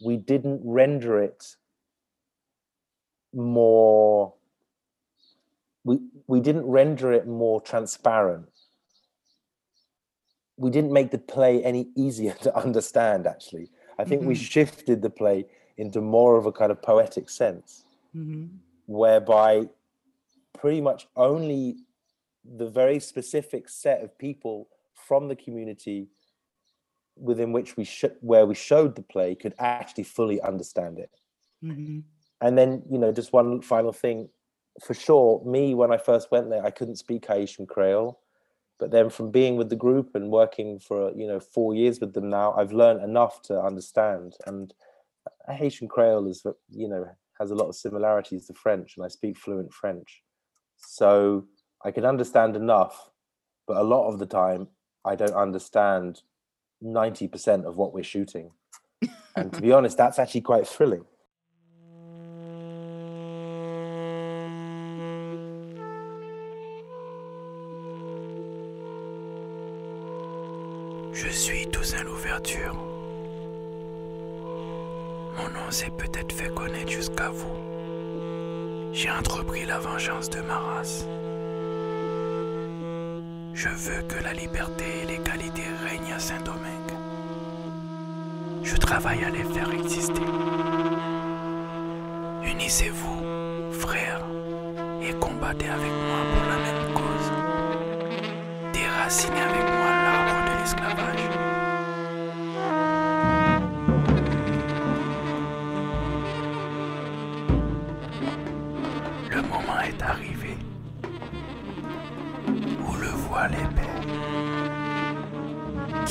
we 0.00 0.16
didn't 0.16 0.60
render 0.64 1.20
it 1.20 1.56
more 3.34 4.34
we 5.84 5.98
we 6.26 6.40
didn't 6.40 6.66
render 6.66 7.12
it 7.12 7.26
more 7.26 7.60
transparent 7.60 8.46
we 10.56 10.70
didn't 10.70 10.92
make 10.92 11.10
the 11.10 11.18
play 11.18 11.62
any 11.62 11.88
easier 11.96 12.32
to 12.42 12.54
understand 12.56 13.26
actually 13.26 13.70
i 13.98 14.04
think 14.04 14.20
mm-hmm. 14.20 14.30
we 14.30 14.34
shifted 14.34 15.02
the 15.02 15.10
play 15.10 15.44
into 15.76 16.00
more 16.00 16.36
of 16.36 16.46
a 16.46 16.52
kind 16.52 16.72
of 16.72 16.82
poetic 16.82 17.28
sense 17.28 17.84
mm-hmm. 18.16 18.46
whereby 18.86 19.68
pretty 20.58 20.80
much 20.80 21.06
only 21.16 21.76
the 22.56 22.68
very 22.68 22.98
specific 22.98 23.68
set 23.68 24.02
of 24.02 24.16
people 24.18 24.68
from 24.94 25.28
the 25.28 25.36
community 25.36 26.08
within 27.20 27.52
which 27.52 27.76
we 27.76 27.84
sh- 27.84 28.16
where 28.20 28.46
we 28.46 28.54
showed 28.54 28.94
the 28.94 29.02
play 29.02 29.34
could 29.34 29.54
actually 29.58 30.04
fully 30.04 30.40
understand 30.40 30.98
it. 30.98 31.10
Mm-hmm. 31.64 32.00
And 32.40 32.56
then, 32.56 32.82
you 32.90 32.98
know, 32.98 33.12
just 33.12 33.32
one 33.32 33.60
final 33.62 33.92
thing, 33.92 34.28
for 34.84 34.94
sure, 34.94 35.42
me 35.44 35.74
when 35.74 35.92
I 35.92 35.96
first 35.96 36.30
went 36.30 36.50
there, 36.50 36.64
I 36.64 36.70
couldn't 36.70 36.96
speak 36.96 37.26
Haitian 37.26 37.66
Creole, 37.66 38.20
but 38.78 38.90
then 38.90 39.10
from 39.10 39.30
being 39.30 39.56
with 39.56 39.70
the 39.70 39.76
group 39.76 40.14
and 40.14 40.30
working 40.30 40.78
for 40.78 41.12
you 41.16 41.26
know 41.26 41.40
four 41.40 41.74
years 41.74 42.00
with 42.00 42.14
them 42.14 42.28
now, 42.28 42.54
I've 42.54 42.72
learned 42.72 43.02
enough 43.02 43.42
to 43.42 43.60
understand. 43.60 44.36
And 44.46 44.72
Haitian 45.48 45.88
Creole 45.88 46.28
is, 46.28 46.46
you 46.70 46.88
know, 46.88 47.06
has 47.40 47.50
a 47.50 47.54
lot 47.54 47.68
of 47.68 47.76
similarities 47.76 48.46
to 48.46 48.54
French, 48.54 48.96
and 48.96 49.04
I 49.04 49.08
speak 49.08 49.36
fluent 49.36 49.72
French, 49.72 50.22
so 50.76 51.46
I 51.84 51.90
can 51.90 52.04
understand 52.04 52.56
enough. 52.56 53.10
But 53.66 53.78
a 53.78 53.82
lot 53.82 54.08
of 54.08 54.18
the 54.18 54.26
time, 54.26 54.68
I 55.04 55.16
don't 55.16 55.34
understand 55.34 56.22
90% 56.82 57.64
of 57.64 57.76
what 57.76 57.92
we're 57.92 58.02
shooting. 58.04 58.50
and 59.36 59.52
to 59.52 59.60
be 59.60 59.72
honest, 59.72 59.96
that's 59.96 60.18
actually 60.18 60.42
quite 60.42 60.66
thrilling. 60.66 61.04
Je 71.12 71.28
suis 71.28 71.66
Toussaint 71.66 72.04
l'ouverture. 72.04 72.74
Mon 75.36 75.48
nom 75.50 75.70
s'est 75.70 75.90
peut-être 75.90 76.32
fait 76.32 76.52
connaître 76.54 76.90
jusqu'à 76.90 77.28
vous. 77.30 77.56
J'ai 78.92 79.10
entrepris 79.10 79.66
la 79.66 79.78
vengeance 79.78 80.30
de 80.30 80.40
ma 80.40 80.58
race. 80.58 81.04
Je 83.60 83.68
veux 83.70 84.02
que 84.02 84.22
la 84.22 84.32
liberté 84.34 84.84
et 85.02 85.06
l'égalité 85.06 85.64
règnent 85.82 86.12
à 86.12 86.20
Saint-Domingue. 86.20 86.94
Je 88.62 88.76
travaille 88.76 89.24
à 89.24 89.30
les 89.30 89.42
faire 89.42 89.68
exister. 89.72 90.22
Unissez-vous, 92.44 93.72
frères, 93.72 94.24
et 95.02 95.12
combattez 95.14 95.70
avec 95.70 95.90
moi 95.90 96.20
pour 96.32 96.44
la 96.52 96.58
même 96.66 96.94
cause. 96.94 97.32
déraciné 98.72 99.40
avec 99.40 99.64
moi 99.76 99.90
l'arbre 100.04 100.52
de 100.52 100.60
l'esclavage. 100.60 101.37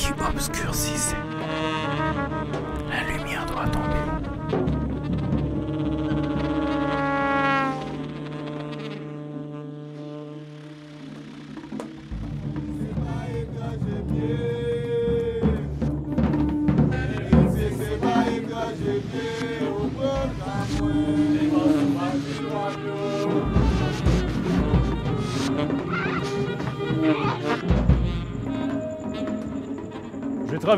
archi 0.08 0.22
obscurcissait. 0.22 1.27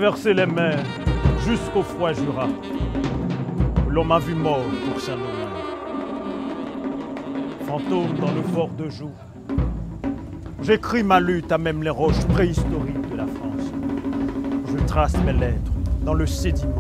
Traversé 0.01 0.32
les 0.32 0.46
mers 0.46 0.82
jusqu'au 1.46 1.82
froid 1.82 2.14
Jura. 2.14 2.48
L'on 3.86 4.03
m'a 4.03 4.18
vu 4.18 4.34
mort 4.34 4.64
pour 4.88 4.98
Saint-Domingue. 4.98 5.28
Fantôme 7.66 8.14
dans 8.18 8.32
le 8.32 8.40
fort 8.55 8.70
de 8.70 8.88
Joux. 8.88 9.12
J'écris 10.62 11.03
ma 11.03 11.20
lutte 11.20 11.53
à 11.53 11.59
même 11.59 11.82
les 11.82 11.90
roches 11.90 12.24
préhistoriques 12.28 13.11
de 13.11 13.16
la 13.18 13.26
France. 13.26 13.70
Je 14.72 14.82
trace 14.86 15.18
mes 15.22 15.34
lettres 15.34 15.72
dans 16.03 16.14
le 16.14 16.24
sédiment 16.24 16.80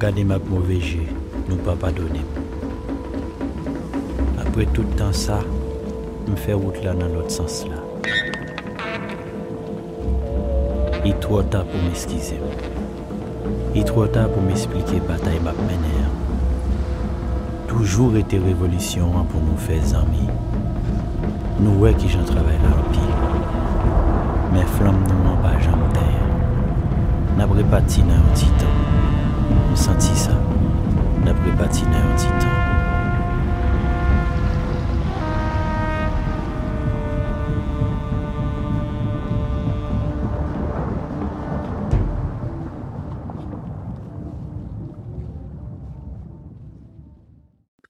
gade 0.00 0.24
mak 0.24 0.40
mauvais 0.48 0.80
jeu, 0.80 1.04
nou 1.44 1.60
pa 1.60 1.74
padone. 1.76 2.22
Apre 4.40 4.64
tout 4.72 4.88
tan 4.96 5.12
sa, 5.12 5.42
m 6.24 6.38
fè 6.40 6.56
wout 6.56 6.78
la 6.80 6.94
nan 6.96 7.12
lot 7.12 7.28
sens 7.34 7.58
la. 7.68 7.82
I 11.04 11.12
tro 11.20 11.42
ta 11.52 11.60
pou 11.68 11.84
m'eskize. 11.84 12.38
I 13.76 13.84
tro 13.90 14.06
ta 14.08 14.24
pou 14.30 14.40
m'esplike 14.46 15.02
batay 15.04 15.36
map 15.44 15.60
mener. 15.68 16.08
Toujou 17.68 18.16
ete 18.22 18.40
revolisyon 18.40 19.20
an 19.20 19.28
pou 19.28 19.44
nou 19.44 19.60
fè 19.68 19.82
zami. 19.92 20.30
Nou 21.60 21.76
wè 21.84 21.92
ki 22.00 22.08
jan 22.14 22.24
travay 22.30 22.56
la 22.64 22.72
rapi. 22.78 23.04
Men 24.56 24.76
flam 24.78 25.04
nou 25.10 25.34
an 25.34 25.44
pa 25.44 25.58
jan 25.60 25.84
ter. 25.92 26.20
Nap 27.36 27.52
repati 27.60 28.08
nan 28.08 28.24
yon 28.24 28.38
titan. 28.40 28.80
Titan. 29.76 30.40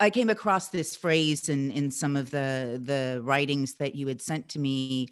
I 0.03 0.09
came 0.09 0.31
across 0.31 0.69
this 0.69 0.97
phrase 0.97 1.51
in 1.51 1.71
in 1.73 1.91
some 1.91 2.17
of 2.17 2.31
the 2.31 2.81
the 2.83 3.21
writings 3.23 3.75
that 3.75 3.95
you 3.95 4.09
had 4.09 4.23
sent 4.23 4.49
to 4.51 4.59
me 4.59 5.09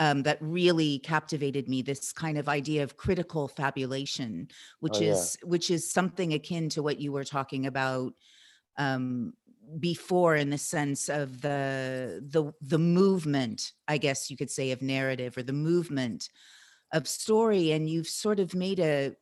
um, 0.00 0.24
that 0.24 0.38
really 0.40 0.98
captivated 1.00 1.68
me. 1.68 1.82
This 1.82 2.12
kind 2.12 2.38
of 2.38 2.48
idea 2.48 2.82
of 2.84 2.96
critical 2.96 3.48
fabulation, 3.48 4.48
which 4.80 4.96
Oh, 4.96 5.00
yeah. 5.02 5.12
is 5.12 5.38
which 5.44 5.70
is 5.70 5.92
something 5.92 6.32
akin 6.34 6.70
to 6.70 6.82
what 6.82 7.00
you 7.00 7.12
were 7.12 7.24
talking 7.24 7.66
about 7.66 8.14
um, 8.78 9.34
before, 9.78 10.36
in 10.36 10.50
the 10.50 10.58
sense 10.58 11.08
of 11.08 11.42
the 11.42 12.24
the 12.26 12.52
the 12.62 12.78
movement, 12.78 13.72
I 13.88 13.98
guess 13.98 14.30
you 14.30 14.36
could 14.36 14.50
say, 14.50 14.72
of 14.72 14.82
narrative 14.82 15.36
or 15.38 15.44
the 15.44 15.52
movement 15.52 16.28
of 16.92 17.06
story. 17.06 17.72
And 17.72 17.88
you've 17.88 18.08
sort 18.08 18.40
of 18.40 18.54
made 18.54 18.80
a 18.80 19.16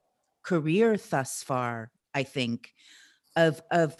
career 0.44 0.96
thus 0.96 1.42
far, 1.42 1.90
I 2.14 2.22
think, 2.24 2.72
of 3.36 3.62
of 3.70 3.96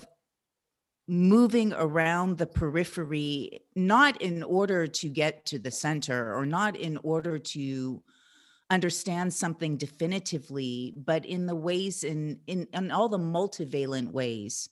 moving 1.08 1.72
around 1.72 2.36
the 2.36 2.46
periphery 2.46 3.60
not 3.74 4.20
in 4.20 4.42
order 4.42 4.86
to 4.86 5.08
get 5.08 5.46
to 5.46 5.58
the 5.58 5.70
center 5.70 6.34
or 6.36 6.44
not 6.44 6.76
in 6.76 6.98
order 7.02 7.38
to 7.38 8.02
understand 8.70 9.32
something 9.32 9.78
definitively 9.78 10.92
but 10.98 11.24
in 11.24 11.46
the 11.46 11.54
ways 11.54 12.04
in 12.04 12.38
in, 12.46 12.68
in 12.74 12.90
all 12.90 13.08
the 13.08 13.18
multivalent 13.18 14.12
ways 14.12 14.68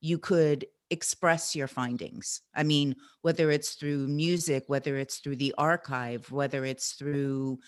you 0.00 0.18
could 0.18 0.66
express 0.90 1.56
your 1.56 1.66
findings. 1.66 2.42
I 2.54 2.62
mean 2.62 2.94
whether 3.22 3.50
it's 3.50 3.74
through 3.74 4.08
music 4.08 4.64
whether 4.66 4.96
it's 4.96 5.18
through 5.18 5.36
the 5.36 5.54
archive 5.56 6.30
whether 6.30 6.66
it's 6.66 6.92
through 6.92 7.58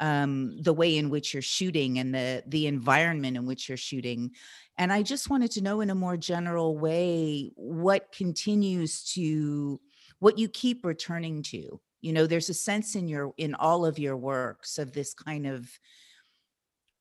um, 0.00 0.56
the 0.62 0.72
way 0.72 0.96
in 0.96 1.10
which 1.10 1.34
you're 1.34 1.42
shooting 1.42 1.98
and 1.98 2.14
the 2.14 2.42
the 2.46 2.66
environment 2.66 3.36
in 3.36 3.46
which 3.46 3.68
you're 3.68 3.76
shooting 3.76 4.32
and 4.78 4.92
I 4.92 5.02
just 5.02 5.28
wanted 5.28 5.50
to 5.52 5.60
know 5.60 5.80
in 5.80 5.90
a 5.90 5.94
more 5.94 6.16
general 6.16 6.78
way 6.78 7.50
what 7.56 8.12
continues 8.12 9.02
to, 9.14 9.80
what 10.20 10.38
you 10.38 10.48
keep 10.48 10.84
returning 10.84 11.42
to. 11.44 11.80
You 12.00 12.12
know, 12.12 12.28
there's 12.28 12.48
a 12.48 12.54
sense 12.54 12.94
in 12.94 13.08
your, 13.08 13.34
in 13.36 13.56
all 13.56 13.84
of 13.84 13.98
your 13.98 14.16
works 14.16 14.78
of 14.78 14.92
this 14.92 15.14
kind 15.14 15.48
of 15.48 15.68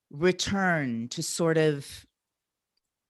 return 0.09 1.07
to 1.09 1.21
sort 1.21 1.57
of 1.57 1.85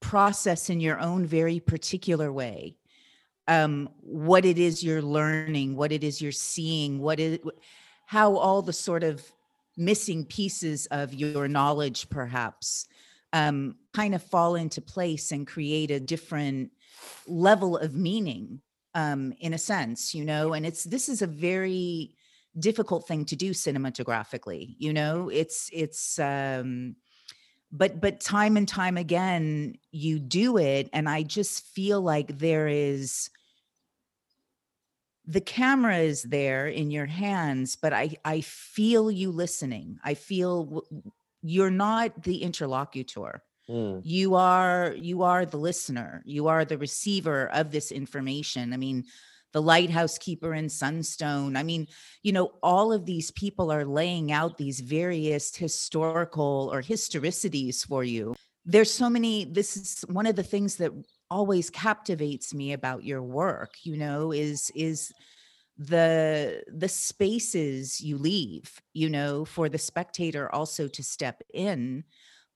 process 0.01 0.69
in 0.69 0.81
your 0.81 0.99
own 0.99 1.25
very 1.25 1.61
particular 1.61 2.31
way 2.31 2.75
um, 3.47 3.89
what 4.01 4.43
it 4.43 4.57
is 4.57 4.83
you're 4.83 5.01
learning, 5.01 5.77
what 5.77 5.93
it 5.93 6.03
is 6.03 6.21
you're 6.21 6.33
seeing, 6.33 6.99
what 6.99 7.21
is, 7.21 7.39
how 8.05 8.35
all 8.35 8.61
the 8.61 8.73
sort 8.73 9.03
of 9.03 9.23
missing 9.77 10.25
pieces 10.25 10.87
of 10.87 11.13
your 11.13 11.47
knowledge, 11.47 12.09
perhaps, 12.09 12.87
um, 13.33 13.75
kind 13.93 14.15
of 14.15 14.23
fall 14.23 14.55
into 14.55 14.81
place 14.81 15.31
and 15.31 15.45
create 15.45 15.91
a 15.91 15.99
different 15.99 16.71
level 17.27 17.77
of 17.77 17.93
meaning 17.93 18.61
um, 18.95 19.33
in 19.39 19.53
a 19.53 19.57
sense 19.57 20.15
you 20.15 20.25
know? 20.25 20.53
And 20.53 20.65
it's 20.65 20.83
this 20.83 21.07
is 21.07 21.21
a 21.21 21.27
very 21.27 22.15
difficult 22.57 23.07
thing 23.07 23.25
to 23.25 23.35
do 23.35 23.51
cinematographically 23.51 24.75
you 24.79 24.93
know? 24.93 25.29
It's 25.29 25.69
it's 25.71 26.17
um 26.19 26.95
but 27.71 27.99
but 27.99 28.19
time 28.19 28.57
and 28.57 28.67
time 28.67 28.97
again 28.97 29.75
you 29.91 30.19
do 30.19 30.57
it 30.57 30.89
and 30.93 31.09
i 31.09 31.23
just 31.23 31.65
feel 31.65 32.01
like 32.01 32.37
there 32.37 32.67
is 32.67 33.29
the 35.27 35.41
camera 35.41 35.97
is 35.97 36.23
there 36.23 36.67
in 36.67 36.89
your 36.89 37.05
hands 37.05 37.75
but 37.75 37.91
i 37.93 38.15
i 38.23 38.41
feel 38.41 39.11
you 39.11 39.31
listening. 39.31 39.99
I 40.03 40.13
feel 40.13 40.63
w- 40.63 41.11
you're 41.43 41.69
not 41.69 42.23
the 42.23 42.41
interlocutor. 42.43 43.43
Mm, 43.69 44.01
you 44.03 44.35
are 44.35 44.95
you 44.97 45.23
are 45.23 45.45
the 45.45 45.57
listener. 45.57 46.23
You 46.25 46.47
are 46.47 46.63
the 46.63 46.77
receiver 46.77 47.49
of 47.49 47.71
this 47.71 47.91
information. 47.91 48.73
I 48.73 48.77
mean 48.77 49.03
the 49.53 49.61
lighthouse 49.61 50.17
keeper 50.17 50.53
in 50.53 50.69
sunstone. 50.69 51.57
I 51.57 51.63
mean 51.63 51.87
you 52.23 52.31
know 52.31 52.51
all 52.63 52.93
of 52.93 53.05
these 53.05 53.29
people 53.31 53.71
are 53.71 53.85
laying 53.85 54.31
out 54.31 54.57
these 54.57 54.79
various 54.79 55.55
historical 55.55 56.69
or 56.71 56.81
historicities 56.81 57.83
for 57.83 58.03
you. 58.03 58.35
There's 58.65 58.91
so 58.91 59.09
many 59.09 59.43
this 59.43 59.75
is 59.75 60.05
one 60.07 60.27
of 60.27 60.35
the 60.35 60.43
things 60.43 60.77
that 60.77 60.91
always 61.29 61.69
captivates 61.69 62.53
me 62.53 62.73
about 62.73 63.03
your 63.03 63.21
work 63.21 63.75
you 63.83 63.97
know 63.97 64.31
is 64.31 64.71
is 64.75 65.11
the 65.77 66.63
the 66.67 66.89
spaces 66.89 68.01
you 68.01 68.17
leave 68.17 68.81
you 68.93 69.09
know 69.09 69.45
for 69.45 69.69
the 69.69 69.77
spectator 69.77 70.53
also 70.53 70.87
to 70.87 71.03
step 71.03 71.41
in 71.53 72.03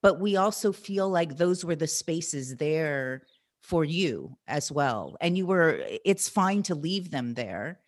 but 0.01 0.19
we 0.19 0.35
also 0.35 0.71
feel 0.71 1.07
like 1.09 1.37
those 1.37 1.63
were 1.63 1.75
the 1.75 1.87
spaces 1.87 2.55
there 2.55 3.21
for 3.61 3.85
you 3.85 4.35
as 4.47 4.71
well 4.71 5.15
and 5.21 5.37
you 5.37 5.45
were 5.45 5.83
it's 6.03 6.27
fine 6.27 6.63
to 6.63 6.73
leave 6.73 7.11
them 7.11 7.35
there 7.35 7.79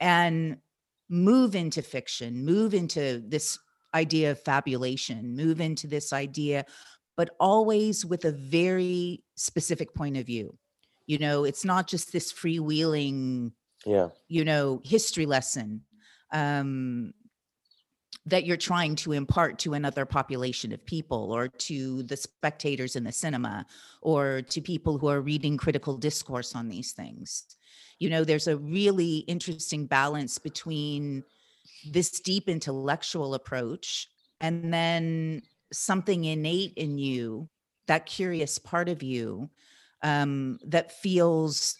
and 0.00 0.56
move 1.08 1.54
into 1.54 1.80
fiction 1.80 2.44
move 2.44 2.74
into 2.74 3.22
this 3.28 3.58
idea 3.94 4.32
of 4.32 4.40
fabulation 4.40 5.36
move 5.36 5.60
into 5.60 5.86
this 5.86 6.12
idea 6.12 6.64
but 7.16 7.30
always 7.38 8.04
with 8.04 8.24
a 8.24 8.32
very 8.32 9.22
specific 9.36 9.94
point 9.94 10.16
of 10.16 10.26
view 10.26 10.56
you 11.06 11.18
know 11.18 11.44
it's 11.44 11.64
not 11.64 11.86
just 11.86 12.12
this 12.12 12.32
freewheeling 12.32 13.52
yeah. 13.86 14.08
you 14.28 14.44
know 14.44 14.80
history 14.84 15.26
lesson 15.26 15.82
um 16.32 17.12
that 18.26 18.44
you're 18.44 18.56
trying 18.56 18.94
to 18.94 19.12
impart 19.12 19.58
to 19.58 19.74
another 19.74 20.04
population 20.04 20.72
of 20.72 20.84
people 20.86 21.32
or 21.32 21.48
to 21.48 22.02
the 22.04 22.16
spectators 22.16 22.94
in 22.94 23.04
the 23.04 23.12
cinema 23.12 23.66
or 24.00 24.42
to 24.42 24.60
people 24.60 24.96
who 24.96 25.08
are 25.08 25.20
reading 25.20 25.56
critical 25.56 25.96
discourse 25.96 26.54
on 26.54 26.68
these 26.68 26.92
things. 26.92 27.44
You 27.98 28.10
know, 28.10 28.22
there's 28.22 28.46
a 28.46 28.56
really 28.56 29.18
interesting 29.18 29.86
balance 29.86 30.38
between 30.38 31.24
this 31.90 32.20
deep 32.20 32.48
intellectual 32.48 33.34
approach 33.34 34.08
and 34.40 34.72
then 34.72 35.42
something 35.72 36.24
innate 36.24 36.74
in 36.76 36.98
you, 36.98 37.48
that 37.88 38.06
curious 38.06 38.58
part 38.58 38.88
of 38.88 39.02
you 39.02 39.50
um, 40.02 40.58
that 40.66 40.92
feels 40.92 41.76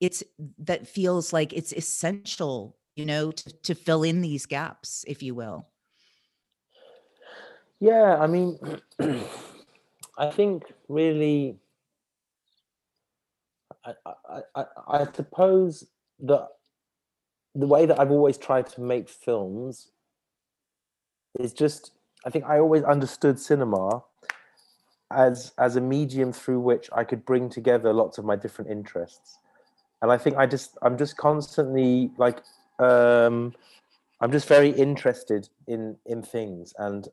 it's 0.00 0.22
that 0.58 0.86
feels 0.86 1.32
like 1.32 1.54
it's 1.54 1.72
essential 1.72 2.76
you 2.96 3.06
know 3.06 3.30
to, 3.30 3.50
to 3.62 3.74
fill 3.74 4.02
in 4.02 4.20
these 4.20 4.44
gaps 4.44 5.04
if 5.08 5.22
you 5.22 5.34
will. 5.34 5.66
Yeah 7.80 8.16
i 8.20 8.26
mean 8.26 8.58
i 10.18 10.30
think 10.30 10.64
really 10.88 11.58
I, 13.84 13.92
I, 14.04 14.40
I, 14.54 14.64
I 14.88 15.06
suppose 15.12 15.86
that 16.20 16.48
the 17.54 17.66
way 17.66 17.86
that 17.86 17.98
I've 18.00 18.10
always 18.10 18.36
tried 18.36 18.66
to 18.70 18.80
make 18.80 19.08
films 19.08 19.88
is 21.38 21.52
just 21.52 21.92
I 22.26 22.30
think 22.30 22.44
I 22.44 22.58
always 22.58 22.82
understood 22.82 23.38
cinema 23.38 24.02
as 25.12 25.52
as 25.58 25.76
a 25.76 25.80
medium 25.80 26.32
through 26.32 26.58
which 26.58 26.90
I 26.92 27.04
could 27.04 27.24
bring 27.24 27.48
together 27.48 27.92
lots 27.92 28.18
of 28.18 28.24
my 28.24 28.34
different 28.34 28.70
interests. 28.70 29.38
And 30.02 30.10
I 30.10 30.18
think 30.18 30.36
I 30.36 30.46
just 30.46 30.76
I'm 30.82 30.98
just 30.98 31.16
constantly 31.16 32.10
like 32.18 32.42
um 32.80 33.54
I'm 34.20 34.32
just 34.32 34.48
very 34.48 34.70
interested 34.70 35.48
in 35.68 35.96
in 36.04 36.20
things 36.22 36.74
and 36.78 37.06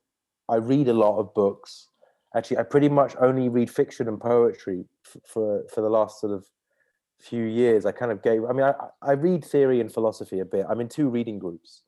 I 0.49 0.55
read 0.55 0.88
a 0.88 0.93
lot 0.93 1.20
of 1.20 1.34
books. 1.36 1.89
Actually, 2.36 2.57
I 2.57 2.64
pretty 2.64 2.89
much 2.89 3.16
only 3.22 3.47
read 3.47 3.70
fiction 3.70 4.07
and 4.07 4.20
poetry 4.20 4.86
f- 5.05 5.22
for 5.28 5.64
for 5.72 5.82
the 5.82 5.89
last 5.89 6.20
sort 6.20 6.34
of 6.34 6.45
few 7.20 7.43
years. 7.45 7.86
I 7.86 7.91
kind 7.91 8.11
of 8.11 8.24
gave. 8.24 8.43
I 8.45 8.51
mean, 8.51 8.66
I, 8.66 8.74
I 9.01 9.11
read 9.11 9.45
theory 9.45 9.80
and 9.80 9.93
philosophy 9.93 10.39
a 10.39 10.45
bit. 10.45 10.66
I'm 10.68 10.82
in 10.82 10.89
two 10.89 11.07
reading 11.07 11.38
groups 11.38 11.84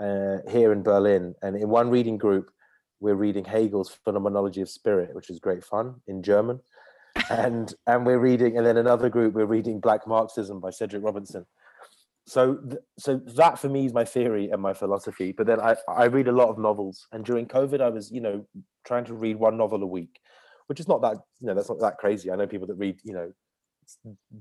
uh, 0.00 0.38
here 0.48 0.72
in 0.72 0.82
Berlin, 0.82 1.34
and 1.42 1.56
in 1.56 1.68
one 1.68 1.90
reading 1.90 2.16
group, 2.16 2.52
we're 3.00 3.14
reading 3.14 3.44
Hegel's 3.44 3.96
Phenomenology 4.04 4.60
of 4.60 4.68
Spirit, 4.68 5.14
which 5.14 5.30
is 5.30 5.38
great 5.38 5.64
fun 5.64 5.96
in 6.06 6.22
German, 6.22 6.60
and 7.30 7.72
and 7.86 8.06
we're 8.06 8.18
reading, 8.18 8.56
and 8.56 8.66
then 8.66 8.76
another 8.76 9.08
group 9.08 9.34
we're 9.34 9.46
reading 9.46 9.80
Black 9.80 10.06
Marxism 10.06 10.60
by 10.60 10.70
Cedric 10.70 11.02
Robinson. 11.02 11.46
So, 12.26 12.56
th- 12.56 12.82
so 12.98 13.16
that 13.36 13.58
for 13.58 13.70
me 13.70 13.86
is 13.86 13.94
my 13.94 14.04
theory 14.04 14.50
and 14.50 14.60
my 14.60 14.74
philosophy. 14.74 15.32
But 15.32 15.46
then 15.46 15.60
I, 15.60 15.76
I 15.88 16.04
read 16.04 16.28
a 16.28 16.32
lot 16.32 16.50
of 16.50 16.58
novels, 16.58 17.06
and 17.12 17.24
during 17.24 17.46
COVID, 17.46 17.80
I 17.80 17.88
was, 17.88 18.10
you 18.10 18.20
know, 18.20 18.46
trying 18.84 19.06
to 19.06 19.14
read 19.14 19.36
one 19.36 19.56
novel 19.56 19.82
a 19.82 19.86
week, 19.86 20.20
which 20.66 20.78
is 20.78 20.88
not 20.88 21.00
that, 21.00 21.16
you 21.40 21.46
know, 21.46 21.54
that's 21.54 21.70
not 21.70 21.80
that 21.80 21.96
crazy. 21.96 22.30
I 22.30 22.36
know 22.36 22.46
people 22.46 22.66
that 22.66 22.74
read, 22.74 22.98
you 23.02 23.14
know, 23.14 23.32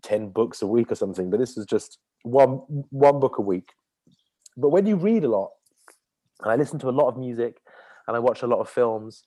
10 0.02 0.30
books 0.30 0.62
a 0.62 0.68
week 0.68 0.92
or 0.92 0.96
something, 0.96 1.30
but 1.30 1.40
this 1.40 1.58
is 1.58 1.66
just 1.66 2.00
one 2.24 2.60
one 2.90 3.20
book 3.20 3.38
a 3.38 3.42
week. 3.42 3.70
But 4.58 4.70
when 4.70 4.86
you 4.86 4.96
read 4.96 5.24
a 5.24 5.30
lot, 5.30 5.52
and 6.42 6.52
I 6.52 6.56
listen 6.56 6.80
to 6.80 6.90
a 6.90 6.92
lot 6.92 7.08
of 7.08 7.18
music, 7.18 7.62
and 8.08 8.16
I 8.16 8.20
watch 8.20 8.42
a 8.42 8.48
lot 8.48 8.60
of 8.60 8.70
films, 8.70 9.24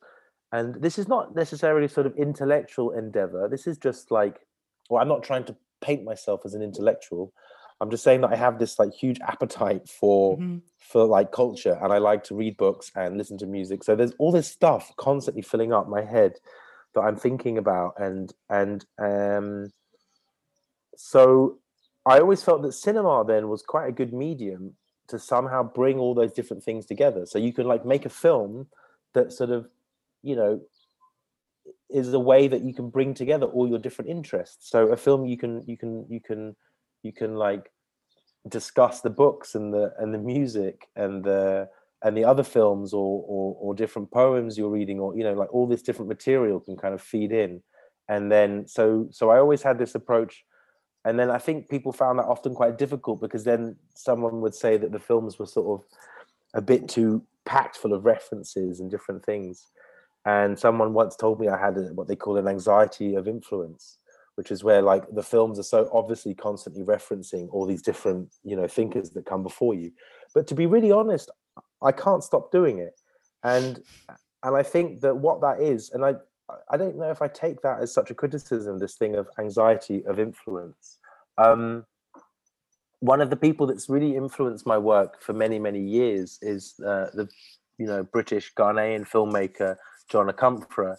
and 0.52 0.74
this 0.82 0.98
is 0.98 1.08
not 1.08 1.34
necessarily 1.34 1.88
sort 1.88 2.06
of 2.06 2.16
intellectual 2.16 2.90
endeavor. 2.92 3.48
This 3.48 3.66
is 3.66 3.78
just 3.78 4.10
like, 4.10 4.40
well, 4.88 5.00
I'm 5.00 5.08
not 5.08 5.22
trying 5.22 5.44
to 5.44 5.56
paint 5.80 6.04
myself 6.04 6.42
as 6.44 6.54
an 6.54 6.62
intellectual. 6.62 7.32
I'm 7.80 7.90
just 7.90 8.04
saying 8.04 8.20
that 8.20 8.32
I 8.32 8.36
have 8.36 8.58
this 8.58 8.78
like 8.78 8.92
huge 8.92 9.20
appetite 9.20 9.88
for 9.88 10.36
mm-hmm. 10.36 10.58
for 10.78 11.04
like 11.04 11.32
culture 11.32 11.78
and 11.82 11.92
I 11.92 11.98
like 11.98 12.24
to 12.24 12.34
read 12.34 12.56
books 12.56 12.92
and 12.94 13.16
listen 13.16 13.38
to 13.38 13.46
music. 13.46 13.82
So 13.82 13.96
there's 13.96 14.12
all 14.18 14.32
this 14.32 14.48
stuff 14.48 14.92
constantly 14.98 15.42
filling 15.42 15.72
up 15.72 15.88
my 15.88 16.02
head 16.02 16.34
that 16.94 17.00
I'm 17.00 17.16
thinking 17.16 17.56
about 17.56 17.94
and 17.98 18.32
and 18.50 18.84
um 18.98 19.70
so 20.96 21.58
I 22.04 22.18
always 22.18 22.42
felt 22.42 22.62
that 22.62 22.72
cinema 22.72 23.24
then 23.26 23.48
was 23.48 23.62
quite 23.62 23.88
a 23.88 23.92
good 23.92 24.12
medium 24.12 24.74
to 25.11 25.18
somehow 25.18 25.62
bring 25.62 25.98
all 25.98 26.14
those 26.14 26.32
different 26.32 26.62
things 26.62 26.86
together. 26.86 27.26
So 27.26 27.38
you 27.38 27.52
can 27.52 27.66
like 27.66 27.84
make 27.84 28.06
a 28.06 28.11
film 28.11 28.66
that 29.14 29.32
sort 29.32 29.50
of, 29.50 29.68
you 30.22 30.36
know, 30.36 30.61
is 31.88 32.12
a 32.12 32.20
way 32.20 32.48
that 32.48 32.62
you 32.62 32.72
can 32.72 32.88
bring 32.88 33.14
together 33.14 33.46
all 33.46 33.68
your 33.68 33.78
different 33.78 34.11
interests. 34.11 34.70
So 34.70 34.88
a 34.88 34.96
film 34.96 35.26
you 35.26 35.36
can 35.36 35.62
you 35.66 35.76
can 35.76 36.06
you 36.08 36.20
can 36.20 36.56
you 37.02 37.12
can 37.12 37.34
like 37.34 37.70
discuss 38.48 39.00
the 39.00 39.11
books 39.11 39.54
and 39.54 39.72
the 39.72 39.92
and 39.98 40.14
the 40.14 40.18
music 40.18 40.88
and 40.96 41.24
the 41.24 41.68
and 42.02 42.16
the 42.16 42.24
other 42.24 42.42
films 42.42 42.92
or, 42.94 43.24
or 43.26 43.56
or 43.61 43.74
different 43.74 44.11
poems 44.11 44.56
you're 44.56 44.70
reading 44.70 44.98
or 44.98 45.14
you 45.16 45.22
know 45.22 45.34
like 45.34 45.52
all 45.52 45.66
this 45.66 45.82
different 45.82 46.08
material 46.08 46.61
can 46.61 46.76
kind 46.76 46.94
of 46.94 47.02
feed 47.02 47.32
in 47.32 47.62
and 48.08 48.32
then 48.32 48.66
so 48.66 49.06
so 49.11 49.30
i 49.30 49.38
always 49.38 49.62
had 49.62 49.78
this 49.78 49.94
approach 49.94 50.44
and 51.05 51.18
then 51.18 51.30
i 51.30 51.38
think 51.38 51.68
people 51.68 51.92
found 51.92 52.18
that 52.18 52.26
often 52.26 52.55
quite 52.55 52.78
difficult 52.78 53.20
because 53.20 53.44
then 53.44 53.76
someone 53.94 54.40
would 54.40 54.55
say 54.55 54.76
that 54.76 54.92
the 54.92 54.98
films 54.98 55.38
were 55.38 55.46
sort 55.46 55.80
of 55.80 55.86
a 56.55 56.61
bit 56.61 56.88
too 56.88 57.22
packed 57.44 57.76
full 57.76 57.92
of 57.92 58.05
references 58.05 58.80
and 58.80 58.90
different 58.90 59.24
things. 59.24 59.66
And 60.26 60.59
someone 60.59 60.92
once 60.92 61.16
told 61.16 61.40
me 61.40 61.48
i 61.48 61.59
had 61.59 61.76
a, 61.78 61.82
what 61.94 62.07
they 62.07 62.16
call 62.16 62.36
an 62.36 62.48
anxiety 62.48 63.14
of 63.14 63.26
influence 63.26 63.96
which 64.36 64.51
is 64.51 64.64
where 64.64 64.80
like 64.80 65.05
the 65.12 65.22
films 65.22 65.59
are 65.59 65.64
so 65.64 65.90
obviously 65.92 66.34
constantly 66.34 66.82
referencing 66.82 67.48
all 67.51 67.66
these 67.66 67.82
different 67.82 68.28
you 68.42 68.57
know 68.57 68.66
thinkers 68.66 69.11
that 69.11 69.26
come 69.26 69.42
before 69.42 69.74
you. 69.74 69.90
But 70.34 70.46
to 70.48 70.55
be 70.55 70.66
really 70.66 70.92
honest 70.92 71.30
i 71.82 71.92
can't 71.92 72.22
stop 72.22 72.53
doing 72.53 72.78
it. 72.78 72.94
And 73.42 73.82
and 74.42 74.57
i 74.57 74.62
think 74.62 75.01
that 75.01 75.16
what 75.16 75.40
that 75.40 75.61
is 75.61 75.90
and 75.90 76.05
i 76.05 76.14
i 76.70 76.76
don't 76.76 76.96
know 76.96 77.11
if 77.11 77.22
i 77.22 77.28
take 77.28 77.61
that 77.62 77.80
as 77.80 77.92
such 77.92 78.11
a 78.11 78.14
criticism 78.14 78.78
this 78.78 78.96
thing 78.96 79.16
of 79.16 79.28
anxiety 79.38 80.05
of 80.07 80.18
influence 80.18 80.98
um 81.38 81.84
one 83.01 83.20
of 83.20 83.30
the 83.30 83.36
people 83.36 83.66
that's 83.66 83.88
really 83.88 84.14
influenced 84.16 84.66
my 84.66 84.78
work 84.78 85.22
for 85.22 85.32
many 85.32 85.59
many 85.59 85.80
years 85.80 86.38
is 86.42 86.74
uh, 86.80 87.07
the 87.14 87.28
you 87.78 87.86
know 87.86 88.03
british 88.03 88.53
ghanaian 88.55 89.07
filmmaker 89.09 89.76
john 90.11 90.28
akomfrah 90.28 90.96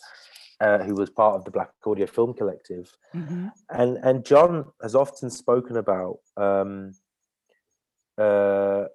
uh, 0.61 0.77
who 0.83 0.93
was 0.93 1.09
part 1.09 1.35
of 1.35 1.43
the 1.43 1.49
Black 1.49 1.71
Audio 1.85 2.05
Film 2.05 2.35
Collective, 2.35 2.95
mm-hmm. 3.15 3.47
and 3.71 3.97
and 3.97 4.23
John 4.23 4.65
has 4.81 4.93
often 4.93 5.31
spoken 5.31 5.75
about 5.75 6.19
um, 6.37 6.93
uh, 8.17 8.85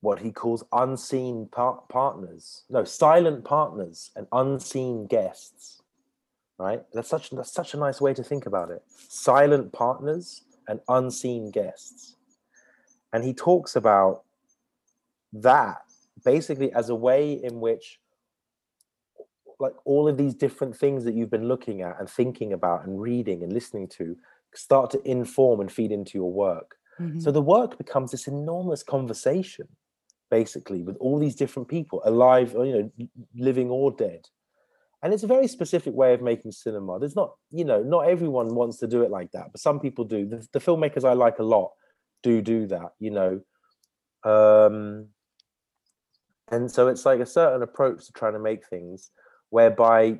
what 0.00 0.20
he 0.20 0.30
calls 0.30 0.64
unseen 0.72 1.48
par- 1.50 1.82
partners, 1.88 2.64
no, 2.70 2.84
silent 2.84 3.44
partners 3.44 4.10
and 4.16 4.26
unseen 4.32 5.06
guests. 5.06 5.82
Right? 6.58 6.82
That's 6.92 7.08
such 7.08 7.30
that's 7.30 7.52
such 7.52 7.74
a 7.74 7.76
nice 7.76 8.00
way 8.00 8.14
to 8.14 8.22
think 8.22 8.46
about 8.46 8.70
it. 8.70 8.82
Silent 9.08 9.72
partners 9.72 10.42
and 10.66 10.80
unseen 10.88 11.50
guests, 11.50 12.16
and 13.12 13.22
he 13.22 13.32
talks 13.32 13.76
about 13.76 14.22
that 15.32 15.82
basically 16.24 16.72
as 16.72 16.88
a 16.88 16.94
way 16.94 17.32
in 17.32 17.60
which 17.60 18.00
like 19.60 19.74
all 19.84 20.08
of 20.08 20.16
these 20.16 20.34
different 20.34 20.76
things 20.76 21.04
that 21.04 21.14
you've 21.14 21.30
been 21.30 21.48
looking 21.48 21.82
at 21.82 21.98
and 21.98 22.08
thinking 22.08 22.52
about 22.52 22.86
and 22.86 23.00
reading 23.00 23.42
and 23.42 23.52
listening 23.52 23.88
to 23.88 24.16
start 24.54 24.90
to 24.90 25.02
inform 25.08 25.60
and 25.60 25.70
feed 25.70 25.92
into 25.92 26.16
your 26.16 26.32
work. 26.32 26.76
Mm-hmm. 27.00 27.20
So 27.20 27.30
the 27.30 27.42
work 27.42 27.76
becomes 27.78 28.10
this 28.10 28.26
enormous 28.26 28.82
conversation, 28.82 29.68
basically, 30.30 30.82
with 30.82 30.96
all 30.98 31.18
these 31.18 31.34
different 31.34 31.68
people, 31.68 32.02
alive 32.04 32.54
or 32.54 32.66
you 32.66 32.72
know, 32.72 33.08
living 33.36 33.70
or 33.70 33.90
dead. 33.90 34.26
And 35.02 35.14
it's 35.14 35.22
a 35.22 35.28
very 35.28 35.46
specific 35.46 35.94
way 35.94 36.12
of 36.12 36.22
making 36.22 36.50
cinema. 36.52 36.98
There's 36.98 37.14
not, 37.14 37.34
you 37.52 37.64
know, 37.64 37.82
not 37.82 38.08
everyone 38.08 38.54
wants 38.54 38.78
to 38.78 38.88
do 38.88 39.02
it 39.02 39.10
like 39.10 39.30
that, 39.32 39.52
but 39.52 39.60
some 39.60 39.78
people 39.78 40.04
do. 40.04 40.26
The, 40.26 40.46
the 40.52 40.58
filmmakers 40.58 41.08
I 41.08 41.12
like 41.12 41.38
a 41.38 41.44
lot 41.44 41.70
do 42.22 42.42
do 42.42 42.66
that, 42.66 42.92
you 42.98 43.10
know. 43.10 43.40
Um, 44.24 45.08
and 46.50 46.70
so 46.70 46.88
it's 46.88 47.06
like 47.06 47.20
a 47.20 47.26
certain 47.26 47.62
approach 47.62 48.06
to 48.06 48.12
trying 48.12 48.32
to 48.32 48.40
make 48.40 48.66
things 48.66 49.10
whereby 49.50 50.18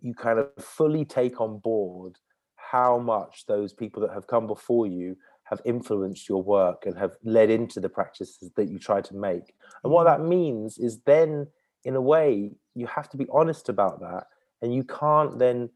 you 0.00 0.14
kind 0.14 0.38
of 0.38 0.48
fully 0.58 1.04
take 1.04 1.40
on 1.40 1.58
board 1.58 2.16
how 2.56 2.98
much 2.98 3.44
those 3.46 3.72
people 3.72 4.02
that 4.02 4.14
have 4.14 4.26
come 4.26 4.46
before 4.46 4.86
you 4.86 5.16
have 5.50 5.60
influenced 5.64 6.28
your 6.28 6.42
work 6.42 6.86
and 6.86 6.96
have 6.96 7.16
led 7.24 7.50
into 7.50 7.80
the 7.80 7.88
practices 7.88 8.50
that 8.56 8.68
you 8.68 8.78
try 8.78 9.00
to 9.00 9.14
make. 9.14 9.52
And 9.82 9.92
what 9.92 10.04
that 10.04 10.20
means 10.20 10.78
is 10.78 11.00
then, 11.00 11.48
in 11.84 11.96
a 11.96 12.00
way, 12.00 12.52
you 12.74 12.86
have 12.86 13.08
to 13.10 13.16
be 13.16 13.26
honest 13.32 13.68
about 13.68 14.00
that. 14.00 14.28
And 14.62 14.72
you 14.72 14.84
can't 14.84 15.38
then 15.38 15.70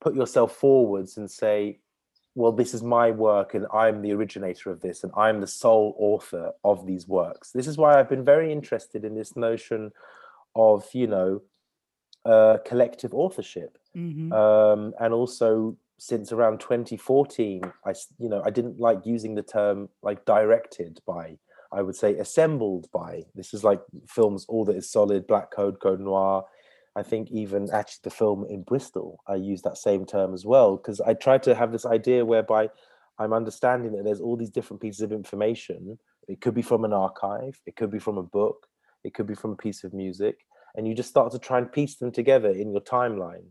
put 0.00 0.14
yourself 0.14 0.54
forwards 0.54 1.16
and 1.16 1.28
say, 1.28 1.80
well, 2.36 2.52
this 2.52 2.74
is 2.74 2.82
my 2.82 3.10
work 3.10 3.54
and 3.54 3.66
I'm 3.72 4.02
the 4.02 4.12
originator 4.12 4.70
of 4.70 4.80
this 4.80 5.02
and 5.02 5.12
I'm 5.16 5.40
the 5.40 5.46
sole 5.46 5.96
author 5.98 6.52
of 6.62 6.86
these 6.86 7.08
works. 7.08 7.50
This 7.50 7.66
is 7.66 7.78
why 7.78 7.98
I've 7.98 8.10
been 8.10 8.24
very 8.24 8.52
interested 8.52 9.04
in 9.04 9.14
this 9.14 9.36
notion 9.36 9.90
of, 10.54 10.84
you 10.92 11.06
know, 11.06 11.42
uh, 12.26 12.58
collective 12.66 13.14
authorship, 13.14 13.78
mm-hmm. 13.96 14.32
um, 14.32 14.92
and 15.00 15.14
also 15.14 15.76
since 15.98 16.32
around 16.32 16.60
2014, 16.60 17.62
I 17.84 17.94
you 18.18 18.28
know 18.28 18.42
I 18.44 18.50
didn't 18.50 18.80
like 18.80 19.04
using 19.04 19.34
the 19.34 19.42
term 19.42 19.88
like 20.02 20.24
directed 20.24 21.00
by. 21.06 21.38
I 21.72 21.82
would 21.82 21.96
say, 21.96 22.14
assembled 22.14 22.86
by. 22.92 23.24
This 23.34 23.52
is 23.52 23.64
like 23.64 23.80
films, 24.08 24.46
All 24.48 24.64
That 24.64 24.76
Is 24.76 24.90
Solid, 24.90 25.26
Black 25.26 25.50
Code, 25.50 25.80
Code 25.80 26.00
Noir. 26.00 26.44
I 26.94 27.02
think 27.02 27.30
even 27.30 27.68
actually 27.72 28.00
the 28.04 28.10
film 28.10 28.46
in 28.48 28.62
Bristol, 28.62 29.20
I 29.26 29.34
use 29.34 29.62
that 29.62 29.76
same 29.76 30.06
term 30.06 30.32
as 30.32 30.46
well, 30.46 30.76
because 30.76 31.00
I 31.00 31.14
tried 31.14 31.42
to 31.42 31.54
have 31.54 31.72
this 31.72 31.84
idea 31.84 32.24
whereby 32.24 32.70
I'm 33.18 33.32
understanding 33.32 33.92
that 33.92 34.04
there's 34.04 34.20
all 34.20 34.36
these 34.36 34.50
different 34.50 34.80
pieces 34.80 35.02
of 35.02 35.12
information. 35.12 35.98
It 36.28 36.40
could 36.40 36.54
be 36.54 36.62
from 36.62 36.84
an 36.84 36.92
archive, 36.92 37.60
it 37.66 37.76
could 37.76 37.90
be 37.90 37.98
from 37.98 38.16
a 38.16 38.22
book, 38.22 38.66
it 39.04 39.12
could 39.12 39.26
be 39.26 39.34
from 39.34 39.52
a 39.52 39.56
piece 39.56 39.84
of 39.84 39.92
music, 39.92 40.36
and 40.74 40.86
you 40.86 40.94
just 40.94 41.10
start 41.10 41.32
to 41.32 41.38
try 41.38 41.58
and 41.58 41.70
piece 41.70 41.96
them 41.96 42.12
together 42.12 42.50
in 42.50 42.70
your 42.70 42.80
timeline. 42.80 43.46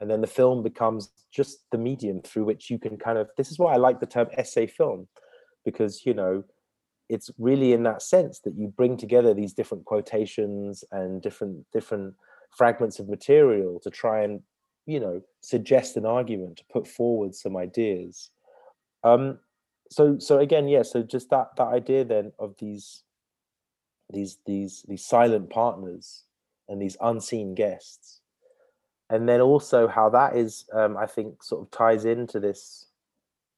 And 0.00 0.10
then 0.10 0.20
the 0.20 0.26
film 0.26 0.62
becomes 0.62 1.10
just 1.32 1.64
the 1.70 1.78
medium 1.78 2.20
through 2.20 2.44
which 2.44 2.70
you 2.70 2.78
can 2.78 2.98
kind 2.98 3.18
of. 3.18 3.28
This 3.36 3.50
is 3.50 3.58
why 3.58 3.72
I 3.72 3.76
like 3.76 4.00
the 4.00 4.06
term 4.06 4.28
essay 4.36 4.66
film, 4.66 5.08
because 5.64 6.04
you 6.04 6.14
know, 6.14 6.44
it's 7.08 7.30
really 7.38 7.72
in 7.72 7.82
that 7.84 8.02
sense 8.02 8.40
that 8.40 8.54
you 8.56 8.68
bring 8.68 8.96
together 8.96 9.32
these 9.32 9.52
different 9.52 9.84
quotations 9.84 10.84
and 10.92 11.22
different 11.22 11.64
different 11.72 12.14
fragments 12.56 12.98
of 12.98 13.08
material 13.08 13.80
to 13.80 13.90
try 13.90 14.22
and 14.22 14.40
you 14.86 15.00
know 15.00 15.20
suggest 15.40 15.96
an 15.96 16.06
argument 16.06 16.56
to 16.56 16.64
put 16.72 16.86
forward 16.86 17.34
some 17.34 17.56
ideas 17.56 18.30
um 19.04 19.38
so 19.90 20.18
so 20.18 20.38
again 20.38 20.68
yeah 20.68 20.82
so 20.82 21.02
just 21.02 21.30
that 21.30 21.48
that 21.56 21.68
idea 21.68 22.04
then 22.04 22.32
of 22.38 22.54
these 22.58 23.02
these 24.12 24.38
these 24.46 24.84
these 24.88 25.04
silent 25.04 25.50
partners 25.50 26.24
and 26.68 26.80
these 26.80 26.96
unseen 27.00 27.54
guests 27.54 28.20
and 29.10 29.28
then 29.28 29.40
also 29.40 29.86
how 29.86 30.08
that 30.08 30.36
is 30.36 30.64
um 30.72 30.96
i 30.96 31.06
think 31.06 31.42
sort 31.42 31.62
of 31.62 31.70
ties 31.70 32.04
into 32.04 32.40
this 32.40 32.86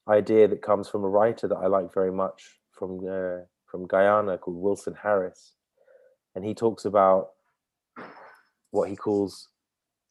idea 0.09 0.49
that 0.49 0.63
comes 0.63 0.89
from 0.89 1.05
a 1.05 1.09
writer 1.09 1.47
that 1.49 1.57
i 1.57 1.67
like 1.67 1.93
very 1.93 2.13
much 2.13 2.59
from 2.73 2.99
uh, 3.09 3.39
from 3.67 3.87
guyana 3.87 4.39
called 4.39 4.57
wilson 4.57 4.95
harris 5.03 5.55
and 6.35 6.45
he 6.45 6.55
talks 6.55 6.85
about 6.85 7.31
what 8.71 8.89
he 8.89 8.97
calls 8.97 9.49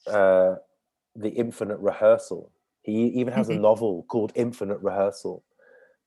uh, 0.07 0.55
the 1.15 1.29
infinite 1.29 1.79
rehearsal. 1.79 2.51
He 2.83 3.05
even 3.07 3.33
has 3.33 3.49
a 3.49 3.55
novel 3.55 4.05
called 4.07 4.31
Infinite 4.35 4.79
Rehearsal. 4.81 5.43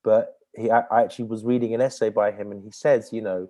But 0.02 0.36
he, 0.54 0.70
I 0.70 0.84
actually 0.90 1.26
was 1.26 1.44
reading 1.44 1.74
an 1.74 1.80
essay 1.80 2.08
by 2.08 2.32
him, 2.32 2.50
and 2.52 2.62
he 2.62 2.70
says, 2.70 3.12
you 3.12 3.20
know, 3.20 3.48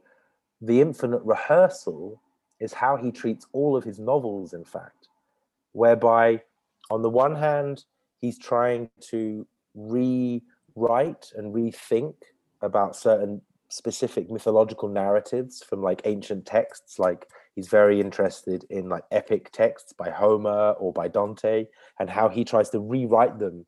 the 0.61 0.81
infinite 0.81 1.23
rehearsal 1.25 2.21
is 2.59 2.73
how 2.73 2.97
he 2.97 3.11
treats 3.11 3.47
all 3.53 3.77
of 3.77 3.85
his 3.85 3.99
novels, 3.99 4.53
in 4.53 4.65
fact, 4.65 5.00
whereby, 5.73 6.43
on 6.91 7.03
the 7.03 7.11
one 7.11 7.37
hand, 7.37 7.85
he's 8.21 8.39
trying 8.39 8.91
to 9.11 9.47
rewrite 9.75 11.33
and 11.37 11.55
rethink 11.55 12.15
about 12.63 12.97
certain 12.97 13.41
specific 13.71 14.31
mythological 14.31 14.89
narratives 14.89 15.63
from 15.63 15.83
like 15.83 16.03
ancient 16.05 16.45
texts. 16.45 16.99
Like 16.99 17.27
he's 17.55 17.69
very 17.69 18.01
interested 18.01 18.65
in 18.69 18.89
like 18.89 19.05
epic 19.11 19.51
texts 19.53 19.93
by 19.93 20.11
homer 20.11 20.73
or 20.73 20.93
by 20.93 21.09
dante 21.09 21.67
and 21.99 22.11
how 22.11 22.29
he 22.29 22.45
tries 22.45 22.71
to 22.71 22.81
rewrite 22.81 23.39
them 23.39 23.65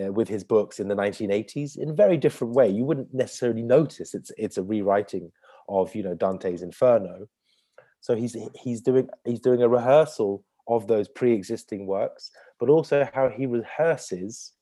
uh, 0.00 0.12
with 0.12 0.28
his 0.28 0.44
books 0.44 0.80
in 0.80 0.88
the 0.88 0.94
1980s 0.96 1.78
in 1.78 1.90
a 1.90 1.94
very 1.94 2.16
different 2.16 2.54
way. 2.54 2.68
You 2.68 2.84
wouldn't 2.84 3.14
necessarily 3.14 3.62
notice 3.62 4.14
it's 4.14 4.32
it's 4.36 4.58
a 4.58 4.62
rewriting 4.62 5.30
of 5.68 5.94
you 5.94 6.02
know 6.02 6.14
dante's 6.14 6.62
inferno. 6.62 7.26
So 8.00 8.14
he's 8.14 8.36
he's 8.54 8.80
doing 8.80 9.08
he's 9.24 9.40
doing 9.40 9.62
a 9.62 9.68
rehearsal 9.68 10.44
of 10.68 10.86
those 10.86 11.08
pre-existing 11.08 11.86
works 11.86 12.30
but 12.58 12.68
also 12.68 13.08
how 13.12 13.28
he 13.28 13.46
rehearses 13.46 14.52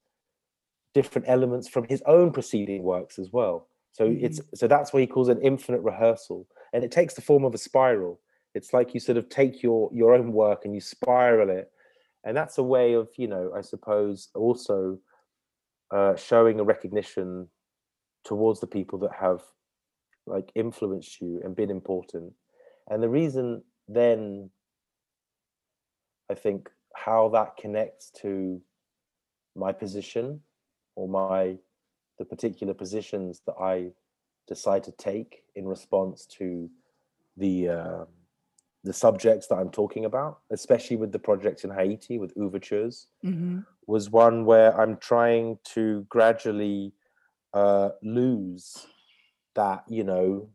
different 0.95 1.29
elements 1.29 1.69
from 1.69 1.85
his 1.89 2.03
own 2.07 2.33
preceding 2.33 2.83
works 2.83 3.19
as 3.19 3.31
well 3.33 3.69
so 3.93 4.09
mm-hmm. 4.09 4.25
it's 4.25 4.41
so 4.55 4.67
that's 4.67 4.93
what 4.93 5.01
he 5.01 5.07
calls 5.07 5.29
an 5.29 5.41
infinite 5.43 5.83
rehearsal, 5.83 6.47
and 6.73 6.83
it 6.83 6.91
takes 6.91 7.15
the 7.15 7.23
form 7.23 7.45
of 7.45 7.55
a 7.55 7.59
spiral. 7.59 8.21
It's 8.55 8.73
like 8.73 8.95
you 8.95 9.01
sort 9.01 9.19
of 9.19 9.29
take 9.29 9.63
your 9.63 9.91
your 9.93 10.15
own 10.15 10.33
work 10.33 10.65
and 10.65 10.75
you 10.75 10.81
spiral 10.81 11.51
it, 11.51 11.71
and 12.25 12.37
that's 12.37 12.59
a 12.59 12.63
way 12.63 12.95
of 12.95 13.09
you 13.17 13.29
know 13.29 13.53
I 13.57 13.61
suppose 13.61 14.29
also 14.35 14.99
uh, 15.91 16.17
showing 16.17 16.59
a 16.59 16.65
recognition 16.65 17.49
towards 18.25 18.61
the 18.61 18.67
people 18.67 18.99
that 19.01 19.13
have 19.21 19.43
like 20.27 20.51
influenced 20.55 21.21
you 21.21 21.41
and 21.45 21.55
been 21.55 21.71
important. 21.71 22.33
And 22.89 23.03
the 23.03 23.09
reason 23.09 23.63
then 23.89 24.51
I 26.33 26.35
think 26.35 26.71
how 26.95 27.29
that 27.31 27.57
connects 27.59 28.11
to 28.23 28.61
my 29.55 29.73
position 29.73 30.41
or 30.97 31.07
my 31.09 31.59
the 32.19 32.25
particular 32.25 32.75
positions 32.75 33.43
that 33.47 33.57
I 33.61 33.93
decide 34.49 34.85
to 34.85 34.93
take 34.93 35.45
in 35.55 35.67
response 35.67 36.27
to 36.39 36.71
the 37.37 37.69
uh, 37.69 38.05
the 38.85 38.93
subjects 38.93 39.47
that 39.47 39.57
I'm 39.57 39.71
talking 39.71 40.05
about, 40.07 40.41
especially 40.51 40.97
with 40.97 41.13
the 41.13 41.19
projects 41.19 41.65
in 41.65 41.71
Haiti 41.71 42.19
with 42.19 42.35
Ouvertures, 42.37 43.07
mm-hmm. 43.25 43.61
was 43.87 44.11
one 44.11 44.45
where 44.45 44.79
I'm 44.81 44.97
trying 44.97 45.59
to 45.75 46.05
gradually 46.09 46.93
uh, 47.53 47.91
lose 48.03 48.87
that, 49.55 49.85
you 49.89 50.05
know, 50.05 50.49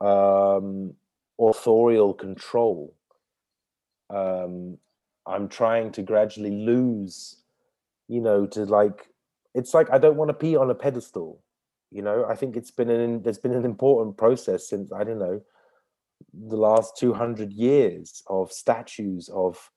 um, 0.00 0.94
authorial 1.38 2.12
control. 2.12 2.97
Um, 4.10 4.78
I'm 5.26 5.48
trying 5.48 5.92
to 5.92 6.02
gradually 6.02 6.50
lose, 6.50 7.36
you 8.08 8.20
know, 8.20 8.46
to 8.46 8.64
like 8.64 9.08
it's 9.54 9.74
like 9.74 9.90
I 9.90 9.98
don't 9.98 10.16
want 10.16 10.28
to 10.28 10.34
be 10.34 10.56
on 10.56 10.70
a 10.70 10.74
pedestal. 10.74 11.42
You 11.90 12.02
know, 12.02 12.26
I 12.26 12.34
think 12.34 12.56
it's 12.56 12.70
been 12.70 12.90
an 12.90 13.22
there's 13.22 13.38
been 13.38 13.54
an 13.54 13.64
important 13.64 14.16
process 14.16 14.68
since 14.68 14.92
I 14.92 15.04
don't 15.04 15.18
know 15.18 15.42
the 16.34 16.56
last 16.56 16.96
200 16.96 17.52
years 17.52 18.22
of 18.26 18.52
statues 18.52 19.28
of 19.32 19.70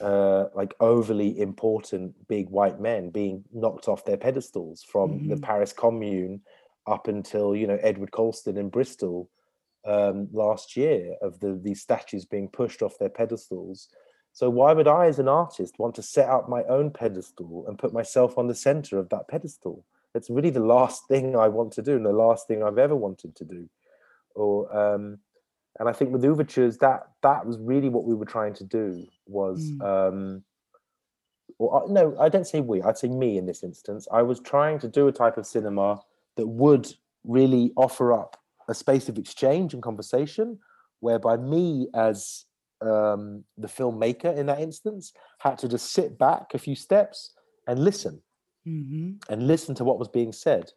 uh, 0.00 0.46
like 0.54 0.74
overly 0.80 1.40
important 1.40 2.14
big 2.28 2.48
white 2.48 2.80
men 2.80 3.10
being 3.10 3.44
knocked 3.52 3.88
off 3.88 4.04
their 4.04 4.16
pedestals 4.16 4.82
from 4.82 5.10
mm-hmm. 5.12 5.28
the 5.30 5.36
Paris 5.36 5.72
Commune 5.72 6.40
up 6.86 7.08
until 7.08 7.54
you 7.54 7.66
know 7.66 7.78
Edward 7.82 8.10
Colston 8.10 8.56
in 8.56 8.68
Bristol 8.68 9.30
um, 9.84 10.28
last 10.32 10.76
year 10.76 11.16
of 11.22 11.40
the 11.40 11.58
these 11.62 11.80
statues 11.80 12.24
being 12.24 12.48
pushed 12.48 12.82
off 12.82 12.98
their 12.98 13.08
pedestals 13.08 13.88
so 14.32 14.48
why 14.48 14.72
would 14.72 14.88
I, 14.88 15.06
as 15.06 15.18
an 15.18 15.28
artist, 15.28 15.78
want 15.78 15.94
to 15.96 16.02
set 16.02 16.28
up 16.28 16.48
my 16.48 16.64
own 16.64 16.90
pedestal 16.90 17.66
and 17.68 17.78
put 17.78 17.92
myself 17.92 18.38
on 18.38 18.48
the 18.48 18.54
center 18.54 18.98
of 18.98 19.10
that 19.10 19.28
pedestal? 19.28 19.84
It's 20.14 20.30
really 20.30 20.50
the 20.50 20.60
last 20.60 21.06
thing 21.06 21.36
I 21.36 21.48
want 21.48 21.72
to 21.74 21.82
do, 21.82 21.96
and 21.96 22.04
the 22.04 22.12
last 22.12 22.48
thing 22.48 22.62
I've 22.62 22.78
ever 22.78 22.96
wanted 22.96 23.36
to 23.36 23.44
do. 23.44 23.68
Or 24.34 24.74
um, 24.76 25.18
and 25.78 25.88
I 25.88 25.92
think 25.92 26.12
with 26.12 26.24
Ouvertures, 26.24 26.78
that 26.78 27.08
that 27.22 27.46
was 27.46 27.58
really 27.58 27.90
what 27.90 28.04
we 28.04 28.14
were 28.14 28.24
trying 28.24 28.54
to 28.54 28.64
do 28.64 29.06
was. 29.26 29.70
Mm. 29.72 30.08
Um, 30.08 30.44
or 31.58 31.84
no, 31.88 32.16
I 32.18 32.28
don't 32.28 32.46
say 32.46 32.60
we. 32.60 32.82
I'd 32.82 32.98
say 32.98 33.08
me 33.08 33.36
in 33.36 33.46
this 33.46 33.62
instance. 33.62 34.08
I 34.10 34.22
was 34.22 34.40
trying 34.40 34.78
to 34.80 34.88
do 34.88 35.06
a 35.08 35.12
type 35.12 35.36
of 35.36 35.46
cinema 35.46 36.00
that 36.36 36.46
would 36.46 36.92
really 37.24 37.72
offer 37.76 38.12
up 38.12 38.41
a 38.68 38.74
space 38.74 39.08
of 39.08 39.18
exchange 39.18 39.74
and 39.74 39.82
conversation, 39.82 40.58
whereby 41.00 41.36
me 41.36 41.88
as 41.94 42.44
um, 42.82 43.44
the 43.56 43.68
filmmaker 43.68 44.36
in 44.36 44.46
that 44.46 44.60
instance 44.60 45.12
had 45.38 45.58
to 45.58 45.68
just 45.68 45.92
sit 45.92 46.18
back 46.18 46.54
a 46.54 46.58
few 46.58 46.74
steps 46.74 47.34
and 47.66 47.78
listen 47.78 48.20
mm-hmm. 48.66 49.12
and 49.32 49.46
listen 49.46 49.74
to 49.76 49.84
what 49.84 49.98
was 49.98 50.08
being 50.08 50.32
said 50.32 50.70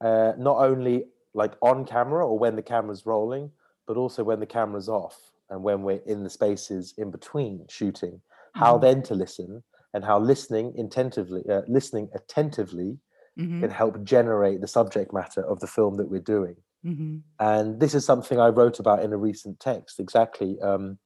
uh, 0.00 0.32
not 0.38 0.58
only 0.58 1.04
like 1.34 1.54
on 1.62 1.84
camera 1.84 2.26
or 2.26 2.38
when 2.38 2.56
the 2.56 2.62
camera's 2.62 3.06
rolling 3.06 3.50
but 3.86 3.96
also 3.96 4.22
when 4.22 4.40
the 4.40 4.46
camera's 4.46 4.88
off 4.88 5.32
and 5.50 5.62
when 5.62 5.82
we're 5.82 6.02
in 6.06 6.22
the 6.22 6.30
spaces 6.30 6.94
in 6.98 7.10
between 7.10 7.64
shooting 7.68 8.20
how 8.54 8.74
mm-hmm. 8.74 8.84
then 8.84 9.02
to 9.02 9.14
listen 9.14 9.62
and 9.94 10.04
how 10.04 10.18
listening 10.18 10.74
attentively 10.78 11.42
uh, 11.50 11.62
listening 11.66 12.08
attentively 12.14 12.98
mm-hmm. 13.38 13.60
can 13.60 13.70
help 13.70 14.02
generate 14.04 14.60
the 14.60 14.68
subject 14.68 15.12
matter 15.12 15.42
of 15.42 15.60
the 15.60 15.66
film 15.66 15.96
that 15.96 16.10
we're 16.10 16.20
doing 16.20 16.56
mm-hmm. 16.88 17.16
and 17.40 17.80
this 17.80 17.94
is 17.94 18.04
something 18.04 18.40
i 18.40 18.48
wrote 18.48 18.78
about 18.78 19.02
in 19.02 19.12
a 19.12 19.16
recent 19.16 19.58
text 19.60 20.00
exactly 20.00 20.58
um, 20.60 20.98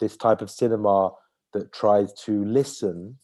this 0.00 0.16
type 0.16 0.40
of 0.40 0.50
cinema 0.50 1.10
that 1.52 1.72
tries 1.72 2.12
to 2.12 2.44
listen 2.44 3.16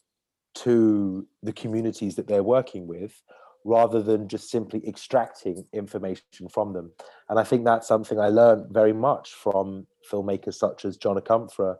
to 0.53 1.27
the 1.43 1.53
communities 1.53 2.15
that 2.15 2.27
they're 2.27 2.43
working 2.43 2.87
with 2.87 3.21
rather 3.63 4.01
than 4.01 4.27
just 4.27 4.49
simply 4.49 4.85
extracting 4.87 5.65
information 5.71 6.49
from 6.51 6.73
them. 6.73 6.91
And 7.29 7.39
I 7.39 7.43
think 7.43 7.63
that's 7.63 7.87
something 7.87 8.19
I 8.19 8.29
learned 8.29 8.73
very 8.73 8.93
much 8.93 9.33
from 9.33 9.85
filmmakers 10.11 10.55
such 10.55 10.83
as 10.83 10.97
John 10.97 11.17
Akomfrah. 11.17 11.77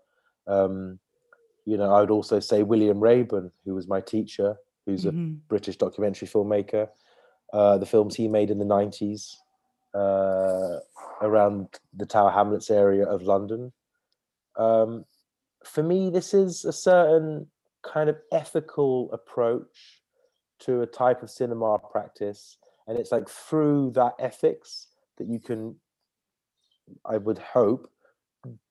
Um, 0.48 1.00
you 1.66 1.78
know, 1.78 1.92
I 1.92 2.02
would 2.02 2.12
also 2.12 2.40
say 2.40 2.64
William 2.64 3.00
Raban, 3.00 3.52
who 3.66 3.74
was 3.74 3.88
my 3.88 4.02
teacher, 4.02 4.58
who's 4.86 5.06
mm-hmm. 5.06 5.18
a 5.18 5.28
British 5.48 5.78
documentary 5.78 6.28
filmmaker. 6.28 6.90
Uh, 7.52 7.78
the 7.78 7.86
films 7.86 8.16
he 8.16 8.28
made 8.28 8.50
in 8.50 8.60
the 8.60 8.66
90s 8.66 9.36
uh, 9.94 10.80
around 11.22 11.68
the 11.94 12.06
Tower 12.06 12.32
Hamlets 12.32 12.70
area 12.72 13.06
of 13.06 13.22
London 13.24 13.72
um, 14.58 15.06
for 15.66 15.84
me, 15.84 16.10
this 16.10 16.34
is 16.34 16.66
a 16.66 16.74
certain 16.74 17.48
kind 17.84 18.10
of 18.10 18.18
ethical 18.32 19.12
approach 19.14 20.02
to 20.60 20.82
a 20.82 20.88
type 20.88 21.24
of 21.24 21.30
cinema 21.30 21.78
practice. 21.92 22.58
And 22.88 22.98
it's 22.98 23.12
like 23.12 23.30
through 23.30 23.92
that 23.92 24.14
ethics 24.20 24.88
that 25.18 25.28
you 25.28 25.40
can 25.40 25.76
i 27.06 27.18
would 27.18 27.38
hope 27.38 27.90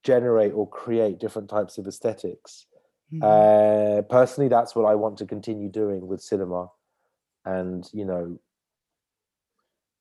generate 0.02 0.52
or 0.52 0.68
create 0.68 1.18
different 1.18 1.48
types 1.48 1.78
of 1.78 1.86
esthetics 1.86 2.66
Mhm. 3.12 3.22
uh 3.22 4.02
personally 4.02 4.48
that's 4.48 4.74
what 4.74 4.84
i 4.84 4.94
want 4.94 5.16
to 5.18 5.26
continue 5.26 5.68
doing 5.70 6.06
with 6.06 6.20
cinema 6.20 6.68
and 7.44 7.88
you 7.92 8.04
know 8.04 8.38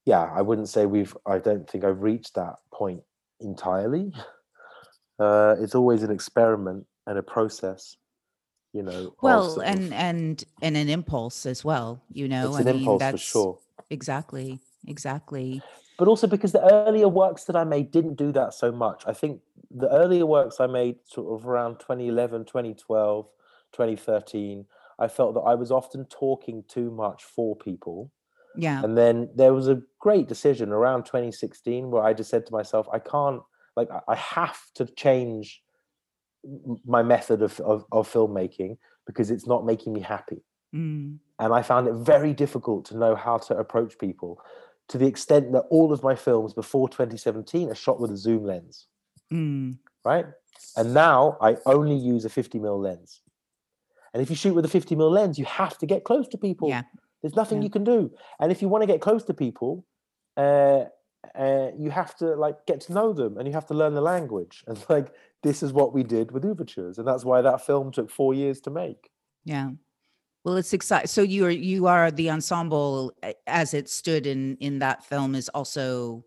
yeah 0.05 0.29
i 0.33 0.41
wouldn't 0.41 0.69
say 0.69 0.85
we've 0.85 1.15
i 1.25 1.37
don't 1.37 1.69
think 1.69 1.83
i've 1.83 2.01
reached 2.01 2.35
that 2.35 2.55
point 2.73 3.01
entirely 3.39 4.13
uh 5.19 5.55
it's 5.59 5.75
always 5.75 6.03
an 6.03 6.11
experiment 6.11 6.85
and 7.07 7.17
a 7.17 7.23
process 7.23 7.97
you 8.73 8.83
know 8.83 9.13
well 9.21 9.59
and 9.61 9.93
and 9.93 10.43
and 10.61 10.77
an 10.77 10.89
impulse 10.89 11.45
as 11.45 11.65
well 11.65 12.01
you 12.11 12.27
know 12.27 12.49
it's 12.49 12.59
an 12.59 12.67
impulse 12.67 13.03
for 13.11 13.17
sure 13.17 13.59
exactly 13.89 14.59
exactly 14.87 15.61
but 15.99 16.07
also 16.07 16.27
because 16.27 16.53
the 16.53 16.63
earlier 16.87 17.09
works 17.09 17.43
that 17.43 17.57
I 17.57 17.65
made 17.65 17.91
didn't 17.91 18.15
do 18.15 18.31
that 18.31 18.53
so 18.53 18.71
much. 18.71 19.03
I 19.05 19.11
think 19.11 19.41
the 19.69 19.89
earlier 19.89 20.25
works 20.25 20.61
I 20.61 20.65
made 20.65 20.95
sort 21.05 21.37
of 21.37 21.45
around 21.45 21.79
2011, 21.79 22.45
2012, 22.45 23.25
2013, 23.73 24.65
I 24.97 25.07
felt 25.09 25.33
that 25.33 25.41
I 25.41 25.55
was 25.55 25.71
often 25.71 26.05
talking 26.05 26.63
too 26.69 26.89
much 26.89 27.25
for 27.25 27.53
people. 27.55 28.11
yeah 28.55 28.81
And 28.81 28.97
then 28.97 29.29
there 29.35 29.53
was 29.53 29.67
a 29.67 29.81
great 29.99 30.27
decision 30.27 30.69
around 30.71 31.05
2016 31.05 31.91
where 31.91 32.03
I 32.03 32.13
just 32.13 32.29
said 32.29 32.45
to 32.45 32.53
myself, 32.53 32.87
I 32.91 32.99
can't, 32.99 33.41
like, 33.75 33.89
I- 34.07 34.15
have 34.15 34.59
to 34.75 34.85
change 34.85 35.61
my 36.85 37.03
method 37.03 37.41
of, 37.41 37.59
of, 37.59 37.85
of 37.91 38.11
filmmaking 38.11 38.77
because 39.05 39.29
it's 39.29 39.47
not 39.47 39.65
making 39.65 39.93
me 39.93 40.01
happy 40.01 40.41
Mm, 40.75 41.17
and 41.39 41.53
I 41.53 41.61
found 41.61 41.87
it 41.87 41.93
very 41.93 42.33
difficult 42.33 42.85
to 42.85 42.97
know 42.97 43.15
how 43.15 43.37
to 43.37 43.57
approach 43.57 43.97
people 43.97 44.39
to 44.89 44.97
the 44.97 45.07
extent 45.07 45.51
that 45.53 45.63
all 45.69 45.91
of 45.91 46.03
my 46.03 46.15
films 46.15 46.53
before 46.53 46.89
2017 46.89 47.69
are 47.69 47.75
shot 47.75 47.99
with 47.99 48.11
a 48.11 48.17
zoom 48.17 48.43
lens, 48.43 48.87
mm, 49.31 49.77
right? 50.05 50.25
And 50.77 50.93
now 50.93 51.37
I 51.41 51.57
only 51.65 51.95
use 51.95 52.25
a 52.25 52.29
50 52.29 52.59
mil 52.59 52.79
lens. 52.79 53.21
And 54.13 54.21
if 54.21 54.29
you 54.29 54.35
shoot 54.35 54.53
with 54.53 54.65
a 54.65 54.69
50 54.69 54.95
mil 54.95 55.09
lens, 55.09 55.39
you 55.39 55.45
have 55.45 55.77
to 55.79 55.85
get 55.85 56.03
close 56.03 56.27
to 56.29 56.37
people. 56.37 56.69
yeah 56.69 56.83
There's 57.21 57.35
nothing 57.35 57.59
yeah. 57.59 57.65
you 57.65 57.69
can 57.69 57.83
do. 57.83 58.11
And 58.39 58.51
if 58.51 58.61
you 58.61 58.69
want 58.69 58.83
to 58.83 58.87
get 58.87 59.01
close 59.01 59.23
to 59.25 59.33
people, 59.33 59.85
uh, 60.39 60.85
uh, 61.35 61.69
you 61.77 61.89
have 61.91 62.15
to 62.21 62.27
like 62.45 62.57
get 62.65 62.79
to 62.81 62.93
know 62.93 63.09
them 63.13 63.37
and 63.37 63.47
you 63.47 63.53
have 63.53 63.67
to 63.67 63.73
learn 63.81 63.93
the 63.93 64.07
language. 64.13 64.63
And 64.67 64.77
like 64.89 65.09
this 65.43 65.63
is 65.63 65.71
what 65.79 65.93
we 65.93 66.03
did 66.03 66.31
with 66.31 66.43
Ouvertures, 66.43 66.97
and 66.97 67.07
that's 67.07 67.25
why 67.29 67.41
that 67.41 67.65
film 67.65 67.91
took 67.91 68.09
four 68.09 68.33
years 68.33 68.59
to 68.61 68.69
make. 68.83 69.01
yeah 69.45 69.69
well 70.43 70.57
it's 70.57 70.73
exciting 70.73 71.07
so 71.07 71.21
you 71.21 71.45
are 71.45 71.57
you 71.73 71.87
are 71.87 72.11
the 72.11 72.29
ensemble 72.29 73.11
as 73.47 73.73
it 73.73 73.87
stood 73.89 74.25
in 74.33 74.57
in 74.59 74.79
that 74.79 75.03
film 75.11 75.35
is 75.35 75.49
also 75.49 76.23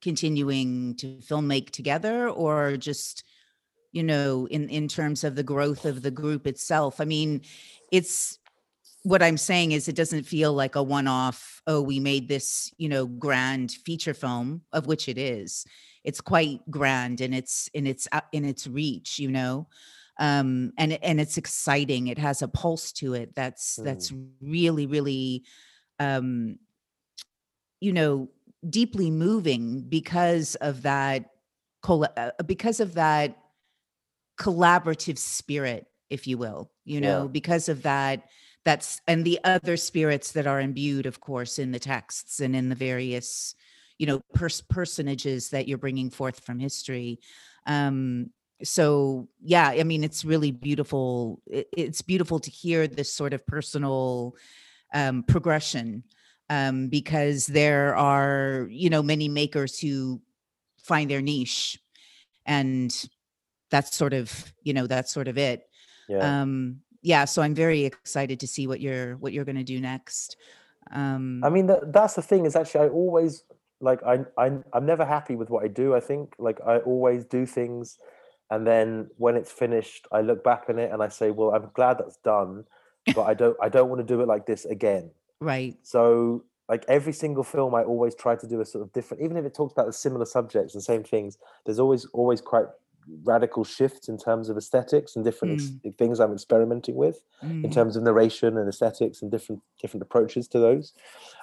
continuing 0.00 0.94
to 0.96 1.20
film 1.20 1.46
make 1.46 1.70
together 1.70 2.28
or 2.28 2.76
just 2.76 3.24
you 3.92 4.02
know 4.02 4.46
in 4.48 4.68
in 4.68 4.88
terms 4.88 5.24
of 5.24 5.34
the 5.34 5.42
growth 5.52 5.84
of 5.84 6.02
the 6.02 6.10
group 6.10 6.46
itself 6.46 7.00
i 7.00 7.04
mean 7.04 7.40
it's 7.90 8.38
what 9.04 9.22
i'm 9.22 9.36
saying 9.36 9.72
is 9.72 9.88
it 9.88 9.96
doesn't 9.96 10.24
feel 10.24 10.52
like 10.52 10.76
a 10.76 10.82
one-off 10.82 11.52
oh 11.66 11.80
we 11.80 12.00
made 12.00 12.28
this 12.28 12.72
you 12.78 12.88
know 12.88 13.06
grand 13.06 13.70
feature 13.70 14.14
film 14.14 14.62
of 14.72 14.86
which 14.86 15.08
it 15.08 15.18
is. 15.18 15.66
It's 16.04 16.20
quite 16.20 16.68
grand 16.68 17.20
in 17.20 17.32
its 17.32 17.68
in 17.74 17.86
its 17.86 18.08
uh, 18.10 18.22
in 18.32 18.44
its 18.44 18.66
reach 18.66 19.18
you 19.18 19.30
know? 19.30 19.68
Um 20.18 20.72
and 20.76 20.92
and 21.02 21.20
it's 21.20 21.36
exciting. 21.36 22.08
It 22.08 22.18
has 22.18 22.42
a 22.42 22.48
pulse 22.48 22.92
to 22.94 23.14
it 23.14 23.34
that's 23.34 23.76
that's 23.76 24.12
really 24.40 24.86
really 24.86 25.44
um 26.00 26.58
you 27.80 27.92
know 27.92 28.28
deeply 28.68 29.10
moving 29.10 29.82
because 29.82 30.56
of 30.56 30.82
that 30.82 31.30
uh, 31.88 32.30
because 32.46 32.80
of 32.80 32.94
that 32.94 33.36
collaborative 34.38 35.18
spirit 35.18 35.86
if 36.10 36.26
you 36.26 36.38
will 36.38 36.70
you 36.84 37.00
know? 37.00 37.22
Yeah. 37.22 37.28
because 37.28 37.68
of 37.68 37.82
that 37.82 38.28
that's 38.64 39.00
and 39.08 39.24
the 39.24 39.38
other 39.44 39.76
spirits 39.76 40.32
that 40.32 40.46
are 40.46 40.60
imbued 40.60 41.06
of 41.06 41.20
course 41.20 41.58
in 41.58 41.72
the 41.72 41.78
texts 41.78 42.40
and 42.40 42.54
in 42.54 42.68
the 42.68 42.74
various 42.74 43.54
you 43.98 44.06
know 44.06 44.20
pers- 44.34 44.60
personages 44.62 45.50
that 45.50 45.66
you're 45.68 45.78
bringing 45.78 46.10
forth 46.10 46.40
from 46.44 46.58
history. 46.58 47.18
Um 47.66 48.30
so 48.64 49.28
yeah 49.42 49.68
i 49.70 49.82
mean 49.82 50.04
it's 50.04 50.24
really 50.24 50.52
beautiful. 50.52 51.40
It- 51.46 51.68
it's 51.76 52.02
beautiful 52.02 52.38
to 52.40 52.50
hear 52.50 52.86
this 52.86 53.12
sort 53.12 53.32
of 53.34 53.44
personal 53.46 54.36
um 54.94 55.24
progression 55.24 56.04
um 56.48 56.88
because 56.88 57.46
there 57.46 57.96
are 57.96 58.68
you 58.70 58.88
know 58.90 59.02
many 59.02 59.28
makers 59.28 59.78
who 59.80 60.20
find 60.84 61.10
their 61.10 61.22
niche 61.22 61.78
and 62.46 62.90
that's 63.70 63.96
sort 63.96 64.12
of 64.12 64.52
you 64.62 64.74
know 64.74 64.86
that's 64.86 65.12
sort 65.12 65.28
of 65.28 65.38
it. 65.38 65.68
Yeah. 66.08 66.42
um 66.42 66.82
yeah 67.02 67.24
so 67.24 67.42
i'm 67.42 67.54
very 67.54 67.84
excited 67.84 68.40
to 68.40 68.46
see 68.46 68.66
what 68.66 68.80
you're 68.80 69.16
what 69.16 69.32
you're 69.32 69.44
going 69.44 69.56
to 69.56 69.64
do 69.64 69.80
next 69.80 70.36
um 70.90 71.42
I 71.44 71.48
mean, 71.48 71.66
that, 71.68 71.92
that's 71.92 72.14
the 72.14 72.22
thing 72.22 72.44
is 72.44 72.56
actually, 72.56 72.86
I 72.86 72.88
always 72.88 73.44
like, 73.80 74.02
I, 74.02 74.24
I, 74.36 74.52
I'm 74.72 74.86
never 74.86 75.04
happy 75.04 75.36
with 75.36 75.50
what 75.50 75.64
I 75.64 75.68
do. 75.68 75.94
I 75.94 76.00
think 76.00 76.34
like 76.38 76.60
I 76.66 76.78
always 76.78 77.24
do 77.24 77.46
things. 77.46 77.98
And 78.50 78.66
then 78.66 79.08
when 79.16 79.36
it's 79.36 79.50
finished, 79.50 80.06
I 80.12 80.20
look 80.20 80.44
back 80.44 80.64
on 80.68 80.78
it 80.78 80.92
and 80.92 81.02
I 81.02 81.08
say, 81.08 81.30
well, 81.30 81.54
I'm 81.54 81.70
glad 81.74 81.98
that's 81.98 82.18
done, 82.18 82.64
but 83.14 83.22
I 83.22 83.34
don't, 83.34 83.56
I 83.62 83.68
don't 83.68 83.88
want 83.88 84.00
to 84.00 84.06
do 84.06 84.20
it 84.20 84.28
like 84.28 84.46
this 84.46 84.64
again. 84.64 85.10
right 85.40 85.76
So 85.82 86.44
like 86.68 86.84
every 86.88 87.12
single 87.12 87.44
film, 87.44 87.74
I 87.74 87.82
always 87.82 88.14
try 88.14 88.36
to 88.36 88.46
do 88.46 88.60
a 88.60 88.64
sort 88.64 88.82
of 88.82 88.92
different, 88.92 89.22
even 89.22 89.36
if 89.36 89.44
it 89.44 89.54
talks 89.54 89.72
about 89.72 89.86
the 89.86 89.92
similar 89.92 90.26
subjects 90.26 90.74
and 90.74 90.82
same 90.82 91.04
things, 91.04 91.38
there's 91.64 91.78
always, 91.78 92.04
always 92.12 92.40
quite 92.40 92.66
radical 93.24 93.64
shifts 93.64 94.08
in 94.08 94.18
terms 94.18 94.48
of 94.48 94.56
aesthetics 94.56 95.16
and 95.16 95.24
different 95.24 95.54
ex- 95.54 95.72
things 95.98 96.20
I'm 96.20 96.32
experimenting 96.32 96.94
with 96.94 97.22
in 97.62 97.70
Mm, 97.70 97.72
terms 97.72 97.96
of 97.96 98.02
narration 98.02 98.56
and 98.58 98.68
aesthetics 98.68 99.22
and 99.22 99.30
different 99.30 99.62
different 99.80 100.02
approaches 100.02 100.48
to 100.48 100.58
those. 100.58 100.92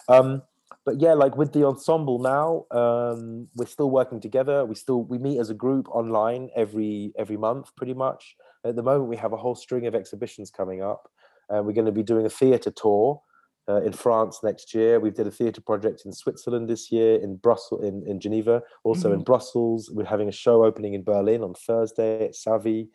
Um, 0.07 0.41
but 0.85 0.99
yeah, 1.01 1.13
like 1.13 1.37
with 1.37 1.53
the 1.53 1.65
ensemble 1.65 2.19
now, 2.19 2.65
um, 2.71 3.47
we're 3.55 3.65
still 3.65 3.89
working 3.89 4.19
together. 4.21 4.65
We 4.65 4.75
still 4.75 5.03
we 5.03 5.17
meet 5.17 5.39
as 5.39 5.49
a 5.49 5.53
group 5.53 5.87
online 5.89 6.49
every 6.55 7.13
every 7.17 7.37
month, 7.37 7.75
pretty 7.75 7.93
much. 7.93 8.35
At 8.65 8.75
the 8.75 8.83
moment, 8.83 9.09
we 9.09 9.17
have 9.17 9.33
a 9.33 9.37
whole 9.37 9.55
string 9.55 9.87
of 9.87 9.95
exhibitions 9.95 10.51
coming 10.51 10.81
up. 10.81 11.09
Uh, 11.49 11.63
we're 11.63 11.73
going 11.73 11.85
to 11.85 11.91
be 11.91 12.03
doing 12.03 12.25
a 12.25 12.29
theatre 12.29 12.71
tour 12.71 13.21
uh, 13.69 13.81
in 13.81 13.93
France 13.93 14.39
next 14.43 14.73
year. 14.73 14.99
we've 14.99 15.13
did 15.13 15.27
a 15.27 15.31
theatre 15.31 15.61
project 15.61 16.03
in 16.05 16.11
Switzerland 16.11 16.67
this 16.67 16.91
year, 16.91 17.21
in 17.21 17.35
Brussels, 17.35 17.83
in, 17.83 18.03
in 18.07 18.19
Geneva, 18.19 18.63
also 18.83 19.13
in 19.13 19.23
Brussels. 19.23 19.91
We're 19.93 20.05
having 20.05 20.27
a 20.27 20.33
show 20.33 20.65
opening 20.65 20.95
in 20.95 21.03
Berlin 21.03 21.43
on 21.43 21.53
Thursday 21.53 22.25
at 22.25 22.35
Savvy. 22.35 22.89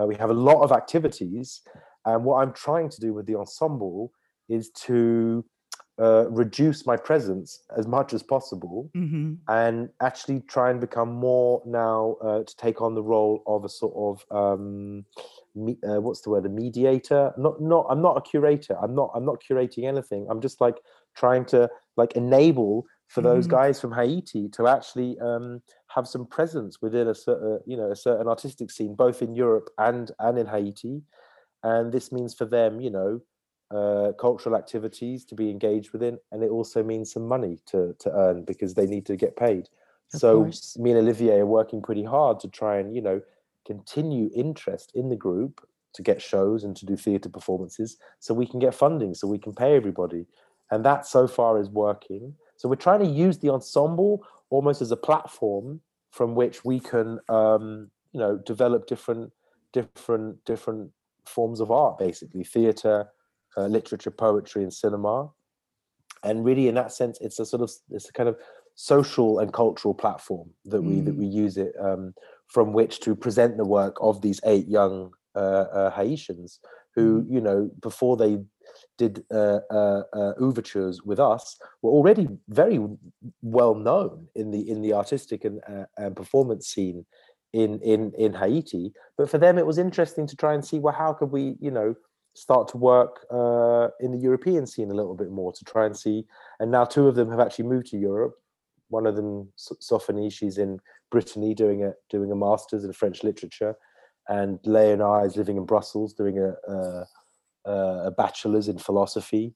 Uh, 0.00 0.06
we 0.06 0.16
have 0.16 0.30
a 0.30 0.34
lot 0.34 0.62
of 0.62 0.72
activities, 0.72 1.60
and 2.06 2.24
what 2.24 2.42
I'm 2.42 2.52
trying 2.52 2.88
to 2.88 3.00
do 3.00 3.12
with 3.12 3.26
the 3.26 3.36
ensemble 3.36 4.12
is 4.48 4.70
to 4.70 5.44
uh, 6.00 6.28
reduce 6.28 6.86
my 6.86 6.96
presence 6.96 7.60
as 7.76 7.86
much 7.86 8.12
as 8.12 8.22
possible 8.22 8.90
mhm, 8.96 9.38
and 9.46 9.88
actually 10.02 10.40
try 10.40 10.70
and 10.70 10.80
become 10.80 11.12
more 11.12 11.62
now 11.64 12.16
uh, 12.20 12.42
to 12.42 12.56
take 12.56 12.82
on 12.82 12.96
the 12.96 13.02
role 13.02 13.44
of 13.46 13.64
a 13.64 13.68
sort 13.68 13.94
of 13.96 14.36
um, 14.36 15.04
me, 15.54 15.76
uh, 15.88 16.00
what's 16.00 16.20
the 16.22 16.30
word 16.30 16.46
a 16.46 16.48
mediator 16.48 17.32
not 17.36 17.60
not 17.60 17.86
i'm 17.90 18.02
not 18.02 18.16
a 18.16 18.20
curator 18.20 18.76
i'm 18.82 18.94
not 18.94 19.10
i'm 19.14 19.24
not 19.24 19.42
curating 19.42 19.84
anything 19.84 20.26
i'm 20.30 20.40
just 20.40 20.60
like 20.60 20.78
trying 21.14 21.44
to 21.44 21.68
like 21.96 22.12
enable 22.12 22.84
for 23.08 23.20
those 23.20 23.46
Mhm. 23.46 23.50
guys 23.50 23.80
from 23.80 23.92
haiti 23.92 24.48
to 24.48 24.66
actually 24.66 25.18
um, 25.20 25.62
have 25.88 26.08
some 26.08 26.26
presence 26.26 26.82
within 26.82 27.08
a 27.08 27.14
certain 27.14 27.60
you 27.66 27.76
know 27.76 27.90
a 27.90 27.96
certain 27.96 28.28
artistic 28.28 28.70
scene 28.70 28.94
both 28.94 29.22
in 29.22 29.34
europe 29.34 29.70
and 29.78 30.10
and 30.18 30.38
in 30.38 30.46
haiti 30.46 31.02
and 31.62 31.92
this 31.92 32.10
means 32.12 32.34
for 32.34 32.44
them 32.44 32.80
you 32.80 32.90
know 32.90 33.20
uh, 33.70 34.12
cultural 34.20 34.56
activities 34.56 35.24
to 35.24 35.34
be 35.34 35.50
engaged 35.50 35.92
within, 35.92 36.18
and 36.30 36.42
it 36.44 36.50
also 36.50 36.82
means 36.82 37.12
some 37.12 37.26
money 37.26 37.58
to 37.66 37.94
to 37.98 38.10
earn 38.12 38.44
because 38.44 38.74
they 38.74 38.86
need 38.86 39.06
to 39.06 39.16
get 39.16 39.36
paid. 39.36 39.68
Of 40.12 40.20
so 40.20 40.44
course. 40.44 40.76
me 40.78 40.90
and 40.90 41.00
Olivier 41.00 41.40
are 41.40 41.46
working 41.46 41.82
pretty 41.82 42.04
hard 42.04 42.38
to 42.40 42.48
try 42.48 42.76
and 42.78 42.94
you 42.94 43.02
know 43.02 43.20
continue 43.66 44.30
interest 44.34 44.92
in 44.94 45.08
the 45.08 45.16
group 45.16 45.66
to 45.94 46.02
get 46.02 46.20
shows 46.20 46.64
and 46.64 46.76
to 46.76 46.86
do 46.86 46.96
theatre 46.96 47.28
performances, 47.28 47.96
so 48.18 48.34
we 48.34 48.46
can 48.46 48.58
get 48.58 48.74
funding, 48.74 49.14
so 49.14 49.26
we 49.26 49.38
can 49.38 49.54
pay 49.54 49.76
everybody, 49.76 50.26
and 50.70 50.84
that 50.84 51.06
so 51.06 51.26
far 51.26 51.60
is 51.60 51.68
working. 51.68 52.34
So 52.56 52.68
we're 52.68 52.76
trying 52.76 53.00
to 53.00 53.06
use 53.06 53.38
the 53.38 53.50
ensemble 53.50 54.24
almost 54.50 54.82
as 54.82 54.90
a 54.90 54.96
platform 54.96 55.80
from 56.10 56.34
which 56.34 56.64
we 56.64 56.80
can 56.80 57.18
um, 57.28 57.90
you 58.12 58.20
know 58.20 58.38
develop 58.38 58.86
different 58.86 59.32
different 59.72 60.44
different 60.44 60.90
forms 61.26 61.60
of 61.60 61.70
art 61.70 61.98
basically 61.98 62.44
theatre 62.44 63.08
uh, 63.56 63.66
literature, 63.66 64.10
poetry, 64.10 64.62
and 64.62 64.72
cinema. 64.72 65.30
And 66.22 66.44
really, 66.44 66.68
in 66.68 66.74
that 66.76 66.92
sense, 66.92 67.18
it's 67.20 67.38
a 67.38 67.46
sort 67.46 67.62
of 67.62 67.70
it's 67.90 68.08
a 68.08 68.12
kind 68.12 68.28
of 68.28 68.36
social 68.74 69.38
and 69.38 69.52
cultural 69.52 69.94
platform 69.94 70.50
that 70.64 70.82
we 70.82 71.00
that 71.00 71.14
Mm. 71.14 71.18
we 71.18 71.26
use 71.26 71.56
it 71.56 71.74
um, 71.80 72.14
from 72.48 72.72
which 72.72 73.00
to 73.00 73.14
present 73.14 73.56
the 73.56 73.64
work 73.64 73.96
of 74.00 74.20
these 74.20 74.40
eight 74.44 74.68
young 74.68 75.12
uh, 75.34 75.66
uh, 75.72 75.90
Haitians 75.90 76.60
who, 76.94 77.26
you 77.28 77.40
know, 77.40 77.70
before 77.80 78.16
they 78.16 78.38
did 78.98 79.24
uh, 79.32 79.60
uh, 79.70 80.02
uh, 80.12 80.32
Ouvertures 80.40 81.02
with 81.04 81.18
us 81.18 81.56
were 81.82 81.90
already 81.90 82.28
very 82.48 82.78
well 83.42 83.74
known 83.74 84.28
in 84.34 84.50
the 84.50 84.68
in 84.70 84.82
the 84.82 84.92
artistic 84.92 85.44
and, 85.44 85.60
uh, 85.68 85.86
and 85.96 86.14
performance 86.16 86.68
scene 86.68 87.04
in 87.52 87.80
in 87.80 88.12
in 88.16 88.32
Haiti. 88.34 88.92
But 89.16 89.30
for 89.30 89.38
them, 89.38 89.58
it 89.58 89.66
was 89.66 89.78
interesting 89.78 90.26
to 90.28 90.36
try 90.36 90.54
and 90.54 90.64
see 90.64 90.78
well, 90.78 90.94
how 90.94 91.12
could 91.12 91.30
we, 91.32 91.56
you 91.60 91.70
know, 91.70 91.94
start 92.34 92.68
to 92.68 92.76
work 92.76 93.24
uh, 93.30 93.88
in 94.00 94.12
the 94.12 94.18
European 94.18 94.66
scene 94.66 94.90
a 94.90 94.94
little 94.94 95.14
bit 95.14 95.30
more 95.30 95.52
to 95.52 95.64
try 95.64 95.86
and 95.86 95.96
see. 95.96 96.26
And 96.58 96.70
now 96.70 96.84
two 96.84 97.08
of 97.08 97.14
them 97.14 97.30
have 97.30 97.40
actually 97.40 97.66
moved 97.66 97.88
to 97.88 97.98
Europe. 97.98 98.34
One 98.94 99.06
of 99.06 99.16
them, 99.16 99.52
Sophanie, 99.56 100.30
she's 100.30 100.56
in 100.56 100.78
Brittany 101.10 101.52
doing 101.52 101.82
a 101.82 101.94
doing 102.08 102.30
a 102.30 102.36
master's 102.36 102.84
in 102.84 102.92
French 102.92 103.24
literature, 103.24 103.74
and 104.28 104.60
Leigh 104.64 104.92
and 104.92 105.02
I 105.02 105.22
is 105.22 105.36
living 105.36 105.56
in 105.56 105.66
Brussels 105.66 106.14
doing 106.14 106.38
a, 106.38 106.50
a, 106.72 107.06
a 108.06 108.10
bachelor's 108.16 108.68
in 108.68 108.78
philosophy. 108.78 109.52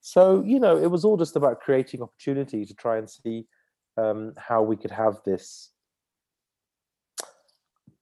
So 0.00 0.42
you 0.42 0.58
know, 0.58 0.78
it 0.78 0.90
was 0.90 1.04
all 1.04 1.18
just 1.18 1.36
about 1.36 1.60
creating 1.60 2.00
opportunity 2.00 2.64
to 2.64 2.74
try 2.74 2.96
and 2.96 3.10
see 3.10 3.44
um, 3.98 4.32
how 4.38 4.62
we 4.62 4.76
could 4.76 4.90
have 4.90 5.20
this 5.26 5.70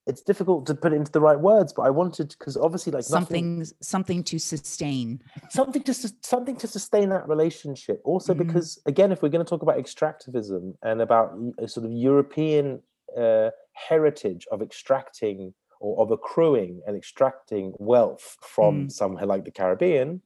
it's 0.06 0.22
difficult 0.22 0.66
to 0.66 0.74
put 0.74 0.92
it 0.92 0.96
into 0.96 1.10
the 1.10 1.20
right 1.20 1.38
words, 1.38 1.72
but 1.72 1.82
I 1.82 1.90
wanted 1.90 2.28
because 2.38 2.56
obviously 2.56 2.92
like 2.92 3.02
something 3.02 3.58
nothing, 3.58 3.74
something 3.80 4.22
to 4.24 4.38
sustain 4.38 5.20
something 5.50 5.82
to 5.82 5.94
something 6.22 6.56
to 6.56 6.68
sustain 6.68 7.08
that 7.08 7.28
relationship. 7.28 8.00
Also, 8.04 8.32
mm-hmm. 8.32 8.46
because 8.46 8.78
again, 8.86 9.10
if 9.10 9.22
we're 9.22 9.28
going 9.28 9.44
to 9.44 9.48
talk 9.48 9.62
about 9.62 9.78
extractivism 9.78 10.74
and 10.82 11.02
about 11.02 11.36
a 11.58 11.66
sort 11.66 11.86
of 11.86 11.92
European 11.92 12.80
uh, 13.16 13.50
heritage 13.72 14.46
of 14.52 14.62
extracting 14.62 15.54
or 15.80 16.00
of 16.02 16.10
accruing 16.10 16.82
and 16.86 16.96
extracting 16.96 17.74
wealth 17.78 18.36
from 18.40 18.86
mm. 18.86 18.92
somewhere 18.92 19.26
like 19.26 19.44
the 19.44 19.50
Caribbean 19.50 20.22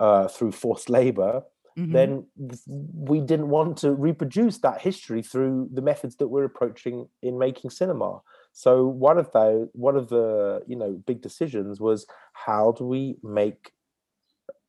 uh, 0.00 0.26
through 0.28 0.50
forced 0.50 0.90
labor, 0.90 1.42
mm-hmm. 1.78 1.92
then 1.92 2.26
we 2.66 3.20
didn't 3.20 3.48
want 3.48 3.76
to 3.78 3.92
reproduce 3.92 4.58
that 4.58 4.80
history 4.80 5.22
through 5.22 5.68
the 5.72 5.82
methods 5.82 6.16
that 6.16 6.28
we're 6.28 6.44
approaching 6.44 7.06
in 7.22 7.38
making 7.38 7.70
cinema. 7.70 8.20
So 8.52 8.86
one 8.86 9.18
of 9.18 9.30
the 9.32 9.68
one 9.72 9.96
of 9.96 10.08
the 10.08 10.62
you 10.66 10.76
know 10.76 10.92
big 11.06 11.22
decisions 11.22 11.80
was 11.80 12.06
how 12.32 12.72
do 12.72 12.84
we 12.84 13.16
make 13.22 13.72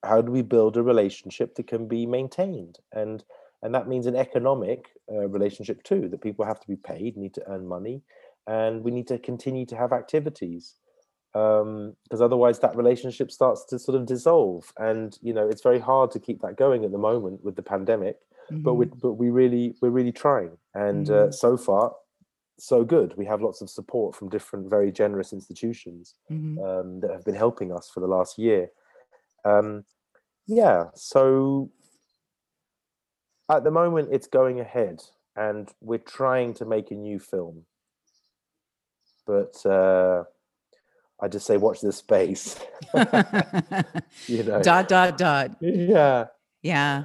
how 0.03 0.21
do 0.21 0.31
we 0.31 0.41
build 0.41 0.77
a 0.77 0.83
relationship 0.83 1.55
that 1.55 1.67
can 1.67 1.87
be 1.87 2.05
maintained 2.05 2.79
and 2.91 3.23
and 3.63 3.75
that 3.75 3.87
means 3.87 4.07
an 4.07 4.15
economic 4.15 4.89
uh, 5.11 5.27
relationship 5.27 5.83
too 5.83 6.07
that 6.09 6.21
people 6.21 6.45
have 6.45 6.59
to 6.59 6.67
be 6.67 6.75
paid 6.75 7.15
need 7.15 7.33
to 7.33 7.47
earn 7.47 7.67
money 7.67 8.01
and 8.47 8.83
we 8.83 8.91
need 8.91 9.07
to 9.07 9.19
continue 9.19 9.65
to 9.65 9.75
have 9.75 9.93
activities 9.93 10.75
because 11.33 11.61
um, 11.61 12.21
otherwise 12.21 12.59
that 12.59 12.75
relationship 12.75 13.31
starts 13.31 13.63
to 13.65 13.79
sort 13.79 13.95
of 13.95 14.05
dissolve 14.05 14.73
and 14.77 15.17
you 15.21 15.33
know 15.33 15.47
it's 15.47 15.63
very 15.63 15.79
hard 15.79 16.11
to 16.11 16.19
keep 16.19 16.41
that 16.41 16.57
going 16.57 16.83
at 16.83 16.91
the 16.91 16.97
moment 16.97 17.43
with 17.43 17.55
the 17.55 17.61
pandemic 17.61 18.17
mm-hmm. 18.51 18.63
but 18.63 18.73
we 18.73 18.85
but 18.85 19.13
we 19.13 19.29
really 19.29 19.75
we're 19.81 19.89
really 19.89 20.11
trying 20.11 20.57
and 20.73 21.09
uh, 21.09 21.13
mm-hmm. 21.13 21.29
uh, 21.29 21.31
so 21.31 21.55
far 21.55 21.93
so 22.61 22.83
good. 22.83 23.17
We 23.17 23.25
have 23.25 23.41
lots 23.41 23.61
of 23.61 23.69
support 23.69 24.15
from 24.15 24.29
different 24.29 24.69
very 24.69 24.91
generous 24.91 25.33
institutions 25.33 26.13
mm-hmm. 26.31 26.59
um, 26.63 26.99
that 26.99 27.09
have 27.09 27.25
been 27.25 27.35
helping 27.35 27.71
us 27.71 27.89
for 27.89 28.01
the 28.01 28.07
last 28.07 28.37
year. 28.37 28.69
Um, 29.43 29.83
yeah, 30.45 30.85
so 30.93 31.71
at 33.49 33.63
the 33.63 33.71
moment 33.71 34.09
it's 34.11 34.27
going 34.27 34.59
ahead, 34.59 35.01
and 35.35 35.69
we're 35.81 35.97
trying 35.97 36.53
to 36.55 36.65
make 36.65 36.91
a 36.91 36.95
new 36.95 37.17
film. 37.17 37.65
But 39.25 39.65
uh, 39.65 40.25
I 41.19 41.27
just 41.29 41.47
say, 41.47 41.57
watch 41.57 41.81
this 41.81 41.97
space. 41.97 42.59
you 44.27 44.43
know. 44.43 44.61
Dot 44.61 44.87
dot 44.87 45.17
dot. 45.17 45.55
Yeah. 45.61 46.25
Yeah. 46.61 47.03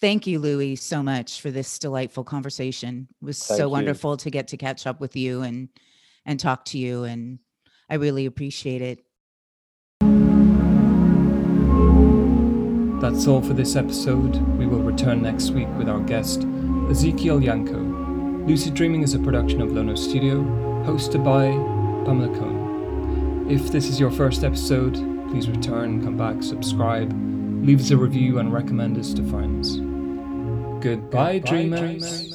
Thank 0.00 0.26
you, 0.26 0.38
Louis, 0.38 0.76
so 0.76 1.02
much 1.02 1.42
for 1.42 1.50
this 1.50 1.78
delightful 1.78 2.24
conversation. 2.24 3.06
It 3.20 3.24
was 3.24 3.38
Thank 3.42 3.58
so 3.58 3.66
you. 3.66 3.70
wonderful 3.70 4.16
to 4.16 4.30
get 4.30 4.48
to 4.48 4.56
catch 4.56 4.86
up 4.86 4.98
with 5.00 5.14
you 5.14 5.42
and 5.42 5.68
and 6.24 6.40
talk 6.40 6.64
to 6.66 6.78
you, 6.78 7.04
and 7.04 7.38
I 7.88 7.96
really 7.96 8.26
appreciate 8.26 8.82
it. 8.82 9.00
That's 13.00 13.26
all 13.26 13.42
for 13.42 13.54
this 13.54 13.76
episode. 13.76 14.36
We 14.58 14.66
will 14.66 14.82
return 14.82 15.22
next 15.22 15.50
week 15.50 15.68
with 15.76 15.88
our 15.88 16.00
guest, 16.00 16.46
Ezekiel 16.90 17.42
Yanko. 17.42 17.78
Lucid 18.46 18.74
Dreaming 18.74 19.02
is 19.02 19.14
a 19.14 19.18
production 19.18 19.60
of 19.60 19.72
Lono 19.72 19.94
Studio, 19.94 20.42
hosted 20.84 21.24
by 21.24 21.48
Pamela 22.04 22.34
Cohn. 22.38 23.46
If 23.50 23.70
this 23.72 23.88
is 23.88 23.98
your 23.98 24.10
first 24.10 24.44
episode, 24.44 24.94
please 25.30 25.48
return, 25.48 26.02
come 26.02 26.16
back, 26.16 26.42
subscribe, 26.42 27.12
leave 27.64 27.80
us 27.80 27.90
a 27.90 27.96
review, 27.96 28.38
and 28.38 28.52
recommend 28.52 28.98
us 28.98 29.12
to 29.14 29.24
friends. 29.24 29.80
Goodbye, 30.80 31.38
Goodbye 31.38 31.50
dreamers. 31.50 31.80
dreamers. 31.80 32.29